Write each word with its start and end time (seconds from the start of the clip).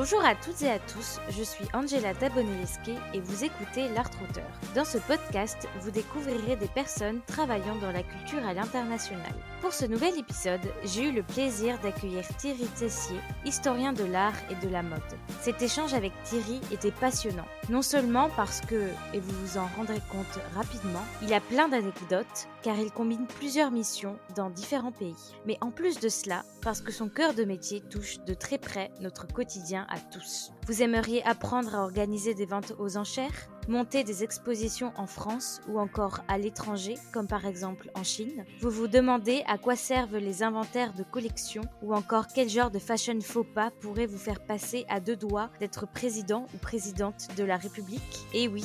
Bonjour 0.00 0.24
à 0.24 0.34
toutes 0.34 0.62
et 0.62 0.70
à 0.70 0.78
tous, 0.78 1.20
je 1.28 1.42
suis 1.42 1.66
Angela 1.74 2.14
Dabonelesque 2.14 2.90
et 3.12 3.20
vous 3.20 3.44
écoutez 3.44 3.86
L'Art 3.90 4.08
Auteur. 4.24 4.48
Dans 4.74 4.86
ce 4.86 4.96
podcast, 4.96 5.68
vous 5.80 5.90
découvrirez 5.90 6.56
des 6.56 6.68
personnes 6.68 7.20
travaillant 7.26 7.76
dans 7.82 7.92
la 7.92 8.02
culture 8.02 8.42
à 8.46 8.54
l'international. 8.54 9.34
Pour 9.60 9.74
ce 9.74 9.84
nouvel 9.84 10.18
épisode, 10.18 10.72
j'ai 10.84 11.10
eu 11.10 11.12
le 11.12 11.22
plaisir 11.22 11.78
d'accueillir 11.80 12.26
Thierry 12.38 12.64
Tessier, 12.78 13.18
historien 13.44 13.92
de 13.92 14.04
l'art 14.04 14.32
et 14.50 14.66
de 14.66 14.72
la 14.72 14.82
mode. 14.82 15.02
Cet 15.42 15.60
échange 15.60 15.92
avec 15.92 16.12
Thierry 16.24 16.62
était 16.72 16.92
passionnant, 16.92 17.44
non 17.68 17.82
seulement 17.82 18.30
parce 18.36 18.62
que, 18.62 18.88
et 19.12 19.20
vous 19.20 19.46
vous 19.46 19.58
en 19.58 19.68
rendrez 19.76 20.00
compte 20.10 20.40
rapidement, 20.54 21.04
il 21.20 21.34
a 21.34 21.40
plein 21.40 21.68
d'anecdotes, 21.68 22.48
car 22.62 22.78
il 22.78 22.90
combine 22.90 23.26
plusieurs 23.26 23.70
missions 23.70 24.18
dans 24.34 24.48
différents 24.48 24.92
pays. 24.92 25.34
Mais 25.44 25.58
en 25.60 25.70
plus 25.70 26.00
de 26.00 26.08
cela, 26.08 26.42
parce 26.62 26.80
que 26.80 26.90
son 26.90 27.10
cœur 27.10 27.34
de 27.34 27.44
métier 27.44 27.82
touche 27.82 28.18
de 28.20 28.32
très 28.32 28.56
près 28.56 28.90
notre 29.00 29.26
quotidien 29.26 29.86
tous. 29.98 30.52
Vous 30.66 30.82
aimeriez 30.82 31.22
apprendre 31.24 31.74
à 31.74 31.82
organiser 31.82 32.34
des 32.34 32.46
ventes 32.46 32.74
aux 32.78 32.96
enchères 32.96 33.48
monter 33.68 34.02
des 34.04 34.24
expositions 34.24 34.92
en 34.96 35.06
France 35.06 35.60
ou 35.68 35.78
encore 35.78 36.20
à 36.28 36.38
l'étranger, 36.38 36.96
comme 37.12 37.28
par 37.28 37.46
exemple 37.46 37.90
en 37.94 38.02
Chine? 38.02 38.44
Vous 38.60 38.70
vous 38.70 38.88
demandez 38.88 39.42
à 39.46 39.58
quoi 39.58 39.76
servent 39.76 40.16
les 40.16 40.42
inventaires 40.42 40.92
de 40.92 41.04
collection 41.04 41.62
ou 41.82 41.94
encore 41.94 42.26
quel 42.34 42.48
genre 42.48 42.70
de 42.70 42.78
fashion 42.78 43.18
faux 43.20 43.44
pas 43.44 43.70
pourrait 43.80 44.06
vous 44.06 44.18
faire 44.18 44.44
passer 44.44 44.84
à 44.88 45.00
deux 45.00 45.16
doigts 45.16 45.50
d'être 45.60 45.86
président 45.86 46.46
ou 46.54 46.58
présidente 46.58 47.28
de 47.36 47.44
la 47.44 47.56
République? 47.56 48.26
Et 48.34 48.48
oui, 48.48 48.64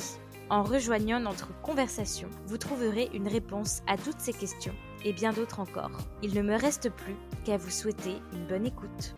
en 0.50 0.62
rejoignant 0.62 1.20
notre 1.20 1.48
conversation, 1.62 2.28
vous 2.46 2.58
trouverez 2.58 3.08
une 3.14 3.28
réponse 3.28 3.82
à 3.86 3.96
toutes 3.96 4.20
ces 4.20 4.32
questions 4.32 4.74
et 5.04 5.12
bien 5.12 5.32
d'autres 5.32 5.60
encore. 5.60 5.98
Il 6.22 6.34
ne 6.34 6.42
me 6.42 6.58
reste 6.58 6.90
plus 6.90 7.16
qu'à 7.44 7.56
vous 7.56 7.70
souhaiter 7.70 8.16
une 8.32 8.46
bonne 8.46 8.66
écoute. 8.66 9.14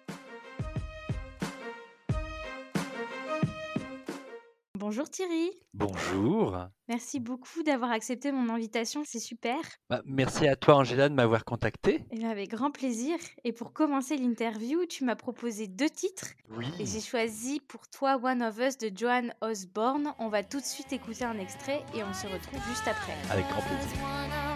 Bonjour 4.88 5.10
Thierry. 5.10 5.50
Bonjour. 5.74 6.56
Merci 6.88 7.20
beaucoup 7.20 7.62
d'avoir 7.62 7.90
accepté 7.90 8.32
mon 8.32 8.48
invitation, 8.48 9.02
c'est 9.04 9.18
super. 9.18 9.58
Bah, 9.90 10.00
merci 10.06 10.48
à 10.48 10.56
toi 10.56 10.76
Angela 10.76 11.10
de 11.10 11.14
m'avoir 11.14 11.44
contacté. 11.44 12.06
Et 12.10 12.24
avec 12.24 12.52
grand 12.52 12.70
plaisir. 12.70 13.18
Et 13.44 13.52
pour 13.52 13.74
commencer 13.74 14.16
l'interview, 14.16 14.86
tu 14.86 15.04
m'as 15.04 15.14
proposé 15.14 15.66
deux 15.66 15.90
titres. 15.90 16.28
Oui. 16.56 16.64
Et 16.80 16.86
j'ai 16.86 17.02
choisi 17.02 17.60
pour 17.60 17.86
toi 17.90 18.18
One 18.22 18.42
of 18.42 18.58
Us 18.60 18.78
de 18.78 18.90
Joan 18.96 19.34
Osborne. 19.42 20.14
On 20.18 20.30
va 20.30 20.42
tout 20.42 20.58
de 20.58 20.64
suite 20.64 20.90
écouter 20.90 21.26
un 21.26 21.38
extrait 21.38 21.84
et 21.94 22.02
on 22.02 22.14
se 22.14 22.26
retrouve 22.26 22.60
juste 22.66 22.88
après. 22.88 23.12
Avec 23.30 23.46
grand 23.46 23.60
plaisir. 23.60 24.47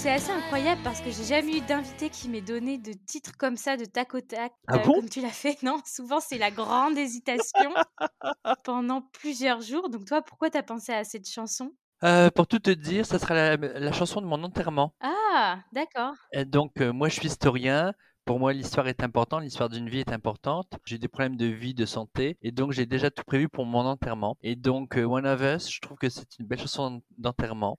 C'est 0.00 0.10
assez 0.10 0.30
incroyable 0.30 0.80
parce 0.82 1.02
que 1.02 1.10
j'ai 1.10 1.24
jamais 1.24 1.58
eu 1.58 1.60
d'invité 1.60 2.08
qui 2.08 2.30
m'ait 2.30 2.40
donné 2.40 2.78
de 2.78 2.94
titres 2.94 3.36
comme 3.36 3.58
ça 3.58 3.76
de 3.76 3.84
tac 3.84 4.14
au 4.14 4.22
tac, 4.22 4.50
Ah 4.66 4.76
euh, 4.76 4.78
bon 4.78 4.94
comme 4.94 5.10
tu 5.10 5.20
l'as 5.20 5.28
fait. 5.28 5.58
Non, 5.62 5.78
souvent 5.84 6.20
c'est 6.20 6.38
la 6.38 6.50
grande 6.50 6.96
hésitation 6.96 7.74
pendant 8.64 9.02
plusieurs 9.12 9.60
jours. 9.60 9.90
Donc 9.90 10.06
toi, 10.06 10.22
pourquoi 10.22 10.48
t'as 10.48 10.62
pensé 10.62 10.94
à 10.94 11.04
cette 11.04 11.28
chanson? 11.28 11.74
Euh, 12.02 12.30
pour 12.30 12.46
tout 12.46 12.60
te 12.60 12.70
dire, 12.70 13.04
ça 13.04 13.18
sera 13.18 13.34
la, 13.34 13.56
la 13.56 13.92
chanson 13.92 14.22
de 14.22 14.26
mon 14.26 14.42
enterrement. 14.42 14.94
Ah, 15.02 15.58
d'accord. 15.74 16.14
Donc, 16.46 16.80
euh, 16.80 16.94
moi, 16.94 17.10
je 17.10 17.16
suis 17.16 17.26
historien. 17.26 17.92
Pour 18.24 18.38
moi, 18.38 18.54
l'histoire 18.54 18.88
est 18.88 19.02
importante, 19.02 19.42
l'histoire 19.42 19.68
d'une 19.68 19.90
vie 19.90 20.00
est 20.00 20.12
importante. 20.12 20.78
J'ai 20.86 20.96
des 20.96 21.08
problèmes 21.08 21.36
de 21.36 21.44
vie, 21.44 21.74
de 21.74 21.84
santé, 21.84 22.38
et 22.40 22.52
donc 22.52 22.72
j'ai 22.72 22.86
déjà 22.86 23.10
tout 23.10 23.24
prévu 23.24 23.50
pour 23.50 23.66
mon 23.66 23.80
enterrement. 23.80 24.38
Et 24.42 24.56
donc, 24.56 24.96
euh, 24.96 25.04
One 25.04 25.26
of 25.26 25.42
Us, 25.42 25.70
je 25.70 25.80
trouve 25.80 25.98
que 25.98 26.08
c'est 26.08 26.38
une 26.38 26.46
belle 26.46 26.60
chanson 26.60 27.02
d'enterrement. 27.18 27.78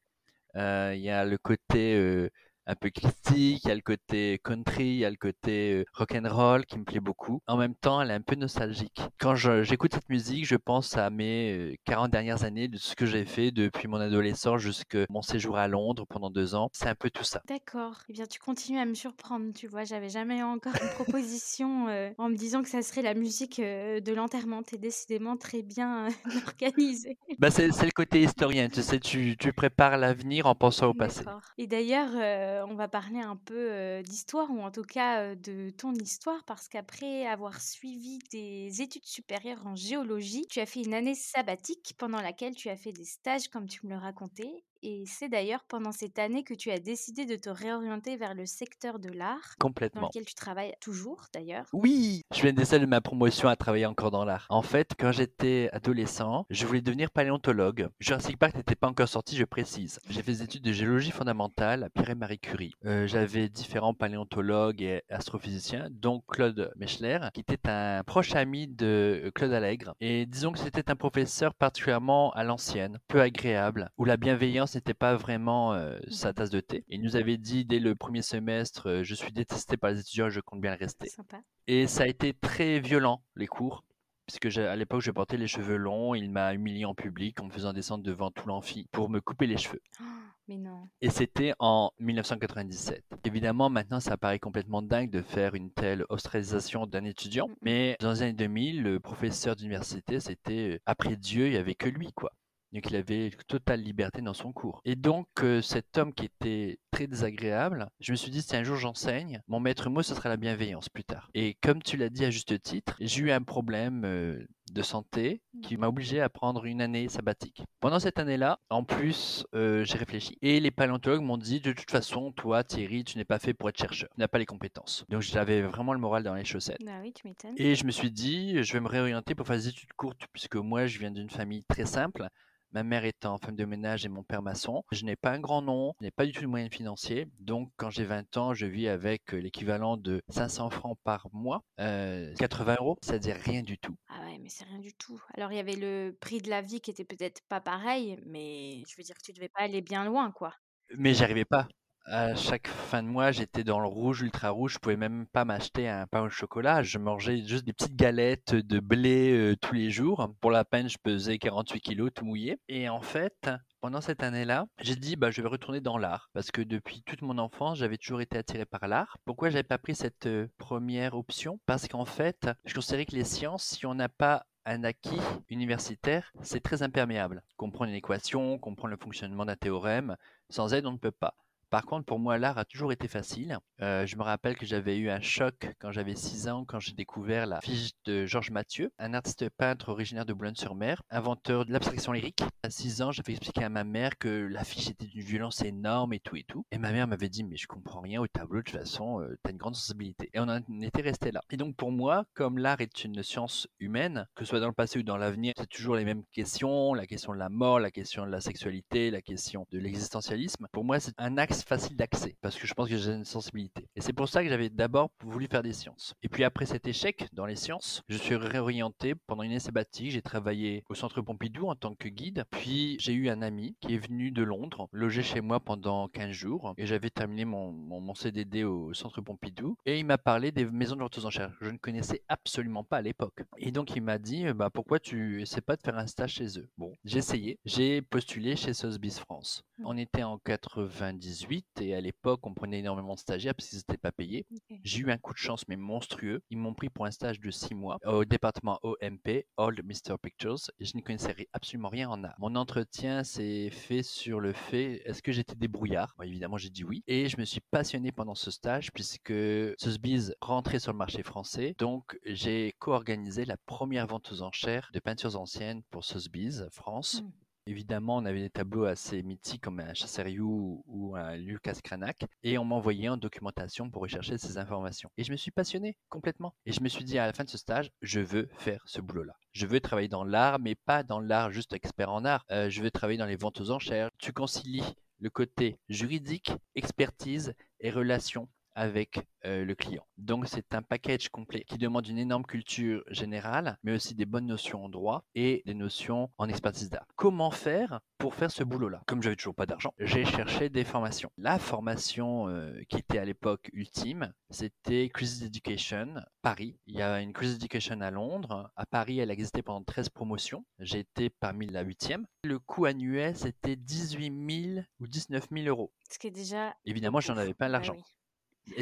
Euh, 0.55 0.93
Il 0.95 1.01
y 1.01 1.09
a 1.09 1.25
le 1.25 1.37
côté 1.37 2.29
un 2.71 2.75
peu 2.75 2.89
christique, 2.89 3.63
il 3.63 3.67
y 3.67 3.71
a 3.71 3.75
le 3.75 3.81
côté 3.81 4.39
country, 4.43 4.85
il 4.85 4.97
y 4.97 5.05
a 5.05 5.09
le 5.09 5.17
côté 5.17 5.73
euh, 5.73 5.85
rock 5.93 6.15
and 6.15 6.27
roll 6.29 6.65
qui 6.65 6.79
me 6.79 6.85
plaît 6.85 6.99
beaucoup. 6.99 7.41
En 7.47 7.57
même 7.57 7.75
temps, 7.75 8.01
elle 8.01 8.11
est 8.11 8.15
un 8.15 8.21
peu 8.21 8.35
nostalgique. 8.35 9.01
Quand 9.19 9.35
j'écoute 9.35 9.93
cette 9.93 10.09
musique, 10.09 10.45
je 10.45 10.55
pense 10.55 10.95
à 10.97 11.09
mes 11.09 11.51
euh, 11.51 11.75
40 11.85 12.11
dernières 12.11 12.43
années, 12.43 12.67
de 12.67 12.77
ce 12.77 12.95
que 12.95 13.05
j'ai 13.05 13.25
fait 13.25 13.51
depuis 13.51 13.87
mon 13.87 13.97
adolescence 13.97 14.61
jusqu'à 14.61 15.05
mon 15.09 15.21
séjour 15.21 15.57
à 15.57 15.67
Londres 15.67 16.05
pendant 16.07 16.29
deux 16.29 16.55
ans. 16.55 16.69
C'est 16.71 16.87
un 16.87 16.95
peu 16.95 17.09
tout 17.09 17.23
ça. 17.23 17.41
D'accord. 17.47 17.97
Eh 18.09 18.13
bien, 18.13 18.25
tu 18.25 18.39
continues 18.39 18.79
à 18.79 18.85
me 18.85 18.93
surprendre, 18.93 19.53
tu 19.53 19.67
vois. 19.67 19.83
J'avais 19.83 20.09
jamais 20.09 20.41
encore 20.41 20.73
une 20.81 20.89
proposition 20.89 21.87
euh, 21.89 22.11
en 22.17 22.29
me 22.29 22.35
disant 22.35 22.61
que 22.61 22.69
ça 22.69 22.81
serait 22.81 23.01
la 23.01 23.13
musique 23.13 23.59
euh, 23.59 23.99
de 23.99 24.13
l'enterrement. 24.13 24.63
T'es 24.63 24.77
décidément 24.77 25.37
très 25.37 25.61
bien 25.61 26.07
euh, 26.07 26.09
organisé. 26.47 27.17
Bah, 27.39 27.51
c'est 27.51 27.67
le 27.67 27.91
côté 27.91 28.21
historien, 28.21 28.69
tu 28.69 28.81
sais, 28.81 28.99
tu, 28.99 29.35
tu 29.37 29.53
prépares 29.53 29.97
l'avenir 29.97 30.45
en 30.45 30.55
pensant 30.55 30.87
au 30.87 30.93
passé. 30.93 31.23
Et 31.57 31.67
d'ailleurs, 31.67 32.60
euh, 32.61 32.65
on 32.67 32.75
va 32.75 32.87
parler 32.87 33.19
un 33.19 33.35
peu 33.35 33.71
euh, 33.71 34.01
d'histoire, 34.03 34.49
ou 34.51 34.61
en 34.61 34.71
tout 34.71 34.83
cas 34.83 35.21
euh, 35.31 35.35
de 35.35 35.69
ton 35.71 35.93
histoire, 35.93 36.43
parce 36.45 36.67
qu'après 36.67 37.25
avoir 37.25 37.61
suivi 37.61 38.19
des 38.31 38.81
études 38.81 39.05
supérieures 39.05 39.65
en 39.67 39.75
géologie, 39.75 40.45
tu 40.47 40.59
as 40.59 40.65
fait 40.65 40.81
une 40.81 40.93
année 40.93 41.15
sabbatique 41.15 41.95
pendant 41.97 42.21
laquelle 42.21 42.55
tu 42.55 42.69
as 42.69 42.77
fait 42.77 42.91
des 42.93 43.05
stages, 43.05 43.47
comme 43.49 43.67
tu 43.67 43.85
me 43.85 43.91
le 43.91 43.97
racontais. 43.97 44.63
Et 44.83 45.03
c'est 45.05 45.29
d'ailleurs 45.29 45.63
pendant 45.67 45.91
cette 45.91 46.17
année 46.17 46.43
que 46.43 46.53
tu 46.53 46.71
as 46.71 46.79
décidé 46.79 47.25
de 47.25 47.35
te 47.35 47.49
réorienter 47.49 48.17
vers 48.17 48.33
le 48.33 48.45
secteur 48.47 48.97
de 48.97 49.09
l'art, 49.09 49.55
dans 49.59 49.67
Complètement. 49.67 50.07
lequel 50.07 50.25
tu 50.25 50.33
travailles 50.33 50.73
toujours 50.81 51.25
d'ailleurs. 51.33 51.65
Oui, 51.71 52.21
je 52.33 52.41
viens 52.41 52.53
d'essayer 52.53 52.79
de 52.81 52.87
ma 52.87 52.99
promotion 53.01 53.47
à 53.47 53.55
travailler 53.55 53.85
encore 53.85 54.09
dans 54.09 54.25
l'art. 54.25 54.47
En 54.49 54.63
fait, 54.63 54.93
quand 54.97 55.11
j'étais 55.11 55.69
adolescent, 55.71 56.45
je 56.49 56.65
voulais 56.65 56.81
devenir 56.81 57.11
paléontologue. 57.11 57.89
Jurassic 57.99 58.37
Park 58.37 58.55
n'était 58.55 58.75
pas 58.75 58.87
encore 58.87 59.07
sorti, 59.07 59.35
je 59.35 59.45
précise. 59.45 59.99
J'ai 60.09 60.23
fait 60.23 60.31
des 60.31 60.43
études 60.43 60.63
de 60.63 60.71
géologie 60.71 61.11
fondamentale 61.11 61.83
à 61.83 61.89
Pierre 61.89 62.09
et 62.09 62.15
Marie 62.15 62.39
Curie. 62.39 62.73
Euh, 62.85 63.05
J'avais 63.05 63.49
différents 63.49 63.93
paléontologues 63.93 64.81
et 64.81 65.03
astrophysiciens, 65.09 65.89
dont 65.91 66.23
Claude 66.27 66.71
Mechler, 66.75 67.19
qui 67.33 67.41
était 67.41 67.69
un 67.69 68.03
proche 68.03 68.35
ami 68.35 68.67
de 68.67 69.21
euh, 69.25 69.31
Claude 69.31 69.53
Allègre. 69.53 69.93
Et 70.01 70.25
disons 70.25 70.51
que 70.51 70.59
c'était 70.59 70.89
un 70.89 70.95
professeur 70.95 71.53
particulièrement 71.53 72.31
à 72.31 72.43
l'ancienne, 72.43 72.97
peu 73.07 73.21
agréable, 73.21 73.91
où 73.97 74.05
la 74.05 74.17
bienveillance 74.17 74.70
n'était 74.77 74.93
pas 74.93 75.15
vraiment 75.15 75.73
euh, 75.73 75.97
sa 76.09 76.33
tasse 76.33 76.49
de 76.49 76.59
thé. 76.59 76.83
Il 76.87 77.01
nous 77.01 77.15
avait 77.15 77.37
dit 77.37 77.65
dès 77.65 77.79
le 77.79 77.95
premier 77.95 78.21
semestre, 78.21 78.89
euh, 78.89 79.03
je 79.03 79.15
suis 79.15 79.31
détesté 79.31 79.77
par 79.77 79.91
les 79.91 79.99
étudiants 79.99 80.29
je 80.29 80.39
compte 80.39 80.61
bien 80.61 80.71
le 80.71 80.77
rester. 80.77 81.09
Sympa. 81.09 81.41
Et 81.67 81.87
ça 81.87 82.03
a 82.03 82.07
été 82.07 82.33
très 82.33 82.79
violent, 82.79 83.23
les 83.35 83.47
cours, 83.47 83.83
puisque 84.25 84.57
à 84.57 84.75
l'époque, 84.75 85.01
je 85.01 85.11
portais 85.11 85.37
les 85.37 85.47
cheveux 85.47 85.77
longs. 85.77 86.15
Il 86.15 86.29
m'a 86.29 86.53
humilié 86.53 86.85
en 86.85 86.95
public 86.95 87.39
en 87.41 87.45
me 87.45 87.51
faisant 87.51 87.73
descendre 87.73 88.03
devant 88.03 88.31
tout 88.31 88.47
l'amphi 88.47 88.87
pour 88.91 89.09
me 89.09 89.19
couper 89.19 89.47
les 89.47 89.57
cheveux. 89.57 89.81
Oh, 89.99 90.03
mais 90.47 90.57
non. 90.57 90.89
Et 91.01 91.09
c'était 91.09 91.53
en 91.59 91.91
1997. 91.99 93.03
Évidemment, 93.25 93.69
maintenant, 93.69 93.99
ça 93.99 94.17
paraît 94.17 94.39
complètement 94.39 94.81
dingue 94.81 95.09
de 95.09 95.21
faire 95.21 95.55
une 95.55 95.71
telle 95.71 96.05
ostracisation 96.09 96.87
d'un 96.87 97.05
étudiant. 97.05 97.49
Mais 97.61 97.95
dans 97.99 98.11
les 98.11 98.21
années 98.23 98.33
2000, 98.33 98.83
le 98.83 98.99
professeur 98.99 99.55
d'université, 99.55 100.19
c'était 100.19 100.75
euh, 100.75 100.79
après 100.85 101.15
Dieu, 101.15 101.47
il 101.47 101.51
n'y 101.51 101.57
avait 101.57 101.75
que 101.75 101.89
lui, 101.89 102.11
quoi. 102.13 102.31
Donc 102.73 102.89
il 102.89 102.95
avait 102.95 103.27
une 103.27 103.35
totale 103.47 103.81
liberté 103.81 104.21
dans 104.21 104.33
son 104.33 104.53
cours. 104.53 104.81
Et 104.85 104.95
donc 104.95 105.27
euh, 105.43 105.61
cet 105.61 105.97
homme 105.97 106.13
qui 106.13 106.25
était 106.25 106.79
très 106.91 107.07
désagréable, 107.07 107.89
je 107.99 108.11
me 108.11 108.15
suis 108.15 108.31
dit 108.31 108.41
si 108.41 108.55
un 108.55 108.63
jour 108.63 108.77
j'enseigne, 108.77 109.41
mon 109.47 109.59
maître 109.59 109.89
mot 109.89 110.01
ce 110.03 110.15
sera 110.15 110.29
la 110.29 110.37
bienveillance 110.37 110.89
plus 110.89 111.03
tard. 111.03 111.29
Et 111.33 111.55
comme 111.61 111.81
tu 111.81 111.97
l'as 111.97 112.09
dit 112.09 112.23
à 112.23 112.29
juste 112.29 112.61
titre, 112.61 112.95
j'ai 112.99 113.23
eu 113.23 113.31
un 113.31 113.41
problème 113.41 114.03
euh, 114.05 114.45
de 114.71 114.81
santé 114.81 115.41
qui 115.63 115.75
m'a 115.75 115.89
obligé 115.89 116.21
à 116.21 116.29
prendre 116.29 116.65
une 116.65 116.81
année 116.81 117.09
sabbatique. 117.09 117.63
Pendant 117.81 117.99
cette 117.99 118.19
année-là, 118.19 118.59
en 118.69 118.85
plus, 118.85 119.45
euh, 119.53 119.83
j'ai 119.83 119.97
réfléchi. 119.97 120.37
Et 120.41 120.61
les 120.61 120.71
paléontologues 120.71 121.23
m'ont 121.23 121.37
dit 121.37 121.59
de 121.59 121.73
toute 121.73 121.91
façon, 121.91 122.31
toi 122.31 122.63
Thierry, 122.63 123.03
tu 123.03 123.17
n'es 123.17 123.25
pas 123.25 123.39
fait 123.39 123.53
pour 123.53 123.67
être 123.67 123.77
chercheur, 123.77 124.09
tu 124.13 124.19
n'as 124.19 124.29
pas 124.29 124.37
les 124.37 124.45
compétences. 124.45 125.05
Donc 125.09 125.21
j'avais 125.21 125.61
vraiment 125.61 125.93
le 125.93 125.99
moral 125.99 126.23
dans 126.23 126.35
les 126.35 126.45
chaussettes. 126.45 126.83
Bah 126.85 126.99
oui, 127.01 127.11
tu 127.11 127.27
m'étonnes. 127.27 127.53
Et 127.57 127.75
je 127.75 127.85
me 127.85 127.91
suis 127.91 128.11
dit, 128.11 128.63
je 128.63 128.73
vais 128.73 128.79
me 128.79 128.87
réorienter 128.87 129.35
pour 129.35 129.45
faire 129.45 129.57
des 129.57 129.67
études 129.67 129.93
courtes, 129.93 130.25
puisque 130.31 130.55
moi, 130.55 130.85
je 130.85 130.99
viens 130.99 131.11
d'une 131.11 131.29
famille 131.29 131.63
très 131.65 131.85
simple. 131.85 132.29
Ma 132.71 132.83
mère 132.83 133.03
étant 133.05 133.37
femme 133.37 133.55
de 133.55 133.65
ménage 133.65 134.05
et 134.05 134.09
mon 134.09 134.23
père 134.23 134.41
maçon. 134.41 134.83
Je 134.91 135.03
n'ai 135.03 135.15
pas 135.15 135.31
un 135.31 135.39
grand 135.39 135.61
nom, 135.61 135.93
je 135.99 136.05
n'ai 136.05 136.11
pas 136.11 136.25
du 136.25 136.31
tout 136.31 136.41
de 136.41 136.47
moyens 136.47 136.73
financiers. 136.73 137.27
Donc, 137.39 137.71
quand 137.75 137.89
j'ai 137.89 138.05
20 138.05 138.37
ans, 138.37 138.53
je 138.53 138.65
vis 138.65 138.87
avec 138.87 139.33
euh, 139.33 139.37
l'équivalent 139.37 139.97
de 139.97 140.21
500 140.29 140.69
francs 140.69 140.97
par 141.03 141.27
mois, 141.33 141.63
euh, 141.79 142.33
80 142.35 142.75
euros, 142.79 142.97
c'est-à-dire 143.03 143.35
rien 143.35 143.61
du 143.61 143.77
tout. 143.77 143.95
Ah 144.07 144.21
ouais, 144.25 144.37
mais 144.39 144.49
c'est 144.49 144.63
rien 144.63 144.79
du 144.79 144.93
tout. 144.93 145.21
Alors, 145.33 145.51
il 145.51 145.55
y 145.57 145.59
avait 145.59 145.75
le 145.75 146.15
prix 146.19 146.39
de 146.41 146.49
la 146.49 146.61
vie 146.61 146.81
qui 146.81 146.91
était 146.91 147.05
peut-être 147.05 147.41
pas 147.49 147.61
pareil, 147.61 148.17
mais 148.25 148.83
je 148.87 148.95
veux 148.97 149.03
dire 149.03 149.15
que 149.15 149.23
tu 149.23 149.33
devais 149.33 149.49
pas 149.49 149.61
aller 149.61 149.81
bien 149.81 150.05
loin, 150.05 150.31
quoi. 150.31 150.53
Mais 150.97 151.13
j'arrivais 151.13 151.45
pas. 151.45 151.67
À 152.05 152.33
chaque 152.35 152.67
fin 152.67 153.03
de 153.03 153.07
mois, 153.07 153.31
j'étais 153.31 153.63
dans 153.63 153.79
le 153.79 153.87
rouge, 153.87 154.21
ultra 154.21 154.49
rouge. 154.49 154.73
Je 154.73 154.79
pouvais 154.79 154.97
même 154.97 155.27
pas 155.27 155.45
m'acheter 155.45 155.87
un 155.87 156.07
pain 156.07 156.23
au 156.23 156.29
chocolat. 156.29 156.81
Je 156.81 156.97
mangeais 156.97 157.45
juste 157.45 157.63
des 157.63 157.73
petites 157.73 157.95
galettes 157.95 158.55
de 158.55 158.79
blé 158.79 159.31
euh, 159.31 159.55
tous 159.55 159.75
les 159.75 159.91
jours. 159.91 160.33
Pour 160.41 160.49
la 160.51 160.65
peine, 160.65 160.89
je 160.89 160.97
pesais 160.97 161.37
48 161.37 161.79
kilos, 161.79 162.11
tout 162.13 162.25
mouillé. 162.25 162.59
Et 162.67 162.89
en 162.89 163.01
fait, 163.01 163.49
pendant 163.81 164.01
cette 164.01 164.23
année-là, 164.23 164.65
j'ai 164.81 164.95
dit 164.95 165.15
bah 165.15 165.29
je 165.29 165.41
vais 165.41 165.47
retourner 165.47 165.79
dans 165.79 165.97
l'art 165.97 166.29
parce 166.33 166.51
que 166.51 166.61
depuis 166.61 167.03
toute 167.03 167.21
mon 167.21 167.37
enfance, 167.37 167.77
j'avais 167.77 167.97
toujours 167.97 168.21
été 168.21 168.37
attiré 168.37 168.65
par 168.65 168.87
l'art. 168.87 169.17
Pourquoi 169.23 169.49
j'avais 169.49 169.63
pas 169.63 169.77
pris 169.77 169.95
cette 169.95 170.25
euh, 170.25 170.47
première 170.57 171.15
option? 171.15 171.59
Parce 171.67 171.87
qu'en 171.87 172.05
fait, 172.05 172.49
je 172.65 172.73
considérais 172.73 173.05
que 173.05 173.15
les 173.15 173.23
sciences, 173.23 173.63
si 173.63 173.85
on 173.85 173.93
n'a 173.93 174.09
pas 174.09 174.47
un 174.65 174.83
acquis 174.83 175.21
universitaire, 175.49 176.31
c'est 176.41 176.61
très 176.61 176.83
imperméable. 176.83 177.43
Comprendre 177.57 177.91
une 177.91 177.97
équation, 177.97 178.57
comprendre 178.57 178.91
le 178.91 178.97
fonctionnement 178.97 179.45
d'un 179.45 179.55
théorème, 179.55 180.17
sans 180.49 180.73
aide, 180.73 180.87
on 180.87 180.93
ne 180.93 180.97
peut 180.97 181.11
pas. 181.11 181.35
Par 181.71 181.85
contre, 181.85 182.05
pour 182.05 182.19
moi, 182.19 182.37
l'art 182.37 182.57
a 182.57 182.65
toujours 182.65 182.91
été 182.91 183.07
facile. 183.07 183.57
Euh, 183.81 184.05
je 184.05 184.17
me 184.17 184.23
rappelle 184.23 184.57
que 184.57 184.65
j'avais 184.65 184.97
eu 184.97 185.09
un 185.09 185.21
choc 185.21 185.73
quand 185.79 185.93
j'avais 185.93 186.15
6 186.15 186.49
ans, 186.49 186.65
quand 186.65 186.81
j'ai 186.81 186.91
découvert 186.91 187.45
la 187.45 187.61
fiche 187.61 187.91
de 188.03 188.25
Georges 188.25 188.51
Mathieu, 188.51 188.91
un 188.99 189.13
artiste 189.13 189.49
peintre 189.51 189.87
originaire 189.87 190.25
de 190.25 190.33
Boulogne-sur-Mer, 190.33 191.01
inventeur 191.09 191.65
de 191.65 191.71
l'abstraction 191.71 192.11
lyrique. 192.11 192.43
À 192.63 192.69
6 192.69 193.01
ans, 193.03 193.13
j'avais 193.13 193.31
expliqué 193.31 193.63
à 193.63 193.69
ma 193.69 193.85
mère 193.85 194.17
que 194.17 194.49
la 194.51 194.65
fiche 194.65 194.89
était 194.89 195.05
d'une 195.05 195.21
violence 195.21 195.61
énorme 195.61 196.11
et 196.11 196.19
tout 196.19 196.35
et 196.35 196.43
tout. 196.43 196.65
Et 196.71 196.77
ma 196.77 196.91
mère 196.91 197.07
m'avait 197.07 197.29
dit, 197.29 197.45
mais 197.45 197.55
je 197.55 197.67
comprends 197.67 198.01
rien 198.01 198.19
au 198.19 198.27
tableau, 198.27 198.59
de 198.59 198.63
toute 198.63 198.77
façon, 198.77 199.21
euh, 199.21 199.37
t'as 199.41 199.51
une 199.51 199.57
grande 199.57 199.75
sensibilité. 199.75 200.29
Et 200.33 200.41
on 200.41 200.49
en 200.49 200.59
était 200.81 201.01
resté 201.01 201.31
là. 201.31 201.39
Et 201.51 201.55
donc, 201.55 201.77
pour 201.77 201.93
moi, 201.93 202.25
comme 202.33 202.57
l'art 202.57 202.81
est 202.81 203.05
une 203.05 203.23
science 203.23 203.69
humaine, 203.79 204.27
que 204.35 204.43
ce 204.43 204.49
soit 204.49 204.59
dans 204.59 204.67
le 204.67 204.73
passé 204.73 204.99
ou 204.99 205.03
dans 205.03 205.15
l'avenir, 205.15 205.53
c'est 205.57 205.69
toujours 205.69 205.95
les 205.95 206.03
mêmes 206.03 206.25
questions, 206.33 206.93
la 206.93 207.07
question 207.07 207.31
de 207.31 207.39
la 207.39 207.47
mort, 207.47 207.79
la 207.79 207.91
question 207.91 208.25
de 208.25 208.31
la 208.31 208.41
sexualité, 208.41 209.09
la 209.09 209.21
question 209.21 209.65
de 209.71 209.79
l'existentialisme. 209.79 210.67
Pour 210.73 210.83
moi, 210.83 210.99
c'est 210.99 211.13
un 211.17 211.37
axe 211.37 211.60
facile 211.67 211.95
d'accès 211.95 212.35
parce 212.41 212.57
que 212.57 212.67
je 212.67 212.73
pense 212.73 212.89
que 212.89 212.97
j'ai 212.97 213.11
une 213.11 213.25
sensibilité. 213.25 213.87
Et 213.95 214.01
c'est 214.01 214.13
pour 214.13 214.29
ça 214.29 214.43
que 214.43 214.49
j'avais 214.49 214.69
d'abord 214.69 215.11
voulu 215.23 215.47
faire 215.47 215.63
des 215.63 215.73
sciences. 215.73 216.13
Et 216.23 216.29
puis 216.29 216.43
après 216.43 216.65
cet 216.65 216.87
échec 216.87 217.27
dans 217.33 217.45
les 217.45 217.55
sciences, 217.55 218.03
je 218.09 218.17
suis 218.17 218.35
réorienté 218.35 219.15
pendant 219.15 219.43
une 219.43 219.51
année 219.51 219.59
sabbatique. 219.59 220.11
J'ai 220.11 220.21
travaillé 220.21 220.83
au 220.89 220.95
Centre 220.95 221.21
Pompidou 221.21 221.67
en 221.67 221.75
tant 221.75 221.95
que 221.95 222.07
guide. 222.07 222.45
Puis 222.51 222.97
j'ai 222.99 223.13
eu 223.13 223.29
un 223.29 223.41
ami 223.41 223.75
qui 223.79 223.95
est 223.95 223.97
venu 223.97 224.31
de 224.31 224.43
Londres 224.43 224.87
loger 224.91 225.23
chez 225.23 225.41
moi 225.41 225.59
pendant 225.59 226.07
15 226.07 226.31
jours. 226.31 226.73
Et 226.77 226.85
j'avais 226.85 227.09
terminé 227.09 227.45
mon, 227.45 227.71
mon, 227.71 228.13
CDD 228.13 228.63
au 228.63 228.93
Centre 228.93 229.21
Pompidou. 229.21 229.77
Et 229.85 229.99
il 229.99 230.05
m'a 230.05 230.17
parlé 230.17 230.51
des 230.51 230.65
maisons 230.65 230.95
de 230.95 231.01
vente 231.01 231.17
aux 231.17 231.25
enchères. 231.25 231.55
Je 231.61 231.69
ne 231.69 231.77
connaissais 231.77 232.21
absolument 232.27 232.83
pas 232.83 232.97
à 232.97 233.01
l'époque. 233.01 233.43
Et 233.57 233.71
donc 233.71 233.95
il 233.95 234.01
m'a 234.01 234.17
dit 234.17 234.45
bah, 234.53 234.69
pourquoi 234.69 234.99
tu 234.99 235.41
essaies 235.41 235.61
pas 235.61 235.75
de 235.75 235.81
faire 235.81 235.97
un 235.97 236.07
stage 236.07 236.33
chez 236.33 236.59
eux? 236.59 236.69
Bon, 236.77 236.93
j'ai 237.05 237.19
essayé. 237.19 237.59
J'ai 237.65 238.01
postulé 238.01 238.55
chez 238.55 238.73
Sotheby's 238.73 239.19
France. 239.19 239.63
On 239.85 239.97
était 239.97 240.23
en 240.23 240.37
98 240.37 241.81
et 241.81 241.95
à 241.95 242.01
l'époque, 242.01 242.45
on 242.45 242.53
prenait 242.53 242.79
énormément 242.79 243.15
de 243.15 243.19
stagiaires 243.19 243.55
parce 243.55 243.69
qu'ils 243.69 243.79
n'étaient 243.79 243.97
pas 243.97 244.11
payés. 244.11 244.45
J'ai 244.83 244.99
eu 244.99 245.11
un 245.11 245.17
coup 245.17 245.33
de 245.33 245.37
chance, 245.37 245.67
mais 245.67 245.75
monstrueux. 245.75 246.41
Ils 246.49 246.57
m'ont 246.57 246.73
pris 246.73 246.89
pour 246.89 247.05
un 247.05 247.11
stage 247.11 247.39
de 247.39 247.51
six 247.51 247.73
mois 247.73 247.97
au 248.05 248.25
département 248.25 248.79
OMP, 248.83 249.45
Old 249.57 249.81
Mr. 249.83 250.17
Pictures, 250.21 250.57
et 250.79 250.85
je 250.85 250.95
n'y 250.95 251.03
connaissais 251.03 251.47
absolument 251.53 251.89
rien 251.89 252.09
en 252.09 252.23
art. 252.23 252.35
Mon 252.39 252.55
entretien 252.55 253.23
s'est 253.23 253.69
fait 253.69 254.03
sur 254.03 254.39
le 254.39 254.53
fait, 254.53 255.01
est-ce 255.05 255.21
que 255.21 255.31
j'étais 255.31 255.55
débrouillard? 255.55 256.15
Évidemment, 256.23 256.57
j'ai 256.57 256.69
dit 256.69 256.83
oui. 256.83 257.03
Et 257.07 257.29
je 257.29 257.37
me 257.37 257.45
suis 257.45 257.61
passionné 257.61 258.11
pendant 258.11 258.35
ce 258.35 258.51
stage 258.51 258.91
puisque 258.91 259.33
Sotheby's 259.77 260.33
rentrait 260.41 260.79
sur 260.79 260.91
le 260.91 260.97
marché 260.97 261.23
français. 261.23 261.75
Donc, 261.77 262.19
j'ai 262.25 262.73
co-organisé 262.79 263.45
la 263.45 263.57
première 263.57 264.07
vente 264.07 264.31
aux 264.31 264.41
enchères 264.41 264.89
de 264.93 264.99
peintures 264.99 265.37
anciennes 265.37 265.81
pour 265.89 266.03
Sotheby's 266.03 266.65
France. 266.71 267.21
Hmm. 267.21 267.40
Évidemment, 267.67 268.17
on 268.17 268.25
avait 268.25 268.41
des 268.41 268.49
tableaux 268.49 268.85
assez 268.85 269.21
mythiques 269.21 269.61
comme 269.61 269.79
un 269.79 269.93
Chasseriou 269.93 270.83
ou 270.87 271.15
un 271.15 271.35
Lucas 271.37 271.77
Cranach 271.83 272.25
et 272.43 272.57
on 272.57 272.65
m'envoyait 272.65 273.09
en 273.09 273.17
documentation 273.17 273.89
pour 273.89 274.01
rechercher 274.01 274.37
ces 274.37 274.57
informations. 274.57 275.11
Et 275.17 275.23
je 275.23 275.31
me 275.31 275.37
suis 275.37 275.51
passionné 275.51 275.95
complètement. 276.09 276.55
Et 276.65 276.71
je 276.71 276.81
me 276.81 276.89
suis 276.89 277.03
dit 277.03 277.19
à 277.19 277.27
la 277.27 277.33
fin 277.33 277.43
de 277.43 277.49
ce 277.49 277.57
stage, 277.57 277.91
je 278.01 278.19
veux 278.19 278.49
faire 278.57 278.81
ce 278.85 278.99
boulot-là. 278.99 279.33
Je 279.51 279.67
veux 279.67 279.79
travailler 279.79 280.07
dans 280.07 280.23
l'art, 280.23 280.59
mais 280.59 280.75
pas 280.75 281.03
dans 281.03 281.19
l'art 281.19 281.51
juste 281.51 281.73
expert 281.73 282.11
en 282.11 282.25
art. 282.25 282.45
Euh, 282.51 282.69
je 282.69 282.81
veux 282.81 282.91
travailler 282.91 283.19
dans 283.19 283.25
les 283.25 283.35
ventes 283.35 283.61
aux 283.61 283.71
enchères. 283.71 284.09
Tu 284.17 284.33
concilies 284.33 284.95
le 285.19 285.29
côté 285.29 285.79
juridique, 285.87 286.51
expertise 286.73 287.53
et 287.79 287.91
relation 287.91 288.49
avec 288.75 289.19
le 289.43 289.73
client. 289.73 290.05
Donc 290.17 290.47
c'est 290.47 290.73
un 290.75 290.81
package 290.81 291.29
complet 291.29 291.63
qui 291.63 291.77
demande 291.77 292.07
une 292.07 292.19
énorme 292.19 292.45
culture 292.45 293.03
générale, 293.09 293.77
mais 293.83 293.93
aussi 293.93 294.13
des 294.13 294.25
bonnes 294.25 294.45
notions 294.45 294.85
en 294.85 294.89
droit 294.89 295.25
et 295.33 295.63
des 295.65 295.73
notions 295.73 296.29
en 296.37 296.47
expertise 296.47 296.89
d'art. 296.89 297.07
Comment 297.15 297.51
faire 297.51 298.01
pour 298.17 298.35
faire 298.35 298.51
ce 298.51 298.63
boulot-là? 298.63 299.01
Comme 299.07 299.23
j'avais 299.23 299.35
toujours 299.35 299.55
pas 299.55 299.65
d'argent, 299.65 299.93
j'ai 299.97 300.25
cherché 300.25 300.69
des 300.69 300.83
formations. 300.83 301.31
La 301.37 301.57
formation 301.57 302.47
qui 302.87 302.97
était 302.97 303.17
à 303.17 303.25
l'époque 303.25 303.69
ultime, 303.73 304.31
c'était 304.49 305.09
Crisis 305.09 305.43
Education 305.43 306.15
Paris. 306.41 306.79
Il 306.85 306.95
y 306.95 307.01
a 307.01 307.19
une 307.19 307.33
Crisis 307.33 307.55
Education 307.55 308.01
à 308.01 308.11
Londres. 308.11 308.71
À 308.75 308.85
Paris, 308.85 309.19
elle 309.19 309.31
a 309.31 309.33
existé 309.33 309.63
pendant 309.63 309.83
13 309.83 310.09
promotions. 310.09 310.65
J'ai 310.79 310.99
été 310.99 311.29
parmi 311.29 311.65
la 311.65 311.81
huitième. 311.81 312.27
Le 312.43 312.59
coût 312.59 312.85
annuel, 312.85 313.35
c'était 313.35 313.75
18 313.75 314.73
000 314.75 314.85
ou 314.99 315.07
19 315.07 315.47
000 315.51 315.65
euros. 315.67 315.91
Ce 316.09 316.19
qui 316.19 316.27
est 316.27 316.31
déjà... 316.31 316.75
Évidemment, 316.85 317.19
je 317.21 317.31
n'en 317.31 317.37
avais 317.37 317.53
pas 317.53 317.67
l'argent. 317.69 317.95
Et 317.95 318.03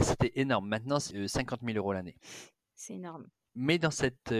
c'était 0.01 0.31
énorme. 0.36 0.68
Maintenant, 0.68 1.00
c'est 1.00 1.27
50 1.27 1.62
000 1.63 1.77
euros 1.77 1.94
l'année. 1.94 2.15
C'est 2.75 2.94
énorme. 2.94 3.27
Mais 3.56 3.77
dans 3.77 3.91
cette 3.91 4.33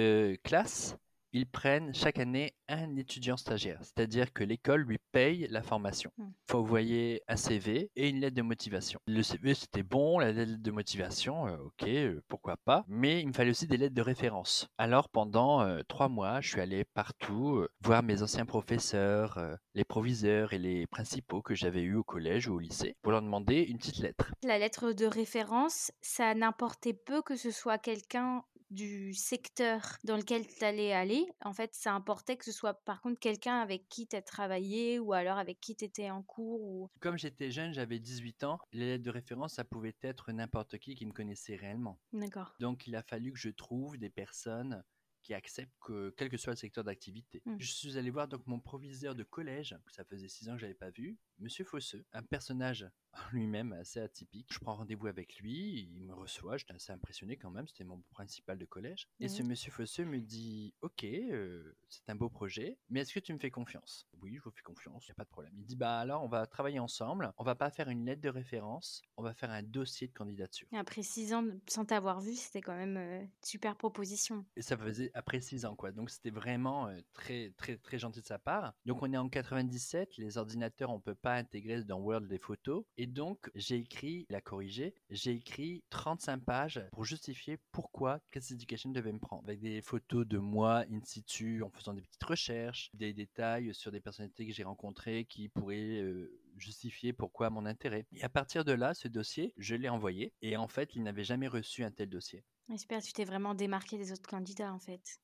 classe, 0.44 0.96
ils 1.34 1.48
prennent 1.48 1.94
chaque 1.94 2.20
année 2.20 2.54
un 2.68 2.96
étudiant 2.96 3.38
stagiaire, 3.38 3.80
c'est-à-dire 3.81 4.34
que 4.34 4.44
l'école 4.44 4.81
lui 4.81 5.00
paye 5.12 5.48
la 5.50 5.62
formation. 5.62 6.12
Il 6.18 6.24
mmh. 6.24 6.34
faut 6.50 6.58
envoyer 6.60 7.22
un 7.28 7.36
CV 7.36 7.90
et 7.96 8.10
une 8.10 8.20
lettre 8.20 8.36
de 8.36 8.42
motivation. 8.42 9.00
Le 9.08 9.24
CV 9.24 9.54
c'était 9.54 9.84
bon, 9.84 10.20
la 10.20 10.31
lettre 10.31 10.58
de 10.60 10.72
motivation, 10.72 11.48
euh, 11.48 11.58
ok, 11.58 11.88
euh, 11.88 12.22
pourquoi 12.28 12.58
pas, 12.58 12.84
mais 12.88 13.22
il 13.22 13.28
me 13.28 13.34
fallait 13.34 13.52
aussi 13.52 13.68
des 13.68 13.78
lettres 13.78 13.96
de 13.96 14.02
référence. 14.02 14.68
Alors 14.78 15.10
pendant 15.10 15.62
euh, 15.62 15.81
trois 15.88 16.10
mois, 16.10 16.42
je 16.42 16.50
suis 16.50 16.62
allé 16.62 16.86
partout 16.86 17.66
voir 17.81 18.04
mes 18.04 18.22
anciens 18.22 18.46
professeurs, 18.46 19.40
les 19.74 19.84
proviseurs 19.84 20.54
et 20.54 20.60
les 20.60 20.88
principaux 20.88 21.42
que 21.42 21.56
j'avais 21.56 21.81
eus 21.81 21.96
au 21.96 22.04
collège 22.04 22.48
ou 22.48 22.56
au 22.56 22.60
lycée 22.60 22.96
pour 23.02 23.12
leur 23.12 23.22
demander 23.22 23.62
une 23.62 23.78
petite 23.78 24.00
lettre. 24.00 24.31
La 24.44 24.58
lettre 24.58 24.92
de 24.94 25.06
référence, 25.06 25.92
ça 26.02 26.34
n'importait 26.34 26.94
peu 26.94 27.22
que 27.22 27.36
ce 27.36 27.52
soit 27.52 27.78
quelqu'un 27.78 28.44
du 28.69 29.13
secteur 29.13 29.98
dans 30.04 30.18
lequel 30.18 30.45
tu 30.48 30.63
allais 30.63 30.94
aller. 30.94 31.27
En 31.44 31.54
fait, 31.54 31.74
ça 31.74 31.94
importait 31.94 32.38
que 32.38 32.45
ce 32.45 32.51
soit 32.51 32.74
par 32.86 33.01
contre 33.01 33.19
quelqu'un 33.19 33.60
avec 33.60 33.88
qui 33.89 34.07
tu 34.07 34.16
as 34.16 34.21
travaillé 34.21 35.00
ou 35.00 35.13
alors 35.13 35.38
avec 35.38 35.60
qui 35.60 35.75
tu 35.75 35.86
étais 35.86 36.10
en 36.10 36.21
cours. 36.21 36.62
Ou... 36.62 36.89
Comme 37.00 37.18
j'étais 37.18 37.51
jeune, 37.51 37.74
j'avais 37.74 38.00
18 38.00 38.44
ans, 38.44 38.60
les 38.71 38.86
lettres 38.86 39.04
de 39.04 39.10
référence, 39.10 39.54
ça 39.54 39.63
pouvait 39.63 39.95
être 40.01 40.31
n'importe 40.31 40.77
qui 40.77 40.95
qui 40.95 41.06
me 41.06 41.13
connaissait 41.13 41.56
réellement. 41.56 42.00
D'accord. 42.13 42.56
Donc 42.60 42.88
il 42.88 42.95
a 42.95 43.04
fallu 43.04 43.31
que 43.31 43.39
je 43.39 43.50
trouve 43.50 43.98
des 43.98 44.10
personnes 44.10 44.83
qui 45.21 45.33
acceptent 45.33 45.75
que 45.81 46.13
quel 46.18 46.30
que 46.30 46.38
soit 46.38 46.54
le 46.54 46.57
secteur 46.57 46.83
d'activité. 46.83 47.42
Mmh. 47.45 47.56
Je 47.60 47.71
suis 47.71 47.98
allé 47.98 48.10
voir 48.10 48.27
donc 48.27 48.45
mon 48.48 48.60
proviseur 48.60 49.16
de 49.16 49.24
collège, 49.24 49.75
ça 49.88 50.04
faisait 50.04 50.30
six 50.30 50.50
ans 50.50 50.54
que 50.54 50.60
je 50.60 50.63
l'avais 50.63 50.74
pas 50.74 50.92
vu, 50.92 51.18
Monsieur 51.40 51.64
Fosseux, 51.64 52.06
un 52.12 52.22
personnage 52.22 52.86
lui-même 53.32 53.74
assez 53.74 54.00
atypique. 54.00 54.48
Je 54.52 54.60
prends 54.60 54.76
rendez-vous 54.76 55.08
avec 55.08 55.38
lui, 55.40 55.90
il 55.92 56.02
me 56.02 56.14
reçoit, 56.14 56.58
j'étais 56.58 56.74
assez 56.74 56.92
impressionné 56.92 57.38
quand 57.38 57.50
même, 57.50 57.68
c'était 57.68 57.84
mon 57.84 58.02
principal 58.12 58.58
de 58.58 58.66
collège. 58.66 59.08
Et 59.19 59.28
ce 59.28 59.44
monsieur 59.44 59.72
Fosseux 59.72 60.06
me 60.06 60.19
dit 60.19 60.74
Ok, 60.81 61.04
euh, 61.04 61.76
c'est 61.88 62.10
un 62.10 62.16
beau 62.16 62.30
projet, 62.30 62.78
mais 62.90 63.02
est-ce 63.02 63.14
que 63.14 63.19
tu 63.19 63.34
me 63.34 63.40
fais 63.40 63.52
confiance? 63.52 64.08
Oui, 64.22 64.36
je 64.36 64.42
vous 64.42 64.52
fais 64.52 64.62
confiance, 64.62 65.06
il 65.06 65.10
n'y 65.10 65.14
a 65.14 65.16
pas 65.16 65.24
de 65.24 65.30
problème. 65.30 65.54
Il 65.58 65.66
dit 65.66 65.76
Bah 65.76 66.00
alors, 66.00 66.24
on 66.24 66.28
va 66.28 66.46
travailler 66.46 66.80
ensemble, 66.80 67.31
on 67.38 67.44
va 67.44 67.56
pas 67.56 67.69
faire 67.69 67.90
une 67.90 68.06
lettre 68.06 68.22
de 68.22 68.30
référence, 68.30 69.02
on 69.18 69.24
va 69.24 69.34
faire 69.34 69.52
un 69.52 69.64
dossier 69.64 70.08
de 70.08 70.14
candidature. 70.14 70.68
après 70.74 71.04
six 71.04 71.34
ans, 71.34 71.46
sans 71.68 71.86
t'avoir 71.86 72.22
vu, 72.22 72.36
c'était 72.36 72.62
quand 72.62 72.76
même 72.76 72.98
une 72.98 73.24
euh, 73.24 73.28
super 73.44 73.76
proposition. 73.76 74.46
Et 74.56 74.62
ça 74.62 74.78
faisait 74.78 75.12
après 75.14 75.42
six 75.42 75.66
ans, 75.66 75.76
quoi. 75.76 75.92
Donc 75.92 76.10
c'était 76.10 76.31
vraiment 76.31 76.88
euh, 76.88 77.00
très, 77.14 77.52
très, 77.58 77.78
très 77.78 78.00
gentil 78.00 78.22
de 78.22 78.26
sa 78.26 78.40
part. 78.40 78.74
Donc 78.86 79.02
on 79.02 79.12
est 79.12 79.18
en 79.18 79.30
97, 79.30 80.18
les 80.18 80.38
ordinateurs, 80.38 80.90
on 80.90 81.00
peut 81.00 81.16
pas 81.16 81.29
intégrer 81.33 81.83
dans 81.83 82.00
Word 82.00 82.21
des 82.21 82.40
photos. 82.40 82.86
Et 82.98 83.07
donc, 83.07 83.50
j'ai 83.56 83.78
écrit, 83.78 84.26
il 84.30 84.36
a 84.36 84.42
corrigé, 84.42 84.94
j'ai 85.09 85.31
écrit 85.31 85.83
35 85.90 86.44
pages 86.44 86.81
pour 86.92 87.06
justifier 87.06 87.57
pourquoi 87.71 88.19
Case 88.31 88.52
Education 88.52 88.92
devait 88.92 89.14
me 89.14 89.19
prendre. 89.19 89.44
Avec 89.45 89.62
des 89.62 89.81
photos 89.81 90.28
de 90.28 90.38
moi 90.38 90.86
in 90.92 91.00
situ, 91.04 91.64
en 91.64 91.69
faisant 91.69 91.94
des 91.94 92.02
petites 92.02 92.24
recherches, 92.24 92.90
des 92.94 93.14
détails 93.14 93.74
sur 93.74 93.92
des 93.92 94.00
personnalités 94.00 94.48
que 94.48 94.54
j'ai 94.54 94.64
rencontrées 94.64 95.26
qui 95.26 95.50
pourraient 95.50 96.02
euh, 96.02 96.40
justifier 96.57 97.14
pourquoi 97.14 97.50
mon 97.50 97.66
intérêt. 97.66 98.06
Et 98.14 98.24
à 98.24 98.30
partir 98.30 98.66
de 98.66 98.71
là, 98.71 98.94
ce 98.94 99.07
dossier, 99.07 99.54
je 99.57 99.76
l'ai 99.76 99.90
envoyé. 99.90 100.33
Et 100.42 100.57
en 100.57 100.68
fait, 100.68 100.95
il 100.95 101.04
n'avait 101.04 101.24
jamais 101.24 101.48
reçu 101.48 101.83
un 101.83 101.92
tel 101.92 102.09
dossier. 102.09 102.44
J'espère 102.69 103.00
que 103.00 103.06
tu 103.06 103.14
t'es 103.14 103.26
vraiment 103.26 103.56
démarqué 103.56 103.98
des 103.98 104.12
autres 104.12 104.30
candidats, 104.30 104.74
en 104.74 104.80
fait. 104.80 105.19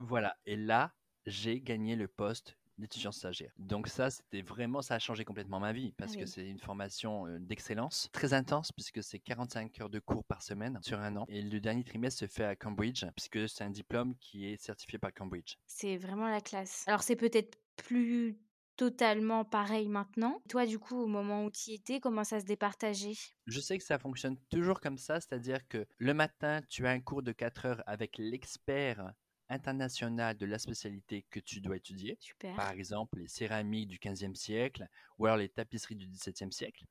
Voilà. 0.00 0.36
Et 0.46 0.56
là, 0.56 0.94
j'ai 1.26 1.60
gagné 1.60 1.94
le 1.94 2.08
poste 2.08 2.57
d'étudiant 2.78 3.12
stagiaire. 3.12 3.52
Donc 3.58 3.88
ça, 3.88 4.10
c'était 4.10 4.42
vraiment, 4.42 4.82
ça 4.82 4.94
a 4.94 4.98
changé 4.98 5.24
complètement 5.24 5.60
ma 5.60 5.72
vie 5.72 5.92
parce 5.92 6.16
que 6.16 6.26
c'est 6.26 6.46
une 6.46 6.58
formation 6.58 7.26
d'excellence, 7.40 8.08
très 8.12 8.32
intense 8.32 8.72
puisque 8.72 9.02
c'est 9.02 9.18
45 9.18 9.80
heures 9.80 9.90
de 9.90 9.98
cours 9.98 10.24
par 10.24 10.42
semaine 10.42 10.78
sur 10.82 10.98
un 11.00 11.16
an. 11.16 11.24
Et 11.28 11.42
le 11.42 11.60
dernier 11.60 11.84
trimestre 11.84 12.20
se 12.20 12.26
fait 12.26 12.44
à 12.44 12.56
Cambridge 12.56 13.04
puisque 13.16 13.48
c'est 13.48 13.64
un 13.64 13.70
diplôme 13.70 14.14
qui 14.20 14.46
est 14.46 14.60
certifié 14.60 14.98
par 14.98 15.12
Cambridge. 15.12 15.56
C'est 15.66 15.96
vraiment 15.96 16.28
la 16.28 16.40
classe. 16.40 16.84
Alors 16.86 17.02
c'est 17.02 17.16
peut-être 17.16 17.58
plus 17.76 18.38
totalement 18.76 19.44
pareil 19.44 19.88
maintenant. 19.88 20.40
Toi, 20.48 20.64
du 20.64 20.78
coup, 20.78 20.96
au 20.96 21.08
moment 21.08 21.44
où 21.44 21.50
tu 21.50 21.70
y 21.70 21.74
étais, 21.74 21.98
comment 21.98 22.22
ça 22.22 22.38
se 22.38 22.44
départageait? 22.44 23.14
Je 23.46 23.60
sais 23.60 23.76
que 23.76 23.82
ça 23.82 23.98
fonctionne 23.98 24.36
toujours 24.50 24.80
comme 24.80 24.98
ça, 24.98 25.20
c'est-à-dire 25.20 25.66
que 25.66 25.84
le 25.98 26.14
matin, 26.14 26.60
tu 26.68 26.86
as 26.86 26.90
un 26.90 27.00
cours 27.00 27.24
de 27.24 27.32
4 27.32 27.66
heures 27.66 27.82
avec 27.86 28.16
l'expert 28.18 29.12
international 29.48 30.36
de 30.36 30.46
la 30.46 30.58
spécialité 30.58 31.24
que 31.30 31.40
tu 31.40 31.60
dois 31.60 31.76
étudier. 31.76 32.18
Par 32.56 32.70
exemple, 32.72 33.18
les 33.18 33.28
céramiques 33.28 33.88
du 33.88 33.98
15e 33.98 34.34
siècle 34.34 34.88
ou 35.18 35.26
alors 35.26 35.38
les 35.38 35.48
tapisseries 35.48 35.96
du 35.96 36.06
17e 36.06 36.50
siècle. 36.50 36.84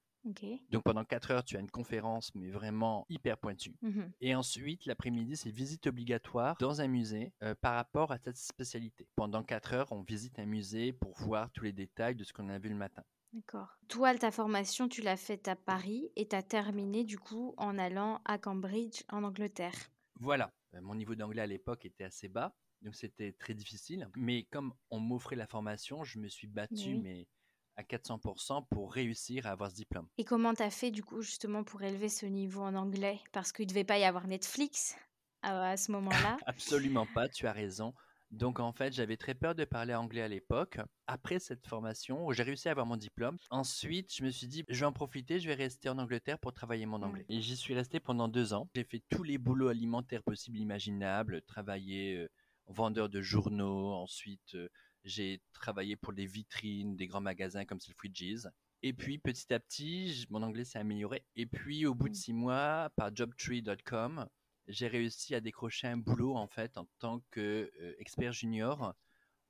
Donc 0.70 0.84
pendant 0.84 1.06
4 1.06 1.32
heures, 1.32 1.44
tu 1.44 1.58
as 1.58 1.60
une 1.60 1.72
conférence, 1.72 2.34
mais 2.36 2.50
vraiment 2.50 3.06
hyper 3.10 3.38
pointue. 3.38 3.76
Mhm. 3.82 4.12
Et 4.22 4.36
ensuite, 4.36 4.86
l'après-midi, 4.86 5.38
c'est 5.38 5.52
visite 5.52 5.88
obligatoire 5.88 6.58
dans 6.60 6.82
un 6.82 6.88
musée 6.88 7.32
euh, 7.44 7.56
par 7.56 7.76
rapport 7.76 8.12
à 8.12 8.18
cette 8.18 8.38
spécialité. 8.38 9.08
Pendant 9.16 9.44
4 9.44 9.74
heures, 9.74 9.92
on 9.92 10.02
visite 10.02 10.40
un 10.40 10.46
musée 10.46 10.92
pour 10.92 11.16
voir 11.18 11.50
tous 11.52 11.64
les 11.64 11.74
détails 11.74 12.16
de 12.16 12.24
ce 12.24 12.34
qu'on 12.34 12.50
a 12.50 12.60
vu 12.60 12.70
le 12.70 12.76
matin. 12.76 13.04
D'accord. 13.34 13.78
Toi, 13.88 14.16
ta 14.18 14.32
formation, 14.32 14.88
tu 14.88 15.02
l'as 15.02 15.18
faite 15.18 15.48
à 15.48 15.56
Paris 15.56 16.12
et 16.16 16.28
tu 16.28 16.36
as 16.36 16.44
terminé 16.44 17.04
du 17.04 17.20
coup 17.20 17.54
en 17.58 17.78
allant 17.78 18.22
à 18.26 18.38
Cambridge 18.38 19.04
en 19.10 19.24
Angleterre. 19.24 19.76
Voilà, 20.20 20.52
mon 20.82 20.96
niveau 20.96 21.16
d'anglais 21.16 21.42
à 21.42 21.48
l'époque 21.48 21.86
était 21.86 22.04
assez 22.04 22.28
bas, 22.28 22.56
donc 22.82 22.96
c'était 22.96 23.34
très 23.34 23.54
difficile. 23.54 24.10
Mais 24.16 24.44
comme 24.46 24.74
on 24.90 25.00
m'offrait 25.00 25.36
la 25.36 25.48
formation, 25.48 26.04
je 26.04 26.20
me 26.20 26.28
suis 26.28 26.48
battu, 26.48 26.96
Oui. 26.96 27.00
mais 27.02 27.28
à 27.76 27.84
400% 27.84 28.66
pour 28.70 28.92
réussir 28.94 29.46
à 29.46 29.52
avoir 29.52 29.70
ce 29.70 29.76
diplôme. 29.76 30.08
Et 30.18 30.24
comment 30.26 30.54
t'as 30.54 30.72
fait 30.72 30.90
du 30.92 31.04
coup 31.04 31.22
justement 31.22 31.64
pour 31.64 31.84
élever 31.84 32.10
ce 32.10 32.26
niveau 32.26 32.62
en 32.62 32.74
anglais? 32.74 33.20
Parce 33.32 33.52
qu'il 33.52 33.68
devait 33.68 33.84
pas 33.84 34.00
y 34.00 34.04
avoir 34.04 34.28
Netflix 34.28 34.96
à, 35.44 35.70
à 35.72 35.78
ce 35.78 35.92
moment-là. 35.92 36.38
Absolument 36.48 37.06
pas, 37.14 37.30
tu 37.30 37.46
as 37.46 37.52
raison. 37.54 37.94
Donc 38.32 38.60
en 38.60 38.74
fait, 38.74 38.94
j'avais 38.94 39.16
très 39.18 39.34
peur 39.36 39.56
de 39.56 39.64
parler 39.64 39.94
anglais 39.96 40.22
à 40.22 40.28
l'époque. 40.28 40.80
Après 41.08 41.40
cette 41.40 41.66
formation, 41.66 42.30
j'ai 42.32 42.44
réussi 42.44 42.68
à 42.68 42.72
avoir 42.72 42.86
mon 42.86 42.98
diplôme. 42.98 43.38
Ensuite, 43.50 44.14
je 44.14 44.24
me 44.24 44.30
suis 44.32 44.48
dit, 44.48 44.64
je 44.68 44.80
vais 44.82 44.86
en 44.86 44.92
profiter, 44.92 45.40
je 45.40 45.48
vais 45.48 45.54
rester 45.56 45.88
en 45.90 45.98
Angleterre 45.98 46.38
pour 46.40 46.54
travailler 46.54 46.86
mon 46.86 47.02
anglais. 47.04 47.26
Et 47.30 47.42
j'y 47.42 47.56
suis 47.56 47.74
resté 47.74 48.00
pendant 48.00 48.28
deux 48.28 48.54
ans. 48.54 48.70
J'ai 48.76 48.84
fait 48.84 49.02
tous 49.10 49.24
les 49.24 49.38
boulots 49.38 49.70
alimentaires 49.70 50.24
possibles, 50.24 50.58
imaginables, 50.60 51.42
travaillé 51.44 52.18
euh, 52.18 52.28
vendeur 52.68 53.08
de 53.08 53.22
journaux. 53.22 53.94
Ensuite, 53.94 54.56
euh, 54.56 54.68
j'ai 55.06 55.42
travaillé 55.54 55.96
pour 55.96 56.12
des 56.12 56.26
vitrines, 56.26 56.98
des 56.98 57.08
grands 57.08 57.22
magasins 57.22 57.64
comme 57.64 57.80
Selfridges. 57.80 58.48
Et 58.84 58.94
puis 58.94 59.18
petit 59.18 59.52
à 59.54 59.60
petit, 59.60 60.26
mon 60.30 60.44
anglais 60.44 60.66
s'est 60.66 60.78
amélioré. 60.80 61.26
Et 61.36 61.46
puis 61.46 61.86
au 61.86 61.96
bout 61.96 62.10
de 62.10 62.14
Mm. 62.14 62.16
six 62.16 62.34
mois, 62.34 62.92
par 62.98 63.16
jobtree.com, 63.16 64.28
j'ai 64.68 64.88
réussi 64.88 65.36
à 65.36 65.40
décrocher 65.42 65.88
un 65.88 65.98
boulot 65.98 66.36
en 66.36 66.48
fait 66.48 66.78
en 66.78 66.86
tant 67.00 67.22
que 67.32 67.72
euh, 67.82 67.96
expert 68.00 68.34
junior 68.34 68.94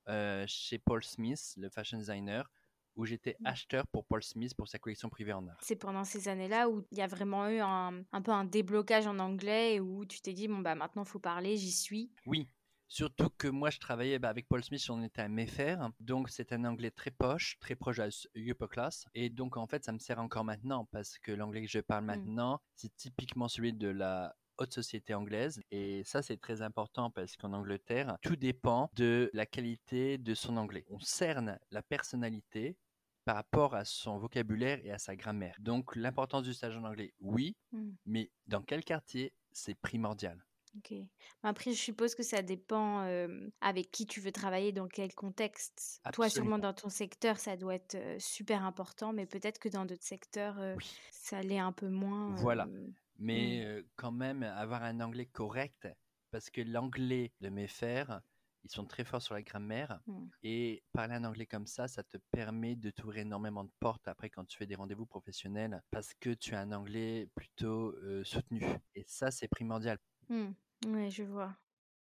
euh, 0.10 0.46
chez 0.48 0.78
Paul 0.80 1.04
Smith, 1.04 1.54
le 1.58 1.70
fashion 1.70 1.98
designer, 1.98 2.50
où 2.96 3.06
j'étais 3.06 3.36
Mm. 3.40 3.48
acheteur 3.48 3.88
pour 3.88 4.06
Paul 4.06 4.24
Smith 4.24 4.56
pour 4.56 4.68
sa 4.68 4.80
collection 4.80 5.10
privée 5.10 5.34
en 5.34 5.48
art. 5.48 5.60
C'est 5.62 5.76
pendant 5.76 6.04
ces 6.04 6.28
années-là 6.30 6.70
où 6.70 6.84
il 6.92 6.98
y 6.98 7.02
a 7.02 7.08
vraiment 7.08 7.48
eu 7.50 7.60
un, 7.60 8.04
un 8.12 8.22
peu 8.22 8.32
un 8.32 8.46
déblocage 8.46 9.06
en 9.06 9.20
anglais 9.20 9.76
et 9.76 9.80
où 9.80 10.06
tu 10.06 10.22
t'es 10.22 10.34
dit, 10.34 10.48
bon 10.48 10.60
bah 10.60 10.76
maintenant 10.76 11.04
faut 11.06 11.20
parler, 11.20 11.58
j'y 11.58 11.72
suis. 11.72 12.12
Oui, 12.26 12.48
surtout 12.88 13.30
que 13.30 13.48
moi 13.48 13.70
je 13.70 13.80
travaillais 13.80 14.18
bah, 14.18 14.30
avec 14.30 14.48
Paul 14.48 14.64
Smith, 14.64 14.84
on 14.90 15.04
était 15.04 15.22
à 15.22 15.28
Mayfair, 15.28 15.90
donc 16.00 16.30
c'est 16.30 16.54
un 16.54 16.64
anglais 16.66 16.90
très 16.92 17.12
poche, 17.12 17.58
très 17.60 17.76
proche 17.76 18.00
à 18.00 18.08
upper 18.36 18.68
class, 18.68 19.06
et 19.14 19.30
donc 19.30 19.58
en 19.58 19.68
fait 19.68 19.84
ça 19.84 19.92
me 19.92 20.00
sert 20.00 20.20
encore 20.20 20.46
maintenant 20.46 20.86
parce 20.86 21.20
que 21.20 21.32
l'anglais 21.32 21.62
que 21.64 21.70
je 21.70 21.80
parle 21.80 22.06
Mm. 22.06 22.08
maintenant, 22.08 22.62
c'est 22.76 22.96
typiquement 22.96 23.48
celui 23.48 23.74
de 23.74 23.90
la 23.90 24.36
haute 24.58 24.74
société 24.74 25.14
anglaise 25.14 25.62
et 25.72 26.04
ça 26.04 26.22
c'est 26.22 26.38
très 26.38 26.62
important 26.62 27.10
parce 27.12 27.36
qu'en 27.38 27.54
Angleterre 27.54 28.18
tout 28.22 28.36
dépend 28.36 28.90
de 28.96 29.30
la 29.34 29.46
qualité 29.46 30.18
de 30.18 30.34
son 30.34 30.58
anglais. 30.58 30.86
On 30.90 31.00
cerne 31.00 31.60
la 31.72 31.82
personnalité 31.84 32.78
par 33.26 33.36
rapport 33.36 33.76
à 33.76 33.84
son 33.86 34.18
vocabulaire 34.18 34.80
et 34.86 34.92
à 34.92 34.98
sa 34.98 35.16
grammaire. 35.16 35.56
Donc 35.60 35.96
l'importance 35.96 36.44
du 36.44 36.54
stage 36.54 36.78
en 36.78 36.84
anglais, 36.86 37.14
oui, 37.20 37.56
Mm. 37.74 37.90
mais 38.06 38.32
dans 38.48 38.62
quel 38.62 38.84
quartier, 38.86 39.34
c'est 39.52 39.76
primordial. 39.76 40.42
Ok. 40.78 40.94
Après, 41.44 41.72
je 41.72 41.78
suppose 41.82 42.14
que 42.14 42.22
ça 42.24 42.42
dépend 42.44 43.02
euh, 43.06 43.50
avec 43.62 43.90
qui 43.92 44.06
tu 44.06 44.22
veux 44.22 44.32
travailler, 44.32 44.72
dans 44.72 44.88
quel 44.88 45.14
contexte. 45.16 46.02
Toi, 46.14 46.30
sûrement 46.30 46.60
dans 46.60 46.74
ton 46.74 46.90
secteur, 46.90 47.40
ça 47.40 47.58
doit 47.58 47.76
être 47.76 47.96
euh, 47.96 48.18
super 48.20 48.64
important, 48.64 49.12
mais 49.12 49.26
peut-être 49.26 49.58
que 49.60 49.70
dans 49.70 49.86
d'autres 49.86 50.04
secteurs, 50.06 50.60
euh, 50.60 50.76
Oui. 50.78 50.86
ça 51.12 51.42
l'est 51.42 51.58
un 51.60 51.72
peu 51.72 51.90
moins. 51.90 52.36
Voilà. 52.36 52.68
Mais 53.20 53.64
euh, 53.66 53.84
quand 53.96 54.12
même 54.12 54.44
avoir 54.44 54.84
un 54.84 55.00
anglais 55.02 55.26
correct, 55.26 55.88
parce 56.32 56.50
que 56.50 56.62
l'anglais 56.62 57.34
de 57.42 57.50
mes 57.50 57.68
fers, 57.68 58.22
ils 58.64 58.72
sont 58.72 58.86
très 58.86 59.04
forts 59.06 59.22
sur 59.22 59.34
la 59.34 59.42
grammaire, 59.44 60.00
Mm. 60.08 60.28
et 60.44 60.84
parler 60.94 61.16
un 61.16 61.24
anglais 61.26 61.46
comme 61.48 61.66
ça, 61.68 61.88
ça 61.88 62.04
te 62.04 62.18
permet 62.32 62.76
de 62.76 62.90
t'ouvrir 62.92 63.22
énormément 63.24 63.64
de 63.64 63.72
portes 63.80 64.08
après 64.08 64.30
quand 64.30 64.46
tu 64.46 64.58
fais 64.58 64.68
des 64.68 64.76
rendez-vous 64.76 65.06
professionnels, 65.06 65.82
parce 65.92 66.14
que 66.14 66.32
tu 66.34 66.54
as 66.56 66.62
un 66.62 66.72
anglais 66.72 67.28
plutôt 67.36 67.94
euh, 67.98 68.24
soutenu, 68.24 68.62
et 68.96 69.04
ça 69.08 69.32
c'est 69.32 69.48
primordial. 69.48 69.98
Hmm, 70.30 70.54
Ouais, 70.86 71.10
je 71.10 71.24
vois. 71.24 71.58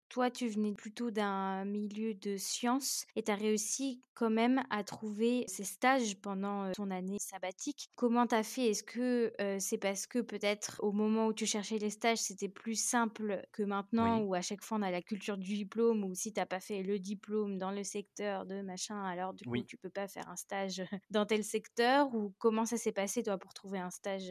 Toi, 0.08 0.30
tu 0.32 0.48
venais 0.48 0.72
plutôt 0.74 1.10
d'un 1.12 1.64
milieu 1.64 2.12
de 2.14 2.36
sciences 2.36 3.06
et 3.14 3.22
tu 3.22 3.30
as 3.30 3.36
réussi 3.36 4.00
quand 4.14 4.30
même 4.30 4.64
à 4.70 4.82
trouver 4.82 5.44
ces 5.48 5.62
stages 5.64 6.20
pendant 6.20 6.72
ton 6.72 6.90
année 6.90 7.18
sabbatique. 7.20 7.88
Comment 7.94 8.26
t'as 8.26 8.42
fait? 8.42 8.66
Est-ce 8.70 8.82
que 8.82 9.32
euh, 9.40 9.58
c'est 9.58 9.78
parce 9.78 10.06
que 10.06 10.18
peut-être 10.18 10.80
au 10.84 10.92
moment 10.92 11.28
où 11.28 11.32
tu 11.32 11.46
cherchais 11.46 11.78
les 11.78 11.88
stages, 11.88 12.18
c'était 12.18 12.50
plus 12.50 12.74
simple 12.74 13.42
que 13.52 13.62
maintenant, 13.62 14.18
Oui. 14.18 14.22
où 14.22 14.34
à 14.34 14.42
chaque 14.42 14.62
fois 14.62 14.76
on 14.78 14.82
a 14.82 14.90
la 14.90 15.00
culture 15.00 15.38
du 15.38 15.54
diplôme, 15.54 16.04
ou 16.04 16.14
si 16.14 16.32
t'as 16.34 16.44
pas 16.44 16.60
fait 16.60 16.82
le 16.82 16.98
diplôme 16.98 17.56
dans 17.56 17.70
le 17.70 17.82
secteur 17.84 18.44
de 18.44 18.60
machin, 18.60 19.02
alors 19.02 19.32
du 19.32 19.46
coup 19.46 19.62
Oui. 19.62 19.66
tu 19.66 19.78
peux 19.78 19.88
pas 19.88 20.08
faire 20.08 20.28
un 20.28 20.36
stage 20.36 20.82
dans 21.10 21.24
tel 21.24 21.42
secteur, 21.42 22.14
ou 22.14 22.34
comment 22.38 22.66
ça 22.66 22.76
s'est 22.76 22.92
passé 22.92 23.22
toi 23.22 23.38
pour 23.38 23.54
trouver 23.54 23.78
un 23.78 23.90
stage 23.90 24.30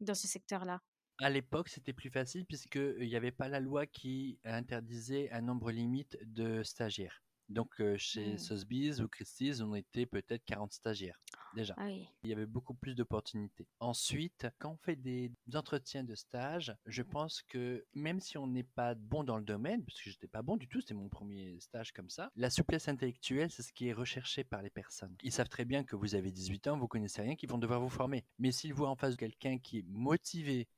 dans 0.00 0.14
ce 0.14 0.26
secteur-là? 0.26 0.80
À 1.18 1.30
l'époque, 1.30 1.68
c'était 1.68 1.92
plus 1.92 2.10
facile 2.10 2.44
puisqu'il 2.44 3.06
n'y 3.06 3.16
avait 3.16 3.30
pas 3.30 3.48
la 3.48 3.60
loi 3.60 3.86
qui 3.86 4.38
interdisait 4.44 5.30
un 5.30 5.42
nombre 5.42 5.70
limite 5.70 6.18
de 6.22 6.62
stagiaires. 6.62 7.22
Donc, 7.48 7.74
chez. 7.96 8.38
Sotheby's 8.38 9.00
ou 9.00 9.08
Christie's, 9.08 9.60
on 9.60 9.74
était 9.74 10.06
peut-être 10.06 10.44
40 10.44 10.72
stagiaires 10.72 11.20
déjà. 11.54 11.74
Ah 11.76 11.86
oui. 11.86 12.08
Il 12.24 12.30
y 12.30 12.32
avait 12.32 12.46
beaucoup 12.46 12.74
plus 12.74 12.94
d'opportunités. 12.94 13.66
Ensuite, 13.80 14.48
quand 14.58 14.72
on 14.72 14.76
fait 14.76 14.96
des 14.96 15.30
entretiens 15.54 16.04
de 16.04 16.14
stage, 16.14 16.74
je 16.86 17.02
pense 17.02 17.42
que 17.42 17.84
même 17.94 18.20
si 18.20 18.36
on 18.38 18.46
n'est 18.46 18.64
pas 18.64 18.94
bon 18.94 19.24
dans 19.24 19.36
le 19.36 19.44
domaine, 19.44 19.84
parce 19.84 20.00
que 20.00 20.10
j'étais 20.10 20.26
pas 20.26 20.42
bon 20.42 20.56
du 20.56 20.68
tout, 20.68 20.80
c'était 20.80 20.94
mon 20.94 21.08
premier 21.08 21.58
stage 21.60 21.92
comme 21.92 22.10
ça, 22.10 22.30
la 22.36 22.50
souplesse 22.50 22.88
intellectuelle, 22.88 23.50
c'est 23.50 23.62
ce 23.62 23.72
qui 23.72 23.88
est 23.88 23.92
recherché 23.92 24.44
par 24.44 24.62
les 24.62 24.70
personnes. 24.70 25.14
Ils 25.22 25.32
savent 25.32 25.48
très 25.48 25.64
bien 25.64 25.84
que 25.84 25.96
vous 25.96 26.14
avez 26.14 26.32
18 26.32 26.68
ans, 26.68 26.78
vous 26.78 26.88
connaissez 26.88 27.22
rien, 27.22 27.36
qu'ils 27.36 27.50
vont 27.50 27.58
devoir 27.58 27.80
vous 27.80 27.88
former. 27.88 28.24
Mais 28.38 28.52
s'ils 28.52 28.74
voient 28.74 28.90
en 28.90 28.96
face 28.96 29.16
quelqu'un 29.16 29.58
qui 29.58 29.78
est 29.78 29.86
motivé 29.86 30.68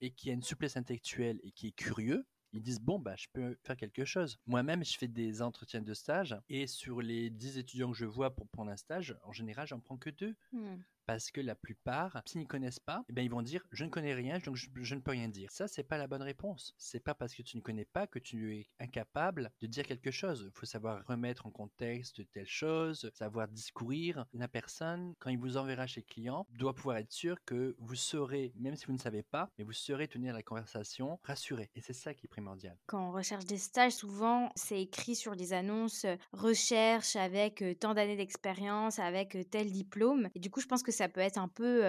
et 0.00 0.10
qui 0.12 0.30
a 0.30 0.32
une 0.32 0.42
souplesse 0.42 0.76
intellectuelle 0.76 1.40
et 1.42 1.52
qui 1.52 1.68
est 1.68 1.72
curieux, 1.72 2.26
ils 2.52 2.62
disent 2.62 2.80
bon 2.80 2.98
bah 2.98 3.14
je 3.16 3.26
peux 3.32 3.56
faire 3.62 3.76
quelque 3.76 4.04
chose. 4.04 4.38
Moi-même 4.46 4.84
je 4.84 4.96
fais 4.98 5.08
des 5.08 5.42
entretiens 5.42 5.82
de 5.82 5.94
stage 5.94 6.36
et 6.48 6.66
sur 6.66 7.00
les 7.02 7.30
10 7.30 7.58
étudiants 7.58 7.90
que 7.90 7.96
je 7.98 8.06
vois 8.06 8.34
pour 8.34 8.48
prendre 8.48 8.70
un 8.70 8.76
stage, 8.76 9.16
en 9.24 9.32
général 9.32 9.66
j'en 9.66 9.80
prends 9.80 9.98
que 9.98 10.10
deux 10.10 10.34
Hmm. 10.52 10.82
Parce 11.06 11.30
que 11.30 11.40
la 11.40 11.54
plupart, 11.54 12.20
s'ils 12.26 12.42
ne 12.42 12.46
connaissent 12.46 12.80
pas, 12.80 13.04
eh 13.08 13.12
ben, 13.12 13.22
ils 13.22 13.30
vont 13.30 13.42
dire 13.42 13.64
je 13.70 13.84
ne 13.84 13.90
connais 13.90 14.14
rien, 14.14 14.38
donc 14.38 14.56
je, 14.56 14.94
ne 14.94 15.00
peux 15.00 15.12
rien 15.12 15.28
dire. 15.28 15.50
Ça, 15.50 15.68
c'est 15.68 15.84
pas 15.84 15.98
la 15.98 16.06
bonne 16.06 16.22
réponse. 16.22 16.74
C'est 16.78 17.00
pas 17.00 17.14
parce 17.14 17.34
que 17.34 17.42
tu 17.42 17.56
ne 17.56 17.62
connais 17.62 17.84
pas 17.84 18.06
que 18.06 18.18
tu 18.18 18.54
es 18.54 18.68
incapable 18.80 19.50
de 19.60 19.66
dire 19.66 19.86
quelque 19.86 20.10
chose. 20.10 20.50
Il 20.52 20.58
faut 20.58 20.66
savoir 20.66 21.04
remettre 21.06 21.46
en 21.46 21.50
contexte 21.50 22.22
telle 22.32 22.46
chose, 22.46 23.10
savoir 23.14 23.48
discourir. 23.48 24.26
La 24.32 24.48
personne, 24.48 25.14
quand 25.18 25.30
il 25.30 25.38
vous 25.38 25.56
enverra 25.56 25.86
chez 25.86 26.00
le 26.00 26.12
client, 26.12 26.46
doit 26.50 26.74
pouvoir 26.74 26.98
être 26.98 27.12
sûr 27.12 27.36
que 27.44 27.76
vous 27.78 27.94
saurez, 27.94 28.52
même 28.56 28.76
si 28.76 28.86
vous 28.86 28.92
ne 28.92 28.98
savez 28.98 29.22
pas, 29.22 29.50
mais 29.58 29.64
vous 29.64 29.72
saurez 29.72 30.08
tenir 30.08 30.34
la 30.34 30.42
conversation 30.42 31.18
rassuré. 31.22 31.70
Et 31.74 31.80
c'est 31.80 31.92
ça 31.92 32.14
qui 32.14 32.26
est 32.26 32.28
primordial. 32.28 32.76
Quand 32.86 33.08
on 33.08 33.12
recherche 33.12 33.44
des 33.44 33.58
stages, 33.58 33.92
souvent, 33.92 34.50
c'est 34.54 34.80
écrit 34.80 35.14
sur 35.14 35.34
les 35.34 35.52
annonces 35.52 36.04
euh, 36.04 36.16
recherche 36.32 37.16
avec 37.16 37.62
euh, 37.62 37.74
tant 37.74 37.94
d'années 37.94 38.16
d'expérience, 38.16 38.98
avec 38.98 39.36
euh, 39.36 39.44
tel 39.44 39.70
diplôme. 39.70 40.28
Et 40.34 40.40
du 40.40 40.50
coup, 40.50 40.60
je 40.60 40.66
pense 40.66 40.82
que 40.82 40.92
ça 40.96 41.08
peut 41.08 41.20
être 41.20 41.38
un 41.38 41.48
peu 41.48 41.82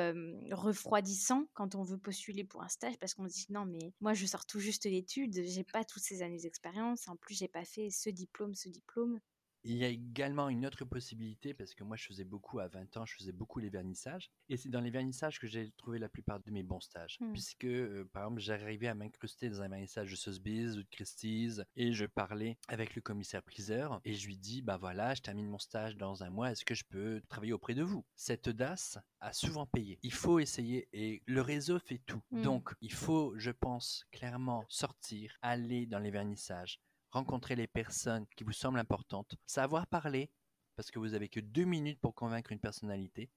refroidissant 0.51 1.47
quand 1.53 1.75
on 1.75 1.83
veut 1.83 1.97
postuler 1.97 2.43
pour 2.43 2.61
un 2.63 2.67
stage 2.67 2.97
parce 2.99 3.13
qu'on 3.13 3.27
se 3.27 3.33
dit 3.33 3.47
non, 3.49 3.65
mais 3.65 3.93
moi, 4.01 4.13
je 4.13 4.25
sors 4.25 4.45
tout 4.45 4.59
juste 4.59 4.83
d'études, 4.87 5.33
j'ai 5.33 5.63
pas 5.63 5.83
toutes 5.83 6.03
ces 6.03 6.21
années 6.21 6.39
d'expérience. 6.39 7.07
En 7.07 7.15
plus, 7.15 7.35
j'ai 7.35 7.47
pas 7.47 7.65
fait 7.65 7.89
ce 7.89 8.09
diplôme, 8.09 8.53
ce 8.53 8.69
diplôme. 8.69 9.19
Il 9.63 9.77
y 9.77 9.83
a 9.83 9.89
également 9.89 10.49
une 10.49 10.65
autre 10.65 10.85
possibilité, 10.85 11.53
parce 11.53 11.73
que 11.73 11.83
moi 11.83 11.97
je 11.97 12.05
faisais 12.05 12.23
beaucoup 12.23 12.59
à 12.59 12.67
20 12.67 12.97
ans, 12.97 13.05
je 13.05 13.15
faisais 13.15 13.31
beaucoup 13.31 13.59
les 13.59 13.69
vernissages. 13.69 14.31
Et 14.49 14.57
c'est 14.57 14.69
dans 14.69 14.81
les 14.81 14.91
vernissages 14.91 15.39
que 15.39 15.47
j'ai 15.47 15.71
trouvé 15.71 15.99
la 15.99 16.09
plupart 16.09 16.39
de 16.39 16.51
mes 16.51 16.63
bons 16.63 16.79
stages. 16.79 17.17
Hmm. 17.19 17.33
Puisque, 17.33 17.65
euh, 17.65 18.05
par 18.13 18.23
exemple, 18.23 18.41
j'arrivais 18.41 18.87
à 18.87 18.95
m'incruster 18.95 19.49
dans 19.49 19.61
un 19.61 19.67
vernissage 19.67 20.11
de 20.11 20.15
Sotheby's 20.15 20.77
ou 20.77 20.83
de 20.83 20.89
Christie's 20.89 21.61
et 21.75 21.93
je 21.93 22.05
parlais 22.05 22.57
avec 22.67 22.95
le 22.95 23.01
commissaire 23.01 23.43
priseur 23.43 23.99
et 24.05 24.13
je 24.13 24.27
lui 24.27 24.37
dis, 24.37 24.61
bah 24.61 24.77
voilà, 24.77 25.13
je 25.13 25.21
termine 25.21 25.47
mon 25.47 25.59
stage 25.59 25.97
dans 25.97 26.23
un 26.23 26.29
mois, 26.29 26.51
est-ce 26.51 26.65
que 26.65 26.75
je 26.75 26.83
peux 26.87 27.21
travailler 27.29 27.53
auprès 27.53 27.73
de 27.73 27.83
vous? 27.83 28.05
Cette 28.15 28.47
audace 28.47 28.97
a 29.19 29.33
souvent 29.33 29.65
payé. 29.65 29.99
Il 30.03 30.13
faut 30.13 30.39
essayer 30.39 30.87
et 30.93 31.23
le 31.25 31.41
réseau 31.41 31.79
fait 31.79 32.01
tout. 32.05 32.21
Hmm. 32.31 32.41
Donc, 32.41 32.73
il 32.81 32.93
faut, 32.93 33.33
je 33.37 33.51
pense, 33.51 34.05
clairement 34.11 34.65
sortir, 34.69 35.37
aller 35.41 35.85
dans 35.85 35.99
les 35.99 36.11
vernissages, 36.11 36.79
rencontrer 37.11 37.55
les 37.55 37.67
personnes 37.67 38.25
qui 38.35 38.43
vous 38.43 38.51
semblent 38.51 38.79
importantes, 38.79 39.35
savoir 39.45 39.87
parler, 39.87 40.29
parce 40.75 40.91
que 40.91 40.99
vous 40.99 41.13
avez 41.13 41.29
que 41.29 41.39
deux 41.39 41.65
minutes 41.65 41.99
pour 41.99 42.13
convaincre 42.15 42.51
une 42.51 42.59
personnalité, 42.59 43.29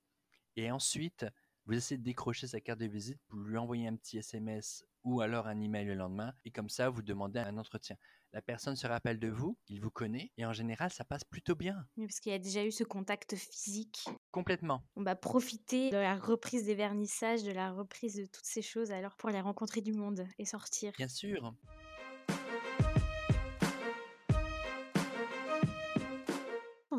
et 0.57 0.71
ensuite, 0.71 1.27
vous 1.67 1.75
essayez 1.75 1.99
de 1.99 2.05
décrocher 2.05 2.47
sa 2.47 2.61
carte 2.61 2.81
de 2.81 2.87
visite, 2.87 3.21
vous 3.29 3.45
lui 3.45 3.57
envoyez 3.57 3.87
un 3.87 3.97
petit 3.97 4.19
SMS 4.19 4.85
ou 5.05 5.21
alors 5.21 5.47
un 5.47 5.61
email 5.61 5.87
le 5.87 5.95
lendemain, 5.95 6.35
et 6.45 6.51
comme 6.51 6.69
ça, 6.69 6.91
vous 6.91 7.03
demandez 7.03 7.39
un 7.39 7.57
entretien. 7.57 7.97
La 8.33 8.43
personne 8.43 8.77
se 8.77 8.87
rappelle 8.87 9.19
de 9.19 9.29
vous, 9.29 9.57
il 9.69 9.81
vous 9.81 9.91
connaît, 9.91 10.31
et 10.37 10.45
en 10.45 10.53
général, 10.53 10.93
ça 10.93 11.05
passe 11.05 11.25
plutôt 11.25 11.55
bien. 11.55 11.87
Oui, 11.97 12.07
Parce 12.07 12.21
qu'il 12.21 12.33
y 12.33 12.35
a 12.35 12.39
déjà 12.39 12.65
eu 12.65 12.71
ce 12.71 12.85
contact 12.85 13.35
physique. 13.35 14.09
Complètement. 14.31 14.85
On 14.97 15.03
va 15.03 15.17
profiter 15.17 15.91
de 15.91 15.97
la 15.97 16.17
reprise 16.17 16.65
des 16.65 16.75
vernissages, 16.75 17.43
de 17.43 17.53
la 17.53 17.73
reprise 17.73 18.17
de 18.17 18.27
toutes 18.27 18.45
ces 18.45 18.63
choses 18.63 18.91
alors 18.93 19.17
pour 19.17 19.31
les 19.31 19.41
rencontrer 19.41 19.81
du 19.81 19.93
monde 19.93 20.27
et 20.39 20.45
sortir. 20.45 20.93
Bien 20.97 21.09
sûr. 21.09 21.55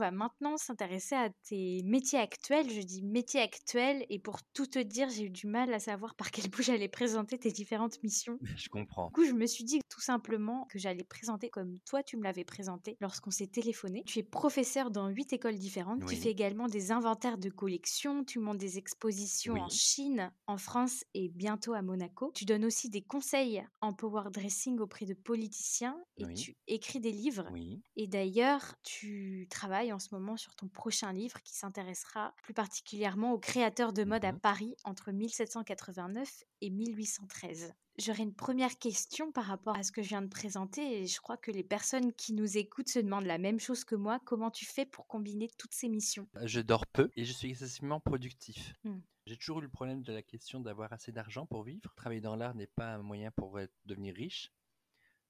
Va 0.02 0.12
maintenant 0.12 0.58
s'intéresser 0.58 1.16
à 1.16 1.30
tes 1.48 1.82
métiers 1.84 2.20
actuels. 2.20 2.70
Je 2.70 2.82
dis 2.82 3.04
métiers 3.04 3.40
actuels 3.42 4.06
et 4.10 4.20
pour 4.20 4.40
tout 4.54 4.66
te 4.66 4.80
dire, 4.80 5.10
j'ai 5.10 5.26
eu 5.26 5.30
du 5.30 5.48
mal 5.48 5.74
à 5.74 5.80
savoir 5.80 6.16
par 6.16 6.32
quel 6.32 6.50
bout 6.50 6.62
j'allais 6.64 6.88
présenter 6.90 7.38
tes 7.38 7.52
différentes 7.52 8.02
missions. 8.04 8.38
Je 8.58 8.70
comprends. 8.70 9.08
Du 9.08 9.14
coup, 9.14 9.26
je 9.26 9.34
me 9.34 9.46
suis 9.46 9.64
dit 9.64 9.80
tout 9.90 10.02
simplement 10.02 10.66
que 10.70 10.80
j'allais 10.80 11.04
présenter 11.04 11.50
comme 11.50 11.80
toi 11.86 12.02
tu 12.04 12.18
me 12.18 12.24
l'avais 12.24 12.44
présenté 12.44 12.98
lorsqu'on 13.00 13.32
s'est 13.32 13.48
téléphoné. 13.48 14.04
Tu 14.06 14.20
es 14.20 14.24
professeur 14.24 14.90
dans 14.92 15.08
huit 15.10 15.32
écoles 15.34 15.58
différentes. 15.58 16.06
Tu 16.08 16.16
fais 16.16 16.30
également 16.30 16.68
des 16.68 16.92
inventaires 16.92 17.38
de 17.38 17.50
collections. 17.50 18.24
Tu 18.24 18.40
montes 18.40 18.58
des 18.58 18.78
expositions 18.78 19.56
en. 19.56 19.70
Chine, 19.70 20.32
en 20.48 20.58
France 20.58 21.04
et 21.14 21.30
bientôt 21.30 21.74
à 21.74 21.82
Monaco. 21.82 22.32
Tu 22.34 22.46
donnes 22.46 22.66
aussi 22.66 22.90
des 22.90 23.02
conseils 23.04 23.64
en 23.82 23.94
power 23.94 24.30
dressing 24.32 24.80
auprès 24.80 25.06
de 25.06 25.14
politiciens 25.14 25.98
et 26.18 26.26
Oui. 26.26 26.34
tu 26.34 26.58
écris 26.68 27.00
des 27.00 27.12
livres. 27.12 27.48
Et 27.96 28.08
d'ailleurs, 28.08 28.76
tu 28.84 29.48
travailles 29.50 29.91
en 29.94 30.00
ce 30.00 30.14
moment 30.14 30.38
sur 30.38 30.56
ton 30.56 30.68
prochain 30.68 31.12
livre 31.14 31.42
qui 31.44 31.56
s'intéressera 31.56 32.34
plus 32.44 32.54
particulièrement 32.54 33.34
aux 33.34 33.40
créateurs 33.40 33.94
de 33.94 34.04
mode 34.04 34.26
à 34.26 34.32
Mhm. 34.32 34.40
Paris 34.40 34.76
entre 34.84 35.12
1789 35.12 36.44
et 36.62 36.70
1813. 36.70 37.74
J'aurais 37.98 38.24
une 38.24 38.34
première 38.34 38.78
question 38.80 39.32
par 39.32 39.46
rapport 39.46 39.76
à 39.78 39.84
ce 39.84 39.92
que 39.92 40.02
je 40.02 40.10
viens 40.10 40.22
de 40.22 40.28
présenter 40.30 41.02
et 41.02 41.08
je 41.08 41.20
crois 41.20 41.38
que 41.38 41.52
les 41.52 41.64
personnes 41.64 42.14
qui 42.14 42.34
nous 42.34 42.58
écoutent 42.58 42.90
se 42.90 43.00
demandent 43.00 43.26
la 43.26 43.38
même 43.38 43.60
chose 43.60 43.84
que 43.84 43.96
moi. 43.96 44.20
Comment 44.26 44.50
tu 44.50 44.66
fais 44.66 44.86
pour 44.86 45.08
combiner 45.08 45.50
toutes 45.58 45.74
ces 45.74 45.90
missions? 45.90 46.28
Je 46.44 46.62
dors 46.62 46.88
peu 46.88 47.10
et 47.16 47.26
je 47.26 47.34
suis 47.34 47.50
excessivement 47.50 48.00
productif. 48.00 48.74
Hmm. 48.84 49.00
J'ai 49.28 49.38
toujours 49.38 49.60
eu 49.60 49.64
le 49.64 49.70
problème 49.70 50.02
de 50.02 50.14
la 50.14 50.24
question 50.24 50.62
d'avoir 50.62 50.92
assez 50.94 51.12
d'argent 51.12 51.46
pour 51.46 51.64
vivre. 51.64 51.94
Travailler 51.96 52.22
dans 52.22 52.36
l'art 52.36 52.56
n'est 52.56 52.66
pas 52.66 52.94
un 52.96 53.04
moyen 53.04 53.30
pour 53.32 53.60
devenir 53.86 54.16
riche. 54.16 54.52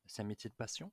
C'est 0.05 0.21
un 0.21 0.25
métier 0.25 0.49
de 0.49 0.55
passion. 0.55 0.91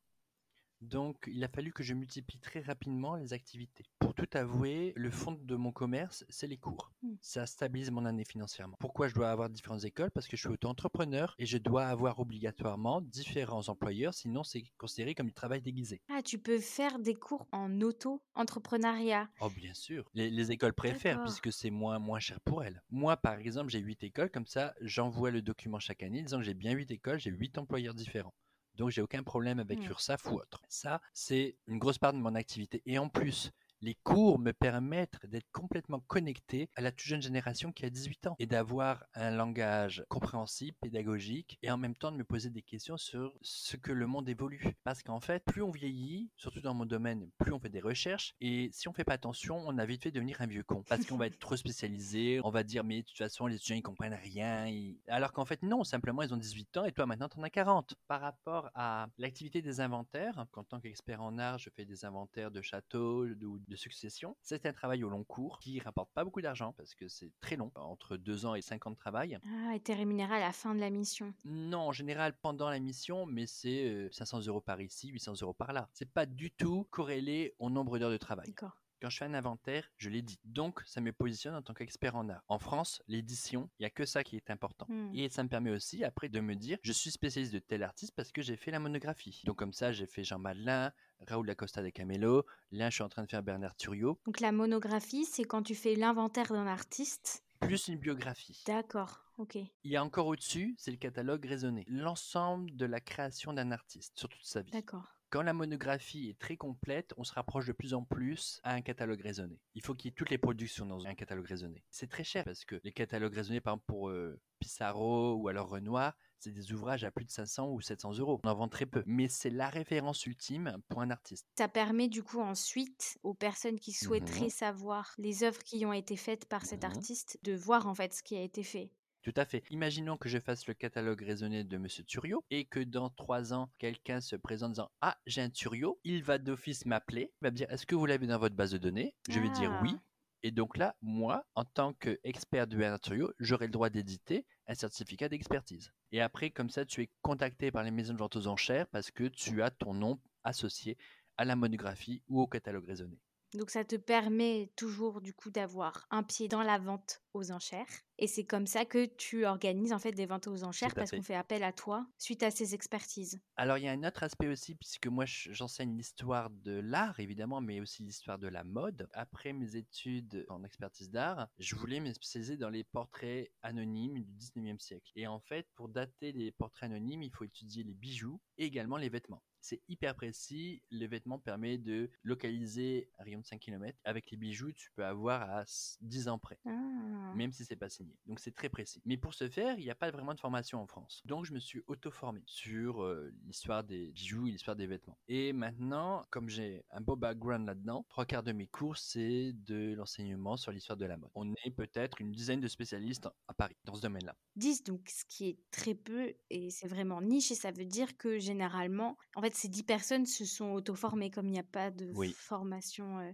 Donc, 0.80 1.28
il 1.32 1.42
a 1.44 1.49
fallu 1.49 1.73
que 1.73 1.82
je 1.82 1.94
multiplie 1.94 2.38
très 2.38 2.61
rapidement 2.61 3.16
les 3.16 3.32
activités. 3.32 3.85
Pour 3.99 4.14
tout 4.14 4.28
avouer, 4.35 4.92
le 4.97 5.11
fond 5.11 5.32
de 5.32 5.56
mon 5.56 5.73
commerce, 5.73 6.25
c'est 6.28 6.47
les 6.47 6.56
cours. 6.56 6.92
Mm. 7.02 7.14
Ça 7.20 7.47
stabilise 7.47 7.90
mon 7.90 8.04
année 8.04 8.25
financièrement. 8.25 8.76
Pourquoi 8.78 9.08
je 9.08 9.14
dois 9.14 9.30
avoir 9.30 9.50
différentes 9.50 9.85
écoles? 9.85 10.11
Parce 10.11 10.26
que 10.26 10.37
je 10.37 10.42
suis 10.42 10.49
auto-entrepreneur 10.49 11.35
et 11.38 11.47
je 11.47 11.58
dois 11.58 11.87
avoir 11.87 12.20
obligatoirement 12.20 13.00
différents 13.00 13.68
employeurs, 13.68 14.14
sinon 14.14 14.44
c'est 14.44 14.62
considéré 14.76 15.14
comme 15.14 15.26
du 15.26 15.35
travail 15.35 15.62
déguisé. 15.62 16.00
Ah, 16.08 16.23
tu 16.23 16.38
peux 16.38 16.58
faire 16.58 16.99
des 16.99 17.14
cours 17.14 17.47
en 17.52 17.80
auto-entrepreneuriat. 17.80 19.28
Oh, 19.40 19.50
bien 19.50 19.75
sûr. 19.75 20.08
Les, 20.14 20.30
les 20.30 20.52
écoles 20.52 20.75
préfèrent 20.75 21.23
puisque 21.23 21.52
c'est 21.52 21.70
moins, 21.70 21.99
moins 21.99 22.20
cher 22.20 22.40
pour 22.40 22.62
elles. 22.62 22.82
Moi, 22.90 23.16
par 23.16 23.38
exemple, 23.38 23.70
j'ai 23.70 23.80
huit 23.80 24.02
écoles. 24.02 24.30
Comme 24.30 24.47
ça, 24.47 24.75
j'envoie 24.80 25.30
le 25.30 25.42
document 25.42 25.78
chaque 25.78 26.02
année 26.02 26.23
disant 26.23 26.38
que 26.38 26.44
j'ai 26.44 26.54
bien 26.54 26.73
huit 26.73 26.90
écoles, 26.90 27.18
j'ai 27.18 27.30
huit 27.30 27.58
employeurs 27.58 27.94
différents. 27.94 28.35
Donc, 28.78 28.90
j'ai 28.90 29.02
aucun 29.02 29.23
problème 29.23 29.58
avec 29.58 29.80
Hmm. 29.80 29.88
l'URSSAF 29.88 30.26
ou 30.30 30.37
autre. 30.37 30.62
Ça, 30.68 31.00
c'est 31.12 31.56
une 31.66 31.78
grosse 31.78 31.99
part 31.99 32.12
de 32.14 32.18
mon 32.18 32.35
activité. 32.35 32.82
Et 32.87 32.99
en 32.99 33.08
plus, 33.11 33.50
les 33.80 33.94
cours 33.94 34.38
me 34.38 34.52
permettent 34.52 35.25
d'être 35.26 35.50
complètement 35.52 36.00
connecté 36.00 36.68
à 36.75 36.80
la 36.80 36.90
toute 36.90 37.06
jeune 37.06 37.23
génération 37.23 37.73
qui 37.73 37.85
a 37.85 37.90
18 37.90 38.26
ans 38.28 38.37
et 38.38 38.47
d'avoir 38.47 39.04
un 39.14 39.30
langage 39.30 40.04
compréhensible, 40.08 40.76
pédagogique 40.80 41.58
et 41.62 41.70
en 41.70 41.76
même 41.76 41.94
temps 41.94 42.12
de 42.12 42.16
me 42.16 42.25
poser 42.25 42.50
des 42.50 42.62
questions 42.62 42.97
sur 42.97 43.35
ce 43.42 43.76
que 43.76 43.92
le 43.92 44.06
monde 44.06 44.28
évolue. 44.28 44.75
Parce 44.85 45.02
qu'en 45.02 45.20
fait, 45.20 45.44
plus 45.44 45.62
on 45.62 45.70
vieillit, 45.70 46.30
surtout 46.37 46.61
dans 46.61 46.75
mon 46.75 46.87
domaine, 46.87 47.30
plus 47.38 47.52
on 47.52 47.61
fait 47.61 47.68
des 47.68 47.80
recherches 47.80 48.35
et 48.40 48.70
si 48.73 48.88
on 48.88 48.92
fait 48.92 49.04
pas 49.04 49.14
attention, 49.14 49.62
on 49.66 49.78
a 49.78 49.87
vite 49.87 50.02
fait 50.02 50.11
devenir 50.11 50.40
un 50.40 50.47
vieux 50.47 50.64
con. 50.64 50.82
Parce 50.88 51.06
qu'on 51.06 51.16
va 51.16 51.26
être 51.26 51.38
trop 51.38 51.56
spécialisé, 51.56 52.40
on 52.44 52.50
va 52.50 52.64
dire 52.64 52.85
mais 52.85 53.02
de 53.02 53.06
toute 53.06 53.18
façon 53.18 53.47
les 53.47 53.56
étudiants 53.56 53.76
ils 53.76 53.82
comprennent 53.82 54.14
rien. 54.14 54.66
Alors 55.06 55.32
qu'en 55.32 55.44
fait 55.44 55.62
non, 55.62 55.85
simplement 55.85 56.23
ils 56.23 56.35
ont 56.35 56.38
18 56.38 56.76
ans 56.78 56.85
et 56.85 56.92
toi 56.92 57.06
maintenant 57.06 57.28
t'en 57.28 57.42
as 57.42 57.50
40. 57.50 57.94
Par 58.08 58.20
rapport 58.20 58.70
à 58.75 59.08
l'activité 59.18 59.62
des 59.62 59.80
inventaires, 59.80 60.47
qu'en 60.50 60.64
tant 60.64 60.80
qu'expert 60.80 61.23
en 61.23 61.38
art, 61.38 61.58
je 61.58 61.70
fais 61.70 61.85
des 61.85 62.05
inventaires 62.05 62.50
de 62.50 62.61
châteaux 62.61 63.26
ou 63.26 63.59
de 63.68 63.76
succession. 63.76 64.37
C'est 64.42 64.66
un 64.66 64.72
travail 64.72 65.04
au 65.04 65.09
long 65.09 65.24
cours 65.24 65.59
qui 65.59 65.78
rapporte 65.81 66.11
pas 66.12 66.24
beaucoup 66.24 66.40
d'argent 66.40 66.72
parce 66.72 66.94
que 66.94 67.09
c'est 67.09 67.33
très 67.40 67.57
long, 67.57 67.70
entre 67.74 68.16
2 68.16 68.46
ans 68.46 68.54
et 68.54 68.62
5 68.62 68.87
ans 68.87 68.90
de 68.90 68.96
travail. 68.96 69.38
Ah, 69.44 69.74
et 69.74 69.81
t'es 69.81 69.94
rémunéré 69.94 70.37
à 70.37 70.40
la 70.40 70.52
fin 70.52 70.74
de 70.74 70.81
la 70.81 70.90
mission? 70.90 71.35
Non, 71.44 71.81
en 71.81 71.92
général 71.92 72.35
pendant 72.40 72.70
la 72.70 72.78
mission, 72.78 73.26
mais 73.26 73.46
c'est 73.46 73.85
euh, 73.85 74.09
500 74.12 74.46
euros 74.46 74.61
par 74.61 74.81
ici, 74.81 75.09
800 75.09 75.35
euros 75.42 75.54
par 75.54 75.72
là. 75.72 75.88
C'est 75.92 76.11
pas 76.11 76.26
du 76.26 76.50
tout 76.50 76.87
corrélé 76.90 77.54
au 77.59 77.70
nombre 77.70 77.98
d'heures 77.98 78.11
de 78.11 78.16
travail. 78.16 78.48
D'accord. 78.48 78.76
Quand 79.00 79.11
je 79.11 79.18
fais 79.18 79.24
un 79.24 79.34
inventaire, 79.34 79.88
je 79.96 80.11
l'édite. 80.11 80.40
Donc, 80.44 80.80
ça 80.87 81.00
me 81.00 81.12
positionne 81.12 81.54
en 81.54 81.62
tant 81.62 81.74
qu'expert 81.74 82.16
en 82.16 82.28
art. 82.28 82.42
En 82.48 82.58
France, 82.58 83.02
l'édition, 83.06 83.70
il 83.78 83.82
n'y 83.82 83.87
a 83.87 83.90
que 83.90 84.04
ça 84.04 84.24
qui 84.24 84.37
est 84.37 84.50
important. 84.50 84.87
Hmm. 84.88 85.11
Et 85.14 85.28
ça 85.28 85.44
me 85.44 85.48
permet 85.48 85.70
aussi 85.70 86.02
après 86.04 86.28
de 86.28 86.40
me 86.40 86.54
dire, 86.54 86.78
je 86.82 86.92
suis 86.92 87.11
spécialiste 87.11 87.52
de 87.52 87.61
tel 87.61 87.82
artiste 87.82 88.14
parce 88.16 88.32
que 88.32 88.42
j'ai 88.42 88.56
fait 88.56 88.70
la 88.70 88.80
monographie. 88.80 89.42
Donc 89.44 89.56
comme 89.56 89.72
ça, 89.72 89.92
j'ai 89.92 90.06
fait 90.06 90.24
Jean 90.24 90.38
Madelin, 90.38 90.92
Raoul 91.26 91.46
Lacosta 91.46 91.82
de 91.82 91.90
Camelo. 91.90 92.44
Là, 92.72 92.90
je 92.90 92.94
suis 92.94 93.04
en 93.04 93.08
train 93.08 93.22
de 93.22 93.28
faire 93.28 93.42
Bernard 93.42 93.76
Turiot, 93.76 94.18
Donc 94.26 94.40
la 94.40 94.52
monographie, 94.52 95.24
c'est 95.24 95.44
quand 95.44 95.62
tu 95.62 95.74
fais 95.74 95.94
l'inventaire 95.94 96.48
d'un 96.52 96.66
artiste? 96.66 97.44
plus 97.61 97.88
une 97.88 97.96
biographie. 97.96 98.62
D'accord, 98.66 99.24
ok. 99.37 99.56
Il 99.56 99.90
y 99.90 99.96
a 99.96 100.04
encore 100.04 100.26
au-dessus, 100.26 100.74
c'est 100.78 100.90
le 100.90 100.96
catalogue 100.96 101.44
raisonné. 101.44 101.84
L'ensemble 101.88 102.74
de 102.76 102.87
la 102.87 103.00
création 103.00 103.52
d'un 103.52 103.72
artiste 103.72 104.16
sur 104.18 104.28
toute 104.28 104.44
sa 104.44 104.62
vie. 104.62 104.70
D'accord. 104.70 105.17
Quand 105.30 105.42
la 105.42 105.52
monographie 105.52 106.30
est 106.30 106.38
très 106.38 106.56
complète, 106.56 107.12
on 107.18 107.24
se 107.24 107.34
rapproche 107.34 107.66
de 107.66 107.72
plus 107.72 107.92
en 107.92 108.02
plus 108.02 108.60
à 108.62 108.72
un 108.72 108.80
catalogue 108.80 109.20
raisonné. 109.20 109.60
Il 109.74 109.82
faut 109.82 109.94
qu'il 109.94 110.08
y 110.08 110.12
ait 110.12 110.14
toutes 110.14 110.30
les 110.30 110.38
productions 110.38 110.86
dans 110.86 111.04
un 111.06 111.14
catalogue 111.14 111.44
raisonné. 111.46 111.84
C'est 111.90 112.08
très 112.08 112.24
cher 112.24 112.44
parce 112.44 112.64
que 112.64 112.80
les 112.82 112.92
catalogues 112.92 113.34
raisonnés, 113.34 113.60
par 113.60 113.74
exemple 113.74 113.84
pour 113.86 114.08
euh, 114.08 114.40
Pissarro 114.58 115.34
ou 115.34 115.48
alors 115.48 115.68
Renoir, 115.68 116.16
c'est 116.38 116.50
des 116.52 116.72
ouvrages 116.72 117.04
à 117.04 117.10
plus 117.10 117.26
de 117.26 117.30
500 117.30 117.68
ou 117.68 117.80
700 117.82 118.14
euros. 118.18 118.40
On 118.42 118.48
en 118.48 118.54
vend 118.54 118.68
très 118.68 118.86
peu, 118.86 119.02
mais 119.06 119.28
c'est 119.28 119.50
la 119.50 119.68
référence 119.68 120.24
ultime 120.24 120.78
pour 120.88 121.02
un 121.02 121.10
artiste. 121.10 121.46
Ça 121.58 121.68
permet 121.68 122.08
du 122.08 122.22
coup 122.22 122.40
ensuite 122.40 123.18
aux 123.22 123.34
personnes 123.34 123.78
qui 123.80 123.92
souhaiteraient 123.92 124.44
Mhm. 124.44 124.48
savoir 124.48 125.12
les 125.18 125.42
œuvres 125.44 125.62
qui 125.62 125.84
ont 125.84 125.92
été 125.92 126.16
faites 126.16 126.46
par 126.46 126.64
cet 126.64 126.84
Mhm. 126.84 126.90
artiste 126.90 127.38
de 127.42 127.52
voir 127.54 127.86
en 127.86 127.94
fait 127.94 128.14
ce 128.14 128.22
qui 128.22 128.34
a 128.36 128.40
été 128.42 128.62
fait. 128.62 128.90
Tout 129.28 129.38
à 129.38 129.44
fait. 129.44 129.62
Imaginons 129.68 130.16
que 130.16 130.30
je 130.30 130.38
fasse 130.38 130.66
le 130.68 130.72
catalogue 130.72 131.20
raisonné 131.20 131.62
de 131.62 131.76
Monsieur 131.76 132.02
Turio 132.02 132.42
et 132.48 132.64
que 132.64 132.80
dans 132.80 133.10
trois 133.10 133.52
ans, 133.52 133.70
quelqu'un 133.76 134.22
se 134.22 134.36
présente 134.36 134.68
en 134.68 134.70
disant 134.70 134.90
Ah, 135.02 135.18
j'ai 135.26 135.42
un 135.42 135.50
Turio. 135.50 136.00
Il 136.02 136.24
va 136.24 136.38
d'office 136.38 136.86
m'appeler. 136.86 137.30
Il 137.42 137.44
va 137.44 137.50
me 137.50 137.56
dire 137.56 137.70
Est-ce 137.70 137.84
que 137.84 137.94
vous 137.94 138.06
l'avez 138.06 138.26
dans 138.26 138.38
votre 138.38 138.56
base 138.56 138.70
de 138.70 138.78
données? 138.78 139.14
Je 139.28 139.38
vais 139.38 139.50
dire 139.50 139.70
Ah. 139.70 139.80
oui. 139.82 139.94
Et 140.42 140.50
donc 140.50 140.78
là, 140.78 140.96
moi, 141.02 141.44
en 141.54 141.66
tant 141.66 141.92
qu'expert 141.92 142.66
du 142.66 142.78
Bernard 142.78 143.02
Turio, 143.02 143.30
j'aurai 143.38 143.66
le 143.66 143.72
droit 143.72 143.90
d'éditer 143.90 144.46
un 144.66 144.74
certificat 144.74 145.28
d'expertise. 145.28 145.92
Et 146.10 146.22
après, 146.22 146.48
comme 146.48 146.70
ça, 146.70 146.86
tu 146.86 147.02
es 147.02 147.10
contacté 147.20 147.70
par 147.70 147.82
les 147.82 147.90
maisons 147.90 148.14
de 148.14 148.18
vente 148.18 148.36
aux 148.36 148.46
enchères 148.46 148.86
parce 148.86 149.10
que 149.10 149.24
tu 149.24 149.62
as 149.62 149.70
ton 149.70 149.92
nom 149.92 150.18
associé 150.42 150.96
à 151.36 151.44
la 151.44 151.54
monographie 151.54 152.22
ou 152.28 152.40
au 152.40 152.46
catalogue 152.46 152.86
raisonné. 152.86 153.20
Donc 153.54 153.70
ça 153.70 153.84
te 153.84 153.96
permet 153.96 154.72
toujours 154.76 155.20
du 155.20 155.32
coup 155.34 155.50
d'avoir 155.50 156.06
un 156.11 156.22
pied 156.22 156.48
dans 156.48 156.62
la 156.62 156.78
vente 156.78 157.22
aux 157.32 157.50
enchères. 157.50 157.87
Et 158.18 158.26
c'est 158.26 158.44
comme 158.44 158.66
ça 158.66 158.84
que 158.84 159.06
tu 159.06 159.46
organises 159.46 159.92
en 159.92 159.98
fait 159.98 160.12
des 160.12 160.26
ventes 160.26 160.48
aux 160.48 160.64
enchères 160.64 160.94
parce 160.96 161.12
qu'on 161.12 161.22
fait 161.22 161.34
appel 161.34 161.62
à 161.62 161.72
toi 161.72 162.06
suite 162.18 162.42
à 162.42 162.50
ces 162.50 162.74
expertises. 162.74 163.40
Alors, 163.56 163.76
il 163.78 163.84
y 163.84 163.88
a 163.88 163.92
un 163.92 164.04
autre 164.04 164.22
aspect 164.22 164.48
aussi, 164.48 164.74
puisque 164.76 165.06
moi, 165.08 165.24
je- 165.24 165.52
j'enseigne 165.52 165.96
l'histoire 165.96 166.48
de 166.50 166.72
l'art, 166.72 167.18
évidemment, 167.20 167.61
mais 167.61 167.80
aussi 167.80 168.02
l'histoire 168.04 168.38
de 168.38 168.46
la 168.48 168.62
mode. 168.64 169.08
Après 169.12 169.52
mes 169.52 169.74
études 169.76 170.44
en 170.48 170.62
expertise 170.64 171.11
d'art, 171.11 171.48
je 171.58 171.74
voulais 171.74 172.00
me 172.00 172.12
spécialiser 172.12 172.56
dans 172.56 172.70
les 172.70 172.84
portraits 172.84 173.50
anonymes 173.62 174.22
du 174.22 174.32
19e 174.32 174.78
siècle. 174.78 175.11
Et 175.16 175.26
en 175.26 175.40
fait, 175.40 175.66
pour 175.74 175.88
dater 175.88 176.32
les 176.32 176.52
portraits 176.52 176.90
anonymes, 176.90 177.22
il 177.22 177.32
faut 177.34 177.44
étudier 177.44 177.82
les 177.82 177.94
bijoux 177.94 178.40
et 178.58 178.64
également 178.66 178.96
les 178.96 179.08
vêtements. 179.08 179.42
C'est 179.68 179.83
hyper 179.87 180.14
précis. 180.14 180.81
Les 180.90 181.07
vêtements 181.07 181.38
permettent 181.38 181.83
de 181.83 182.11
localiser 182.22 183.11
un 183.18 183.24
rayon 183.24 183.40
de 183.40 183.44
5 183.44 183.61
km. 183.61 183.98
Avec 184.04 184.31
les 184.31 184.38
bijoux, 184.38 184.72
tu 184.72 184.90
peux 184.92 185.04
avoir 185.04 185.42
à 185.42 185.64
10 186.00 186.28
ans 186.28 186.38
près 186.38 186.59
Ah. 186.64 187.35
même 187.37 187.52
si 187.52 187.66
c'est 187.66 187.76
pas 187.76 187.90
signé. 187.90 188.16
Donc 188.24 188.40
c'est 188.40 188.54
très 188.54 188.70
précis. 188.70 189.02
Mais 189.04 189.18
pour 189.18 189.35
ce 189.35 189.46
faire, 189.50 189.78
il 189.78 189.85
n'y 189.85 189.90
a 189.90 189.94
pas 189.94 190.11
vraiment 190.11 190.33
de 190.33 190.40
formation 190.40 190.81
en 190.81 190.87
France. 190.87 191.20
Donc 191.26 191.44
je 191.44 191.52
me 191.52 191.59
suis 191.59 191.83
auto-formé 191.87 192.42
sur 192.46 193.02
euh, 193.02 193.31
l'histoire 193.44 193.85
des 193.85 194.11
bijoux 194.12 194.46
et 194.46 194.52
l'histoire 194.52 194.74
des 194.74 194.87
vêtements. 194.87 195.18
Et 195.28 195.52
maintenant, 195.52 196.24
comme 196.31 196.48
j'ai 196.48 196.87
un 196.90 197.02
beau 197.02 197.16
background 197.16 197.66
là-dedans, 197.66 198.07
trois 198.09 198.24
quarts 198.24 198.42
de 198.42 198.52
mes 198.52 198.68
cours, 198.68 198.96
c'est 198.96 199.52
de 199.52 199.92
l'enseignement 199.94 200.57
sur 200.57 200.72
l'histoire 200.72 200.96
de 200.96 201.04
la 201.04 201.18
mode. 201.18 201.31
On 201.35 201.52
est 201.66 201.70
peut-être 201.76 202.22
une 202.22 202.33
dizaine 202.33 202.61
de 202.61 202.68
spécialistes 202.68 203.28
à 203.48 203.52
Paris 203.52 203.76
dans 203.85 203.94
ce 203.94 204.00
domaine-là. 204.00 204.35
10, 204.57 204.85
donc 204.85 205.07
ce 205.11 205.24
qui 205.26 205.50
est 205.50 205.59
très 205.70 205.94
peu 205.94 206.33
et 206.48 206.70
c'est 206.70 206.88
vraiment 206.88 207.20
niche 207.20 207.50
et 207.50 207.54
ça 207.54 207.70
veut 207.70 207.85
dire 207.85 208.16
que 208.16 208.38
généralement, 208.38 209.18
en 209.37 209.42
fait, 209.42 209.58
ces 209.59 209.68
10 209.68 209.83
personnes 209.83 210.27
se 210.27 210.44
sont 210.44 210.71
auto-formées 210.73 211.31
comme 211.31 211.47
il 211.49 211.53
n'y 211.53 211.59
a 211.59 211.64
pas 211.64 211.90
de 211.90 212.12
Oui. 212.14 212.33
formation. 212.33 213.18
euh, 213.21 213.33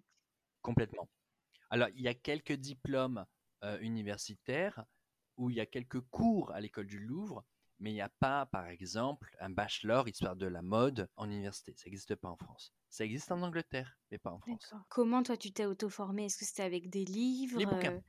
Complètement. 0.62 1.08
Alors, 1.70 1.88
il 1.94 2.02
y 2.02 2.08
a 2.08 2.14
quelques 2.14 2.52
diplômes 2.52 3.24
euh, 3.64 3.78
universitaires 3.80 4.84
où 5.36 5.50
il 5.50 5.56
y 5.56 5.60
a 5.60 5.66
quelques 5.66 6.00
cours 6.00 6.52
à 6.52 6.60
l'école 6.60 6.86
du 6.86 6.98
Louvre, 7.00 7.44
Mais 7.80 7.90
il 7.90 7.94
n'y 7.94 8.00
a 8.00 8.08
pas, 8.20 8.46
par 8.46 8.68
exemple, 8.68 9.36
un 9.40 9.50
bachelor 9.50 10.08
histoire 10.08 10.36
de 10.36 10.46
la 10.46 10.62
mode 10.62 11.08
en 11.16 11.26
université. 11.28 11.74
Ça 11.76 11.86
n'existe 11.86 12.14
pas 12.14 12.28
en 12.30 12.36
France. 12.36 12.72
Ça 12.88 13.04
existe 13.04 13.32
en 13.32 13.42
Angleterre, 13.42 13.98
mais 14.10 14.18
pas 14.18 14.30
en 14.30 14.38
France. 14.38 14.72
Comment 14.88 15.22
toi 15.22 15.36
tu 15.36 15.52
t'es 15.52 15.66
auto-formé 15.66 16.26
Est-ce 16.26 16.38
que 16.38 16.44
c'était 16.44 16.62
avec 16.62 16.88
des 16.88 17.04
livres 17.04 17.58
Les 17.58 17.66
bouquins. 17.66 17.92
euh, 17.96 18.00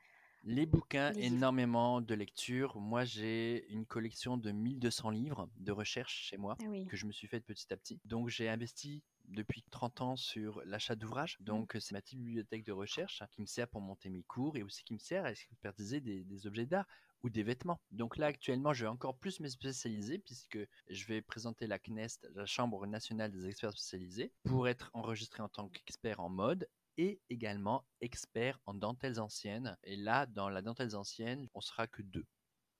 Les 0.47 0.67
bouquins, 0.67 1.11
Les 1.11 1.21
livres. 1.23 1.35
énormément 1.37 2.01
de 2.01 2.13
lecture. 2.13 2.79
Moi, 2.79 3.03
j'ai 3.03 3.65
une 3.71 3.85
collection 3.85 4.37
de 4.37 4.51
1200 4.51 5.09
livres 5.09 5.49
de 5.57 5.71
recherche 5.71 6.27
chez 6.29 6.37
moi 6.37 6.55
Ah 6.61 6.65
oui. 6.67 6.85
que 6.85 6.95
je 6.95 7.07
me 7.07 7.11
suis 7.11 7.27
fait 7.27 7.39
petit 7.39 7.71
à 7.73 7.77
petit. 7.77 7.99
Donc, 8.05 8.29
j'ai 8.29 8.47
investi 8.47 9.03
depuis 9.27 9.63
30 9.71 10.01
ans 10.01 10.15
sur 10.15 10.61
l'achat 10.65 10.95
d'ouvrages. 10.95 11.37
Donc, 11.39 11.75
c'est 11.79 11.93
ma 11.93 12.01
petite 12.01 12.19
bibliothèque 12.19 12.63
de 12.63 12.71
recherche 12.71 13.23
qui 13.31 13.41
me 13.41 13.47
sert 13.47 13.67
pour 13.67 13.81
monter 13.81 14.09
mes 14.09 14.21
cours 14.21 14.55
et 14.55 14.61
aussi 14.61 14.83
qui 14.83 14.93
me 14.93 14.99
sert 14.99 15.25
à 15.25 15.31
expertiser 15.31 15.99
des, 15.99 16.23
des 16.23 16.45
objets 16.45 16.67
d'art 16.67 16.85
ou 17.23 17.29
des 17.31 17.41
vêtements. 17.41 17.81
Donc 17.89 18.17
là, 18.17 18.27
actuellement, 18.27 18.71
je 18.71 18.83
vais 18.85 18.89
encore 18.89 19.17
plus 19.17 19.39
me 19.39 19.47
spécialiser 19.47 20.19
puisque 20.19 20.59
je 20.91 21.05
vais 21.07 21.23
présenter 21.23 21.65
la 21.65 21.79
CNEST, 21.79 22.27
la 22.35 22.45
Chambre 22.45 22.85
nationale 22.85 23.31
des 23.31 23.47
experts 23.47 23.71
spécialisés, 23.71 24.31
pour 24.43 24.67
être 24.67 24.91
enregistré 24.93 25.41
en 25.41 25.49
tant 25.49 25.69
qu'expert 25.69 26.19
en 26.19 26.29
mode 26.29 26.69
et 26.97 27.21
également 27.29 27.85
expert 28.01 28.59
en 28.65 28.73
dentelles 28.73 29.19
anciennes. 29.19 29.77
Et 29.83 29.95
là, 29.95 30.25
dans 30.25 30.49
la 30.49 30.61
dentelles 30.61 30.95
ancienne, 30.95 31.47
on 31.53 31.61
sera 31.61 31.87
que 31.87 32.01
deux 32.01 32.25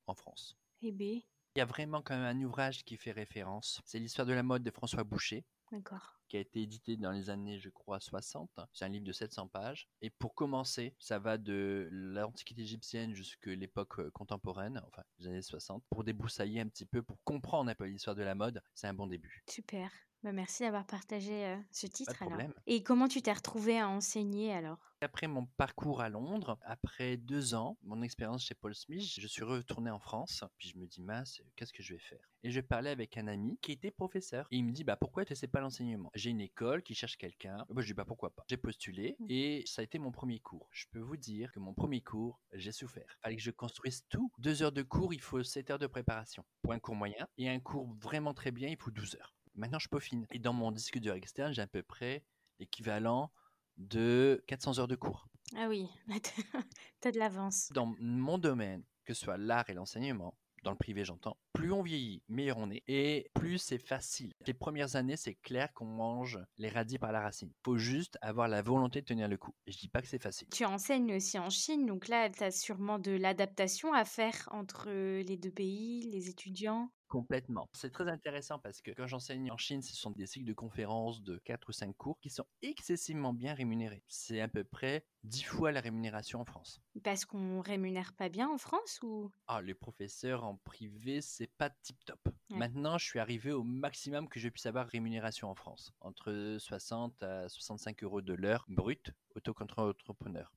en 0.08 0.16
France. 0.16 0.58
Eh 0.82 0.92
bien, 0.92 1.20
Il 1.56 1.60
y 1.60 1.62
a 1.62 1.66
vraiment 1.66 2.02
quand 2.02 2.16
même 2.16 2.38
un 2.38 2.44
ouvrage 2.44 2.84
qui 2.84 2.98
fait 2.98 3.12
référence. 3.12 3.82
C'est 3.86 4.00
l'histoire 4.00 4.28
de 4.28 4.34
la 4.34 4.44
mode 4.44 4.64
de 4.64 4.72
François 4.72 5.04
Boucher 5.04 5.46
d'accord. 5.72 6.20
qui 6.28 6.38
a 6.38 6.40
été 6.40 6.62
édité 6.62 6.98
dans 6.98 7.12
les 7.12 7.30
années, 7.30 7.60
je 7.60 7.70
crois, 7.70 8.00
60. 8.00 8.50
C'est 8.74 8.86
un 8.86 8.90
livre 8.90 9.06
de 9.06 9.12
700 9.12 9.48
pages. 9.48 9.88
Et 10.02 10.10
pour 10.10 10.36
commencer, 10.36 10.96
ça 11.00 11.18
va 11.18 11.38
de 11.38 11.88
l'Antiquité 11.92 12.62
égyptienne 12.62 13.14
jusqu'à 13.14 13.56
l'époque 13.56 14.00
euh, 14.00 14.12
contemporaine, 14.12 14.82
enfin 14.88 15.04
les 15.20 15.28
années 15.28 15.42
60, 15.42 15.84
pour 15.90 16.04
débroussailler 16.04 16.60
un 16.60 16.68
petit 16.68 16.86
peu, 16.86 17.02
pour 17.02 17.18
comprendre 17.24 17.70
un 17.72 17.76
peu 17.76 17.86
l'histoire 17.86 18.16
de 18.16 18.24
la 18.24 18.36
mode. 18.36 18.62
C'est 18.74 18.88
un 18.88 18.94
bon 18.94 19.08
début. 19.08 19.44
Super. 19.50 19.92
Bah, 20.26 20.32
merci 20.32 20.64
d'avoir 20.64 20.88
partagé 20.88 21.46
euh, 21.46 21.56
ce 21.72 21.86
titre 21.86 22.16
alors. 22.20 22.32
problème. 22.32 22.52
Et 22.66 22.82
comment 22.82 23.08
tu 23.08 23.22
t'es 23.22 23.32
retrouvé 23.32 23.78
à 23.80 23.88
enseigner 23.88 24.52
alors? 24.52 24.80
Après 25.02 25.28
mon 25.28 25.46
parcours 25.46 26.02
à 26.02 26.10
Londres, 26.10 26.58
après 26.64 27.16
deux 27.16 27.54
ans, 27.54 27.78
mon 27.84 28.02
expérience 28.02 28.44
chez 28.44 28.56
Paul 28.56 28.74
Smith, 28.74 29.04
je 29.20 29.28
suis 29.28 29.44
retourné 29.44 29.92
en 29.92 30.00
France. 30.00 30.44
Puis 30.58 30.70
je 30.70 30.80
me 30.80 30.88
dis, 30.88 31.00
mince, 31.00 31.44
qu'est-ce 31.56 31.72
que 31.72 31.84
je 31.84 31.94
vais 31.94 32.00
faire? 32.00 32.28
Et 32.42 32.50
je 32.50 32.60
parlais 32.60 32.90
avec 32.90 33.18
un 33.18 33.28
ami 33.28 33.60
qui 33.62 33.72
était 33.74 33.92
professeur. 33.92 34.48
Et 34.50 34.58
il 34.58 34.66
me 34.66 34.72
dit, 34.72 34.84
bah 34.84 34.96
pourquoi 34.96 35.26
tu 35.26 35.34
ne 35.34 35.36
sais 35.36 35.48
pas 35.48 35.62
l'enseignement? 35.62 36.10
J'ai 36.16 36.32
une 36.32 36.42
école 36.42 36.82
qui 36.82 36.96
cherche 36.96 37.18
quelqu'un. 37.18 37.64
Moi, 37.70 37.84
je 37.84 37.88
dis, 37.88 37.94
bah 37.94 38.06
pourquoi 38.06 38.32
pas? 38.34 38.46
J'ai 38.50 38.58
postulé 38.58 39.16
Mm. 39.20 39.26
et 39.30 39.64
ça 39.68 39.82
a 39.82 39.84
été 39.84 40.00
mon 40.00 40.12
premier 40.12 40.40
cours. 40.40 40.68
Je 40.72 40.86
peux 40.92 41.00
vous 41.02 41.18
dire 41.18 41.52
que 41.52 41.60
mon 41.60 41.76
premier 41.76 42.02
cours, 42.02 42.42
j'ai 42.54 42.72
souffert. 42.72 43.16
Fallait 43.22 43.36
que 43.36 43.44
je 43.44 43.52
construise 43.52 44.06
tout. 44.10 44.32
Deux 44.40 44.64
heures 44.64 44.72
de 44.72 44.82
cours, 44.82 45.14
il 45.14 45.22
faut 45.22 45.44
7 45.44 45.70
heures 45.70 45.80
de 45.80 45.86
préparation 45.88 46.44
pour 46.64 46.74
un 46.74 46.80
cours 46.80 46.96
moyen. 46.96 47.28
Et 47.38 47.48
un 47.48 47.60
cours 47.60 47.94
vraiment 48.02 48.34
très 48.34 48.50
bien, 48.50 48.70
il 48.70 48.78
faut 48.78 48.90
12 48.92 49.16
heures. 49.18 49.35
Maintenant, 49.56 49.80
je 49.80 49.88
peaufine. 49.88 50.28
Et 50.32 50.40
dans 50.40 50.54
mon 50.54 50.72
disque 50.72 51.00
dur 51.00 51.14
externe, 51.14 51.54
j'ai 51.54 51.62
à 51.62 51.68
peu 51.68 51.84
près 51.84 52.24
l'équivalent 52.60 53.32
de 53.78 54.44
400 54.48 54.80
heures 54.80 54.88
de 54.88 54.96
cours. 54.96 55.28
Ah 55.56 55.68
oui, 55.68 55.88
t'as 57.02 57.12
de 57.12 57.20
l'avance. 57.20 57.70
Dans 57.74 57.94
mon 58.00 58.38
domaine, 58.38 58.84
que 59.04 59.14
ce 59.14 59.24
soit 59.24 59.38
l'art 59.38 59.70
et 59.70 59.74
l'enseignement, 59.74 60.36
dans 60.64 60.72
le 60.72 60.78
privé 60.78 61.06
j'entends, 61.06 61.38
plus 61.54 61.72
on 61.72 61.84
vieillit, 61.84 62.24
meilleur 62.28 62.58
on 62.58 62.72
est, 62.72 62.84
et 62.88 63.30
plus 63.36 63.60
c'est 63.60 63.78
facile. 63.78 64.34
Les 64.48 64.54
premières 64.54 64.96
années, 64.96 65.16
c'est 65.16 65.36
clair 65.36 65.72
qu'on 65.74 65.86
mange 65.86 66.40
les 66.58 66.70
radis 66.70 66.98
par 66.98 67.12
la 67.12 67.22
racine. 67.22 67.52
Faut 67.64 67.78
juste 67.78 68.18
avoir 68.22 68.48
la 68.48 68.64
volonté 68.64 69.02
de 69.02 69.06
tenir 69.06 69.28
le 69.28 69.38
coup. 69.38 69.54
Et 69.68 69.72
je 69.72 69.78
dis 69.78 69.88
pas 69.88 70.02
que 70.02 70.08
c'est 70.08 70.22
facile. 70.22 70.48
Tu 70.52 70.66
enseignes 70.66 71.16
aussi 71.16 71.38
en 71.38 71.52
Chine, 71.52 71.86
donc 71.86 72.08
là, 72.08 72.30
tu 72.30 72.44
as 72.44 72.52
sûrement 72.52 72.98
de 72.98 73.12
l'adaptation 73.12 73.94
à 73.94 74.06
faire 74.06 74.50
entre 74.52 74.90
les 74.90 75.38
deux 75.38 75.52
pays, 75.52 76.10
les 76.12 76.30
étudiants. 76.30 76.90
Complètement. 77.16 77.70
C'est 77.72 77.94
très 77.94 78.10
intéressant 78.10 78.60
parce 78.60 78.82
que 78.82 78.92
quand 78.92 79.08
j'enseigne 79.08 79.50
en 79.50 79.56
Chine, 79.56 79.82
ce 79.82 79.96
sont 79.96 80.12
des 80.12 80.26
cycles 80.26 80.46
de 80.46 80.54
conférences 80.54 81.24
de 81.24 81.38
4 81.46 81.70
ou 81.70 81.72
5 81.72 81.96
cours 81.96 82.20
qui 82.20 82.30
sont 82.30 82.46
excessivement 82.62 83.32
bien 83.32 83.54
rémunérés. 83.54 84.04
C'est 84.10 84.42
à 84.42 84.50
peu 84.50 84.66
près 84.66 85.06
10 85.24 85.44
fois 85.44 85.72
la 85.72 85.80
rémunération 85.80 86.42
en 86.42 86.46
France. 86.46 86.82
Parce 87.04 87.24
qu'on 87.24 87.62
rémunère 87.62 88.12
pas 88.16 88.28
bien 88.28 88.50
en 88.50 88.58
France 88.58 89.00
ou? 89.02 89.32
Ah, 89.48 89.62
les 89.62 89.74
professeurs 89.74 90.44
en 90.44 90.58
privé, 90.58 91.22
c'est 91.22 91.50
pas 91.58 91.70
tip 91.70 92.04
top. 92.04 92.20
Ouais. 92.50 92.58
Maintenant, 92.58 92.98
je 92.98 93.06
suis 93.06 93.20
arrivé 93.20 93.54
au 93.54 93.64
maximum 93.64 94.28
que 94.28 94.42
je 94.42 94.50
puisse 94.50 94.66
avoir 94.66 94.86
rémunération 94.86 95.50
en 95.50 95.56
France, 95.56 95.94
entre 96.02 96.58
60 96.60 97.24
à 97.24 97.48
65 97.48 98.04
euros 98.04 98.22
de 98.22 98.34
l'heure 98.34 98.66
brute, 98.68 99.12
auto-entrepreneur. 99.36 100.54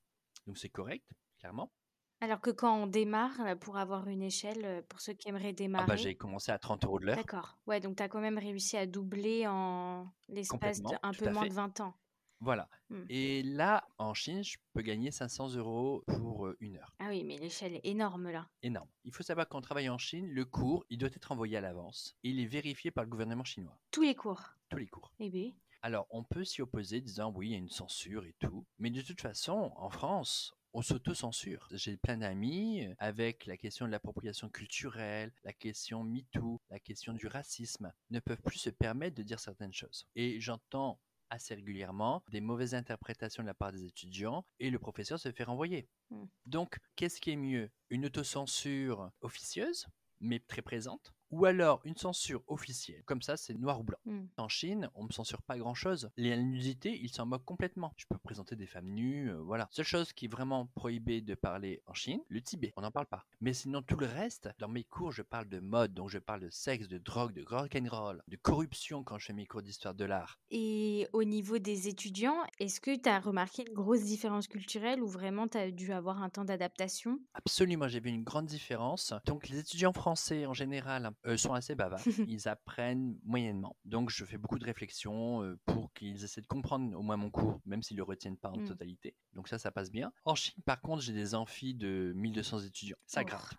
Donc 0.49 0.59
c'est 0.59 0.71
correct, 0.71 1.09
clairement. 1.38 1.73
Alors 2.20 2.40
que 2.40 2.50
quand 2.50 2.76
on 2.83 2.87
démarre, 2.87 3.57
pour 3.61 3.76
avoir 3.76 4.09
une 4.09 4.22
échelle, 4.22 4.85
pour 4.88 5.00
ceux 5.00 5.12
qui 5.12 5.28
aimeraient 5.28 5.48
Ah 5.50 5.52
démarrer. 5.52 5.87
bah 5.87 5.96
j'ai 5.96 6.14
commencé 6.16 6.50
à 6.50 6.59
30 6.59 6.85
euros 6.85 6.98
de 6.98 7.07
l'heure. 7.07 7.16
D'accord. 7.16 7.57
Ouais, 7.66 7.78
donc 7.81 7.96
tu 7.96 8.02
as 8.02 8.09
quand 8.09 8.20
même 8.20 8.38
réussi 8.38 8.76
à 8.76 8.87
doubler 8.87 9.46
en 9.46 10.11
l'espace 10.28 10.78
de 10.78 10.83
Complètement, 10.85 11.09
un 11.09 11.12
tout 11.12 11.20
peu 11.24 11.28
à 11.28 11.33
moins 11.33 11.42
fait. 11.44 11.48
de 11.50 11.54
20 11.54 11.81
ans. 11.81 11.94
Voilà. 12.40 12.68
Hmm. 12.90 13.02
Et 13.09 13.42
là, 13.42 13.85
en 13.98 14.14
Chine, 14.14 14.44
je 14.44 14.59
peux 14.72 14.83
gagner 14.83 15.11
500 15.11 15.54
euros 15.57 16.04
pour 16.07 16.48
une 16.61 16.76
heure. 16.76 16.92
Ah 17.00 17.07
oui, 17.09 17.24
mais 17.24 17.37
l'échelle 17.37 17.74
est 17.74 17.81
énorme 17.85 18.31
là. 18.31 18.48
Énorme. 18.62 18.88
Il 19.04 19.12
faut 19.12 19.24
savoir 19.24 19.48
qu'en 19.48 19.61
travaillant 19.61 19.94
en 19.94 19.98
Chine, 19.98 20.28
le 20.28 20.44
cours, 20.44 20.85
il 20.88 20.98
doit 20.98 21.09
être 21.09 21.33
envoyé 21.33 21.57
à 21.57 21.61
l'avance. 21.61 22.16
et 22.22 22.28
Il 22.31 22.38
est 22.40 22.46
vérifié 22.46 22.90
par 22.92 23.02
le 23.04 23.11
gouvernement 23.11 23.42
chinois. 23.44 23.76
Tous 23.90 24.02
les 24.02 24.14
cours. 24.14 24.42
Tous 24.68 24.76
les 24.78 24.87
cours. 24.87 25.12
Eh 25.18 25.31
bien, 25.31 25.50
Alors, 25.83 26.07
on 26.11 26.25
peut 26.25 26.45
s'y 26.45 26.62
opposer, 26.62 27.01
disant 27.01 27.33
oui, 27.33 27.49
il 27.49 27.53
y 27.53 27.55
a 27.55 27.59
une 27.59 27.69
censure 27.69 28.25
et 28.25 28.35
tout. 28.41 28.67
Mais 28.79 28.91
de 28.91 29.03
toute 29.03 29.21
façon, 29.21 29.73
en 29.77 29.91
France, 29.91 30.55
on 30.73 30.83
s'auto-censure. 30.83 31.69
J'ai 31.73 31.97
plein 31.97 32.19
d'amis 32.19 32.85
euh, 32.85 32.95
avec 32.99 33.47
la 33.47 33.57
question 33.57 33.87
de 33.87 33.91
l'appropriation 33.91 34.49
culturelle, 34.49 35.33
la 35.45 35.53
question 35.53 36.05
MeToo, 36.05 36.61
la 36.71 36.79
question 36.79 37.12
du 37.12 37.27
racisme, 37.27 37.93
ne 38.11 38.21
peuvent 38.21 38.43
plus 38.43 38.59
se 38.59 38.71
permettre 38.71 39.17
de 39.17 39.23
dire 39.23 39.41
certaines 39.41 39.73
choses. 39.73 40.07
Et 40.14 40.41
j'entends 40.41 41.01
assez 41.31 41.55
régulièrement 41.55 42.23
des 42.31 42.41
mauvaises 42.41 42.75
interprétations 42.75 43.43
de 43.43 43.49
la 43.49 43.55
part 43.55 43.73
des 43.73 43.85
étudiants 43.85 44.45
et 44.61 44.71
le 44.71 44.79
professeur 44.79 45.19
se 45.19 45.31
fait 45.31 45.45
renvoyer. 45.45 45.88
Mm. 46.11 46.25
Donc, 46.47 46.79
qu'est-ce 46.97 47.21
qui 47.21 47.31
est 47.31 47.37
mieux? 47.37 47.71
Une 47.91 48.07
autocensure 48.07 49.11
officieuse, 49.21 49.87
mais 50.21 50.41
très 50.41 50.62
présente, 50.62 51.12
ou 51.31 51.45
alors 51.45 51.81
une 51.85 51.97
censure 51.97 52.43
officielle 52.47 53.03
Comme 53.05 53.23
ça, 53.23 53.37
c'est 53.37 53.55
noir 53.55 53.81
ou 53.81 53.85
blanc. 53.85 53.99
hmm. 54.07 54.27
En 54.37 54.49
Chine, 54.49 54.91
on 54.95 55.05
me 55.05 55.12
censure 55.12 55.43
pas 55.43 55.59
grand 55.59 55.75
chose. 55.75 56.11
Les 56.17 56.37
nudités, 56.37 56.99
ils 57.01 57.11
s'en 57.11 57.27
moquent 57.27 57.45
complètement. 57.45 57.93
Je 57.97 58.07
peux 58.09 58.19
présenter 58.19 58.57
des 58.57 58.67
femmes 58.67 58.88
nues, 58.88 59.31
euh, 59.31 59.41
voilà. 59.41 59.69
Seule 59.71 59.85
chose 59.85 60.12
qui 60.12 60.27
est 60.27 60.33
vraiment 60.33 60.67
prohibée 60.75 61.21
de 61.21 61.35
parler 61.35 61.83
en 61.87 61.95
Chine, 61.95 62.21
le 62.29 62.41
Tibet, 62.41 62.73
on 62.77 62.83
n'en 62.83 62.91
parle 62.91 63.07
pas. 63.07 63.25
Mais 63.41 63.53
sinon, 63.53 63.83
tout 63.83 63.97
le 63.97 64.07
reste, 64.07 64.49
dans 64.59 64.69
mes 64.69 64.85
cours, 64.85 65.12
je 65.12 65.23
parle 65.23 65.49
de 65.49 65.61
mode, 65.61 65.95
donc 65.95 66.09
je 66.09 66.19
parle 66.19 66.41
de 66.41 66.51
sexe, 66.51 66.88
de 66.88 66.99
drogue, 66.99 67.33
de 67.33 67.45
rock'n'roll, 67.47 68.23
de 68.29 68.37
corruption 68.37 69.03
quand 69.05 69.19
je 69.19 69.27
fais 69.27 69.33
mes 69.33 69.47
cours 69.47 69.62
d'histoire 69.62 69.95
de 69.95 70.05
l'art. 70.05 70.38
Et 70.51 71.09
au 71.12 71.25
niveau 71.25 71.59
des 71.59 71.88
étudiants, 71.88 72.38
est-ce 72.59 72.81
que 72.81 72.97
tu 72.97 73.09
as 73.09 73.21
remarqué 73.21 73.64
une 73.67 73.75
grosse 73.75 74.03
différence 74.03 74.49
culturelle 74.49 75.03
ou 75.03 75.07
vraiment 75.09 75.49
tu 75.49 75.59
as 75.59 75.71
dû 75.71 75.93
avoir 75.93 76.23
un 76.23 76.31
temps 76.31 76.45
d'adaptation? 76.45 77.19
Absolument, 77.35 77.88
j'ai 77.88 78.01
vu 78.01 78.11
une 78.11 78.25
grande 78.25 78.47
différence. 78.47 79.12
Donc, 79.27 79.49
les 79.49 79.59
étudiants 79.59 79.93
français, 79.93 80.47
en 80.47 80.55
général, 80.55 81.11
euh, 81.26 81.37
sont 81.37 81.52
assez 81.52 81.74
bavards. 81.74 82.00
ils 82.28 82.48
apprennent 82.48 83.18
moyennement. 83.24 83.76
Donc, 83.85 84.11
je 84.11 84.24
fais 84.24 84.38
beaucoup 84.38 84.59
de 84.59 84.64
réflexions 84.64 85.42
euh, 85.42 85.59
pour 85.66 85.92
qu'ils 85.92 86.22
essaient 86.24 86.40
de 86.40 86.46
comprendre 86.46 86.96
au 86.96 87.02
moins 87.02 87.16
mon 87.16 87.31
cours, 87.31 87.61
même 87.66 87.83
s'ils 87.83 87.96
ne 87.96 88.02
le 88.02 88.04
retiennent 88.04 88.37
pas 88.38 88.50
en 88.50 88.59
Mm. 88.59 88.64
totalité. 88.68 89.16
Donc, 89.33 89.48
ça, 89.48 89.59
ça 89.59 89.70
passe 89.70 89.90
bien. 89.90 90.12
En 90.24 90.35
Chine, 90.35 90.62
par 90.64 90.81
contre, 90.81 91.02
j'ai 91.02 91.12
des 91.12 91.35
amphis 91.35 91.74
de 91.74 92.12
1200 92.16 92.61
étudiants. 92.61 92.96
Ça 93.07 93.24
gratte. 93.24 93.54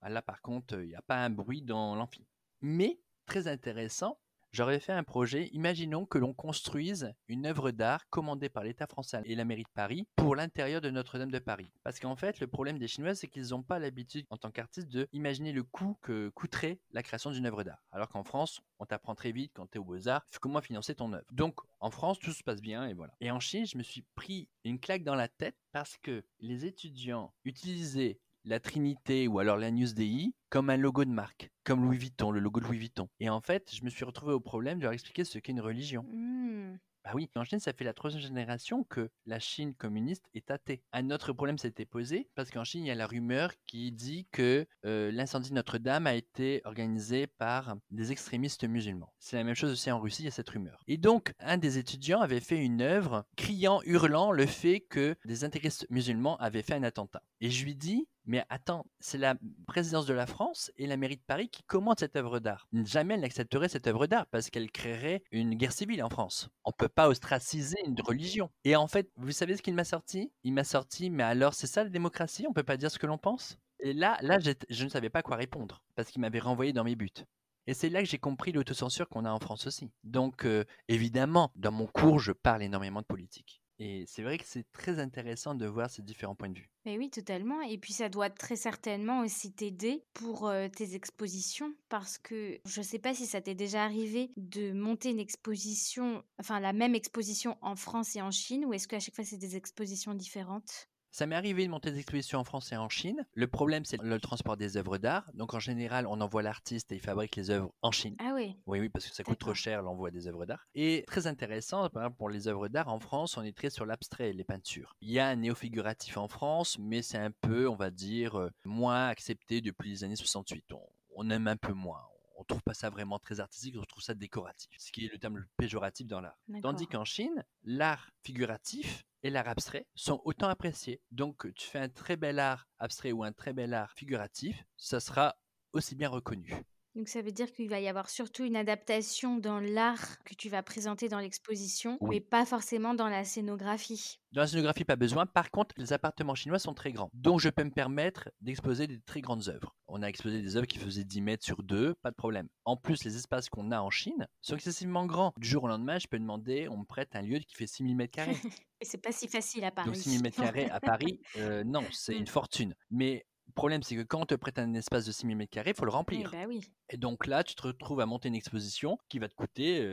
Ah, 0.00 0.08
Là, 0.10 0.22
par 0.22 0.40
contre, 0.42 0.80
il 0.80 0.88
n'y 0.88 0.94
a 0.94 1.02
pas 1.02 1.24
un 1.24 1.30
bruit 1.30 1.62
dans 1.62 1.94
l'amphi. 1.96 2.26
Mais, 2.60 3.00
très 3.26 3.48
intéressant, 3.48 4.20
J'aurais 4.50 4.80
fait 4.80 4.92
un 4.92 5.04
projet, 5.04 5.48
imaginons 5.52 6.06
que 6.06 6.16
l'on 6.18 6.32
construise 6.32 7.12
une 7.28 7.46
œuvre 7.46 7.70
d'art 7.70 8.08
commandée 8.08 8.48
par 8.48 8.64
l'État 8.64 8.86
français 8.86 9.20
et 9.24 9.34
la 9.34 9.44
mairie 9.44 9.64
de 9.64 9.68
Paris 9.74 10.06
pour 10.16 10.34
l'intérieur 10.34 10.80
de 10.80 10.90
Notre-Dame 10.90 11.30
de 11.30 11.38
Paris. 11.38 11.70
Parce 11.84 12.00
qu'en 12.00 12.16
fait, 12.16 12.40
le 12.40 12.46
problème 12.46 12.78
des 12.78 12.88
Chinois, 12.88 13.14
c'est 13.14 13.28
qu'ils 13.28 13.50
n'ont 13.50 13.62
pas 13.62 13.78
l'habitude, 13.78 14.26
en 14.30 14.38
tant 14.38 14.50
qu'artistes, 14.50 14.88
de 14.88 15.06
imaginer 15.12 15.52
le 15.52 15.62
coût 15.62 15.98
que 16.00 16.30
coûterait 16.30 16.80
la 16.92 17.02
création 17.02 17.30
d'une 17.30 17.46
œuvre 17.46 17.62
d'art. 17.62 17.82
Alors 17.92 18.08
qu'en 18.08 18.24
France, 18.24 18.60
on 18.78 18.86
t'apprend 18.86 19.14
très 19.14 19.32
vite 19.32 19.52
quand 19.54 19.66
tu 19.66 19.76
es 19.76 19.80
au 19.80 19.84
Beaux-Arts, 19.84 20.24
comment 20.40 20.62
financer 20.62 20.94
ton 20.94 21.12
œuvre. 21.12 21.26
Donc, 21.30 21.60
en 21.80 21.90
France, 21.90 22.18
tout 22.18 22.32
se 22.32 22.42
passe 22.42 22.62
bien 22.62 22.86
et 22.86 22.94
voilà. 22.94 23.14
Et 23.20 23.30
en 23.30 23.40
Chine, 23.40 23.66
je 23.66 23.76
me 23.76 23.82
suis 23.82 24.02
pris 24.14 24.48
une 24.64 24.80
claque 24.80 25.04
dans 25.04 25.14
la 25.14 25.28
tête 25.28 25.56
parce 25.72 25.96
que 25.98 26.24
les 26.40 26.64
étudiants 26.64 27.32
utilisaient 27.44 28.18
la 28.48 28.60
Trinité 28.60 29.28
ou 29.28 29.38
alors 29.38 29.58
l'Agnus 29.58 29.94
Dei 29.94 30.32
comme 30.48 30.70
un 30.70 30.76
logo 30.76 31.04
de 31.04 31.10
marque, 31.10 31.50
comme 31.64 31.84
Louis 31.84 31.98
Vuitton, 31.98 32.30
le 32.30 32.40
logo 32.40 32.60
de 32.60 32.66
Louis 32.66 32.78
Vuitton. 32.78 33.08
Et 33.20 33.28
en 33.28 33.40
fait, 33.40 33.70
je 33.74 33.84
me 33.84 33.90
suis 33.90 34.04
retrouvé 34.04 34.32
au 34.32 34.40
problème 34.40 34.78
de 34.78 34.84
leur 34.84 34.92
expliquer 34.92 35.24
ce 35.24 35.38
qu'est 35.38 35.52
une 35.52 35.60
religion. 35.60 36.06
Hmm. 36.10 36.78
Bah 37.04 37.14
oui, 37.14 37.30
en 37.36 37.44
Chine, 37.44 37.60
ça 37.60 37.72
fait 37.72 37.84
la 37.84 37.94
troisième 37.94 38.20
génération 38.20 38.84
que 38.84 39.10
la 39.24 39.38
Chine 39.38 39.74
communiste 39.74 40.28
est 40.34 40.50
athée. 40.50 40.82
Un 40.92 41.10
autre 41.10 41.32
problème 41.32 41.56
s'était 41.56 41.86
posé 41.86 42.28
parce 42.34 42.50
qu'en 42.50 42.64
Chine, 42.64 42.84
il 42.84 42.88
y 42.88 42.90
a 42.90 42.94
la 42.94 43.06
rumeur 43.06 43.52
qui 43.66 43.92
dit 43.92 44.26
que 44.30 44.66
euh, 44.84 45.10
l'incendie 45.10 45.50
de 45.50 45.54
Notre-Dame 45.54 46.06
a 46.06 46.14
été 46.14 46.60
organisé 46.64 47.26
par 47.26 47.76
des 47.90 48.12
extrémistes 48.12 48.64
musulmans. 48.64 49.12
C'est 49.18 49.36
la 49.36 49.44
même 49.44 49.54
chose 49.54 49.72
aussi 49.72 49.90
en 49.90 50.00
Russie, 50.00 50.22
il 50.22 50.24
y 50.26 50.28
a 50.28 50.32
cette 50.32 50.50
rumeur. 50.50 50.82
Et 50.86 50.98
donc, 50.98 51.32
un 51.38 51.56
des 51.56 51.78
étudiants 51.78 52.20
avait 52.20 52.40
fait 52.40 52.58
une 52.58 52.82
œuvre 52.82 53.24
criant, 53.36 53.80
hurlant 53.84 54.32
le 54.32 54.44
fait 54.44 54.80
que 54.80 55.16
des 55.24 55.44
intégristes 55.44 55.86
musulmans 55.90 56.36
avaient 56.36 56.62
fait 56.62 56.74
un 56.74 56.82
attentat. 56.82 57.22
Et 57.40 57.50
je 57.50 57.64
lui 57.64 57.76
dis, 57.76 58.06
Mais 58.28 58.44
attends, 58.50 58.84
c'est 59.00 59.16
la 59.16 59.36
présidence 59.66 60.04
de 60.04 60.12
la 60.12 60.26
France 60.26 60.70
et 60.76 60.86
la 60.86 60.98
mairie 60.98 61.16
de 61.16 61.22
Paris 61.26 61.48
qui 61.48 61.62
commandent 61.62 61.98
cette 61.98 62.14
œuvre 62.14 62.40
d'art. 62.40 62.68
Jamais 62.84 63.14
elle 63.14 63.22
n'accepterait 63.22 63.70
cette 63.70 63.86
œuvre 63.86 64.06
d'art 64.06 64.26
parce 64.26 64.50
qu'elle 64.50 64.70
créerait 64.70 65.22
une 65.32 65.54
guerre 65.54 65.72
civile 65.72 66.04
en 66.04 66.10
France. 66.10 66.50
On 66.64 66.72
peut 66.72 66.90
pas 66.90 67.08
ostraciser 67.08 67.78
une 67.86 67.96
religion. 68.02 68.50
Et 68.64 68.76
en 68.76 68.86
fait, 68.86 69.10
vous 69.16 69.32
savez 69.32 69.56
ce 69.56 69.62
qu'il 69.62 69.74
m'a 69.74 69.84
sorti? 69.84 70.30
Il 70.44 70.52
m'a 70.52 70.64
sorti, 70.64 71.08
mais 71.08 71.22
alors 71.22 71.54
c'est 71.54 71.66
ça 71.66 71.84
la 71.84 71.88
démocratie? 71.88 72.46
On 72.46 72.52
peut 72.52 72.62
pas 72.62 72.76
dire 72.76 72.90
ce 72.90 72.98
que 72.98 73.06
l'on 73.06 73.16
pense? 73.16 73.58
Et 73.80 73.94
là, 73.94 74.18
là, 74.20 74.38
je 74.40 74.84
ne 74.84 74.90
savais 74.90 75.08
pas 75.08 75.22
quoi 75.22 75.36
répondre 75.36 75.82
parce 75.94 76.10
qu'il 76.10 76.20
m'avait 76.20 76.38
renvoyé 76.38 76.74
dans 76.74 76.84
mes 76.84 76.96
buts. 76.96 77.24
Et 77.66 77.72
c'est 77.72 77.88
là 77.88 78.02
que 78.02 78.08
j'ai 78.08 78.18
compris 78.18 78.52
l'autocensure 78.52 79.08
qu'on 79.08 79.24
a 79.24 79.30
en 79.30 79.40
France 79.40 79.66
aussi. 79.66 79.90
Donc, 80.04 80.44
euh, 80.44 80.64
évidemment, 80.88 81.50
dans 81.54 81.72
mon 81.72 81.86
cours, 81.86 82.18
je 82.18 82.32
parle 82.32 82.62
énormément 82.62 83.00
de 83.00 83.06
politique. 83.06 83.57
Et 83.78 84.04
c'est 84.06 84.22
vrai 84.22 84.38
que 84.38 84.44
c'est 84.46 84.70
très 84.72 84.98
intéressant 85.00 85.54
de 85.54 85.66
voir 85.66 85.90
ces 85.90 86.02
différents 86.02 86.34
points 86.36 86.50
de 86.50 86.58
vue. 86.58 86.70
Mais 86.84 86.96
oui, 86.96 87.10
totalement. 87.10 87.60
Et 87.60 87.76
puis 87.76 87.92
ça 87.92 88.08
doit 88.08 88.30
très 88.30 88.56
certainement 88.56 89.20
aussi 89.20 89.52
t'aider 89.52 90.04
pour 90.14 90.48
euh, 90.48 90.68
tes 90.68 90.94
expositions 90.94 91.74
parce 91.88 92.18
que 92.18 92.60
je 92.64 92.80
ne 92.80 92.84
sais 92.84 92.98
pas 92.98 93.14
si 93.14 93.26
ça 93.26 93.40
t'est 93.42 93.54
déjà 93.54 93.84
arrivé 93.84 94.32
de 94.36 94.72
monter 94.72 95.10
une 95.10 95.18
exposition, 95.18 96.24
enfin 96.40 96.60
la 96.60 96.72
même 96.72 96.94
exposition 96.94 97.58
en 97.60 97.76
France 97.76 98.16
et 98.16 98.22
en 98.22 98.30
Chine 98.30 98.64
ou 98.64 98.72
est-ce 98.72 98.88
qu'à 98.88 99.00
chaque 99.00 99.14
fois 99.14 99.24
c'est 99.24 99.36
des 99.36 99.56
expositions 99.56 100.14
différentes? 100.14 100.88
Ça 101.10 101.26
m'est 101.26 101.36
arrivé 101.36 101.64
de 101.64 101.70
monter 101.70 101.90
des 101.90 101.98
expositions 101.98 102.38
en 102.38 102.44
France 102.44 102.72
et 102.72 102.76
en 102.76 102.88
Chine. 102.88 103.26
Le 103.34 103.46
problème, 103.46 103.84
c'est 103.84 104.00
le 104.00 104.20
transport 104.20 104.56
des 104.56 104.76
œuvres 104.76 104.98
d'art. 104.98 105.30
Donc, 105.34 105.54
en 105.54 105.60
général, 105.60 106.06
on 106.06 106.20
envoie 106.20 106.42
l'artiste 106.42 106.92
et 106.92 106.96
il 106.96 107.00
fabrique 107.00 107.36
les 107.36 107.50
œuvres 107.50 107.72
en 107.82 107.90
Chine. 107.90 108.16
Ah 108.18 108.32
oui 108.34 108.56
Oui, 108.66 108.80
oui, 108.80 108.88
parce 108.88 109.06
que 109.06 109.14
ça 109.14 109.24
coûte 109.24 109.38
trop 109.38 109.54
cher 109.54 109.82
l'envoi 109.82 110.10
des 110.10 110.26
œuvres 110.26 110.46
d'art. 110.46 110.66
Et 110.74 111.04
très 111.06 111.26
intéressant, 111.26 111.88
par 111.90 112.04
exemple, 112.04 112.18
pour 112.18 112.30
les 112.30 112.48
œuvres 112.48 112.68
d'art, 112.68 112.88
en 112.88 113.00
France, 113.00 113.36
on 113.36 113.42
est 113.42 113.56
très 113.56 113.70
sur 113.70 113.86
l'abstrait, 113.86 114.32
les 114.32 114.44
peintures. 114.44 114.96
Il 115.00 115.10
y 115.10 115.18
a 115.18 115.28
un 115.28 115.36
néo-figuratif 115.36 116.16
en 116.16 116.28
France, 116.28 116.78
mais 116.78 117.02
c'est 117.02 117.18
un 117.18 117.30
peu, 117.30 117.68
on 117.68 117.76
va 117.76 117.90
dire, 117.90 118.38
euh, 118.38 118.50
moins 118.64 119.08
accepté 119.08 119.60
depuis 119.60 119.90
les 119.90 120.04
années 120.04 120.16
68. 120.16 120.72
On, 120.72 120.80
on 121.16 121.30
aime 121.30 121.48
un 121.48 121.56
peu 121.56 121.72
moins 121.72 122.02
on 122.38 122.44
trouve 122.44 122.62
pas 122.62 122.74
ça 122.74 122.88
vraiment 122.88 123.18
très 123.18 123.40
artistique, 123.40 123.74
on 123.76 123.84
trouve 123.84 124.02
ça 124.02 124.14
décoratif, 124.14 124.70
ce 124.78 124.92
qui 124.92 125.06
est 125.06 125.12
le 125.12 125.18
terme 125.18 125.44
péjoratif 125.56 126.06
dans 126.06 126.20
l'art. 126.20 126.38
Tandis 126.62 126.86
qu'en 126.86 127.04
Chine, 127.04 127.44
l'art 127.64 128.10
figuratif 128.22 129.04
et 129.22 129.30
l'art 129.30 129.48
abstrait 129.48 129.86
sont 129.94 130.20
autant 130.24 130.48
appréciés. 130.48 131.00
Donc 131.10 131.52
tu 131.54 131.66
fais 131.66 131.78
un 131.78 131.88
très 131.88 132.16
bel 132.16 132.38
art 132.38 132.68
abstrait 132.78 133.12
ou 133.12 133.24
un 133.24 133.32
très 133.32 133.52
bel 133.52 133.74
art 133.74 133.92
figuratif, 133.92 134.64
ça 134.76 135.00
sera 135.00 135.36
aussi 135.72 135.94
bien 135.94 136.08
reconnu. 136.08 136.54
Donc 136.98 137.06
ça 137.06 137.22
veut 137.22 137.30
dire 137.30 137.52
qu'il 137.52 137.68
va 137.68 137.78
y 137.78 137.86
avoir 137.86 138.10
surtout 138.10 138.42
une 138.42 138.56
adaptation 138.56 139.38
dans 139.38 139.60
l'art 139.60 140.20
que 140.24 140.34
tu 140.34 140.48
vas 140.48 140.64
présenter 140.64 141.08
dans 141.08 141.20
l'exposition, 141.20 141.96
mais 142.02 142.18
pas 142.18 142.44
forcément 142.44 142.92
dans 142.92 143.06
la 143.06 143.22
scénographie. 143.22 144.18
Dans 144.32 144.40
la 144.40 144.48
scénographie, 144.48 144.84
pas 144.84 144.96
besoin. 144.96 145.24
Par 145.24 145.52
contre, 145.52 145.76
les 145.78 145.92
appartements 145.92 146.34
chinois 146.34 146.58
sont 146.58 146.74
très 146.74 146.90
grands. 146.90 147.08
Donc 147.14 147.38
je 147.38 147.50
peux 147.50 147.62
me 147.62 147.70
permettre 147.70 148.30
d'exposer 148.40 148.88
des 148.88 148.98
très 148.98 149.20
grandes 149.20 149.48
œuvres. 149.48 149.76
On 149.86 150.02
a 150.02 150.08
exposé 150.08 150.42
des 150.42 150.56
œuvres 150.56 150.66
qui 150.66 150.78
faisaient 150.78 151.04
10 151.04 151.20
mètres 151.20 151.44
sur 151.44 151.62
2, 151.62 151.94
pas 151.94 152.10
de 152.10 152.16
problème. 152.16 152.48
En 152.64 152.76
plus, 152.76 153.04
les 153.04 153.14
espaces 153.14 153.48
qu'on 153.48 153.70
a 153.70 153.80
en 153.80 153.90
Chine 153.90 154.26
sont 154.40 154.56
excessivement 154.56 155.06
grands. 155.06 155.32
Du 155.38 155.46
jour 155.46 155.62
au 155.62 155.68
lendemain, 155.68 156.00
je 156.00 156.08
peux 156.08 156.18
demander, 156.18 156.68
on 156.68 156.78
me 156.78 156.84
prête 156.84 157.14
un 157.14 157.22
lieu 157.22 157.38
qui 157.38 157.54
fait 157.54 157.68
6000 157.68 157.94
mètres 157.94 158.16
carrés. 158.16 158.32
Et 158.80 158.84
c'est 158.84 158.98
pas 158.98 159.12
si 159.12 159.28
facile 159.28 159.62
à 159.64 159.70
Paris. 159.70 159.86
Donc 159.86 159.96
6000 159.96 160.20
mètres 160.20 160.42
carrés 160.42 160.68
à 160.68 160.80
Paris, 160.80 161.20
euh, 161.36 161.62
non, 161.62 161.84
c'est 161.92 162.16
une 162.16 162.26
fortune. 162.26 162.74
Mais 162.90 163.24
problème, 163.58 163.82
c'est 163.82 163.96
que 163.96 164.02
quand 164.02 164.20
on 164.20 164.26
te 164.26 164.36
prête 164.36 164.58
un 164.58 164.72
espace 164.74 165.04
de 165.04 165.10
6000 165.10 165.36
m2, 165.36 165.62
il 165.66 165.74
faut 165.74 165.84
le 165.84 165.90
remplir. 165.90 166.30
bah 166.30 166.44
oui. 166.46 166.60
Et 166.90 166.96
donc 166.96 167.26
là, 167.26 167.42
tu 167.42 167.56
te 167.56 167.62
retrouves 167.62 168.00
à 168.00 168.06
monter 168.06 168.28
une 168.28 168.36
exposition 168.36 168.98
qui 169.08 169.18
va 169.18 169.28
te 169.28 169.34
coûter 169.34 169.84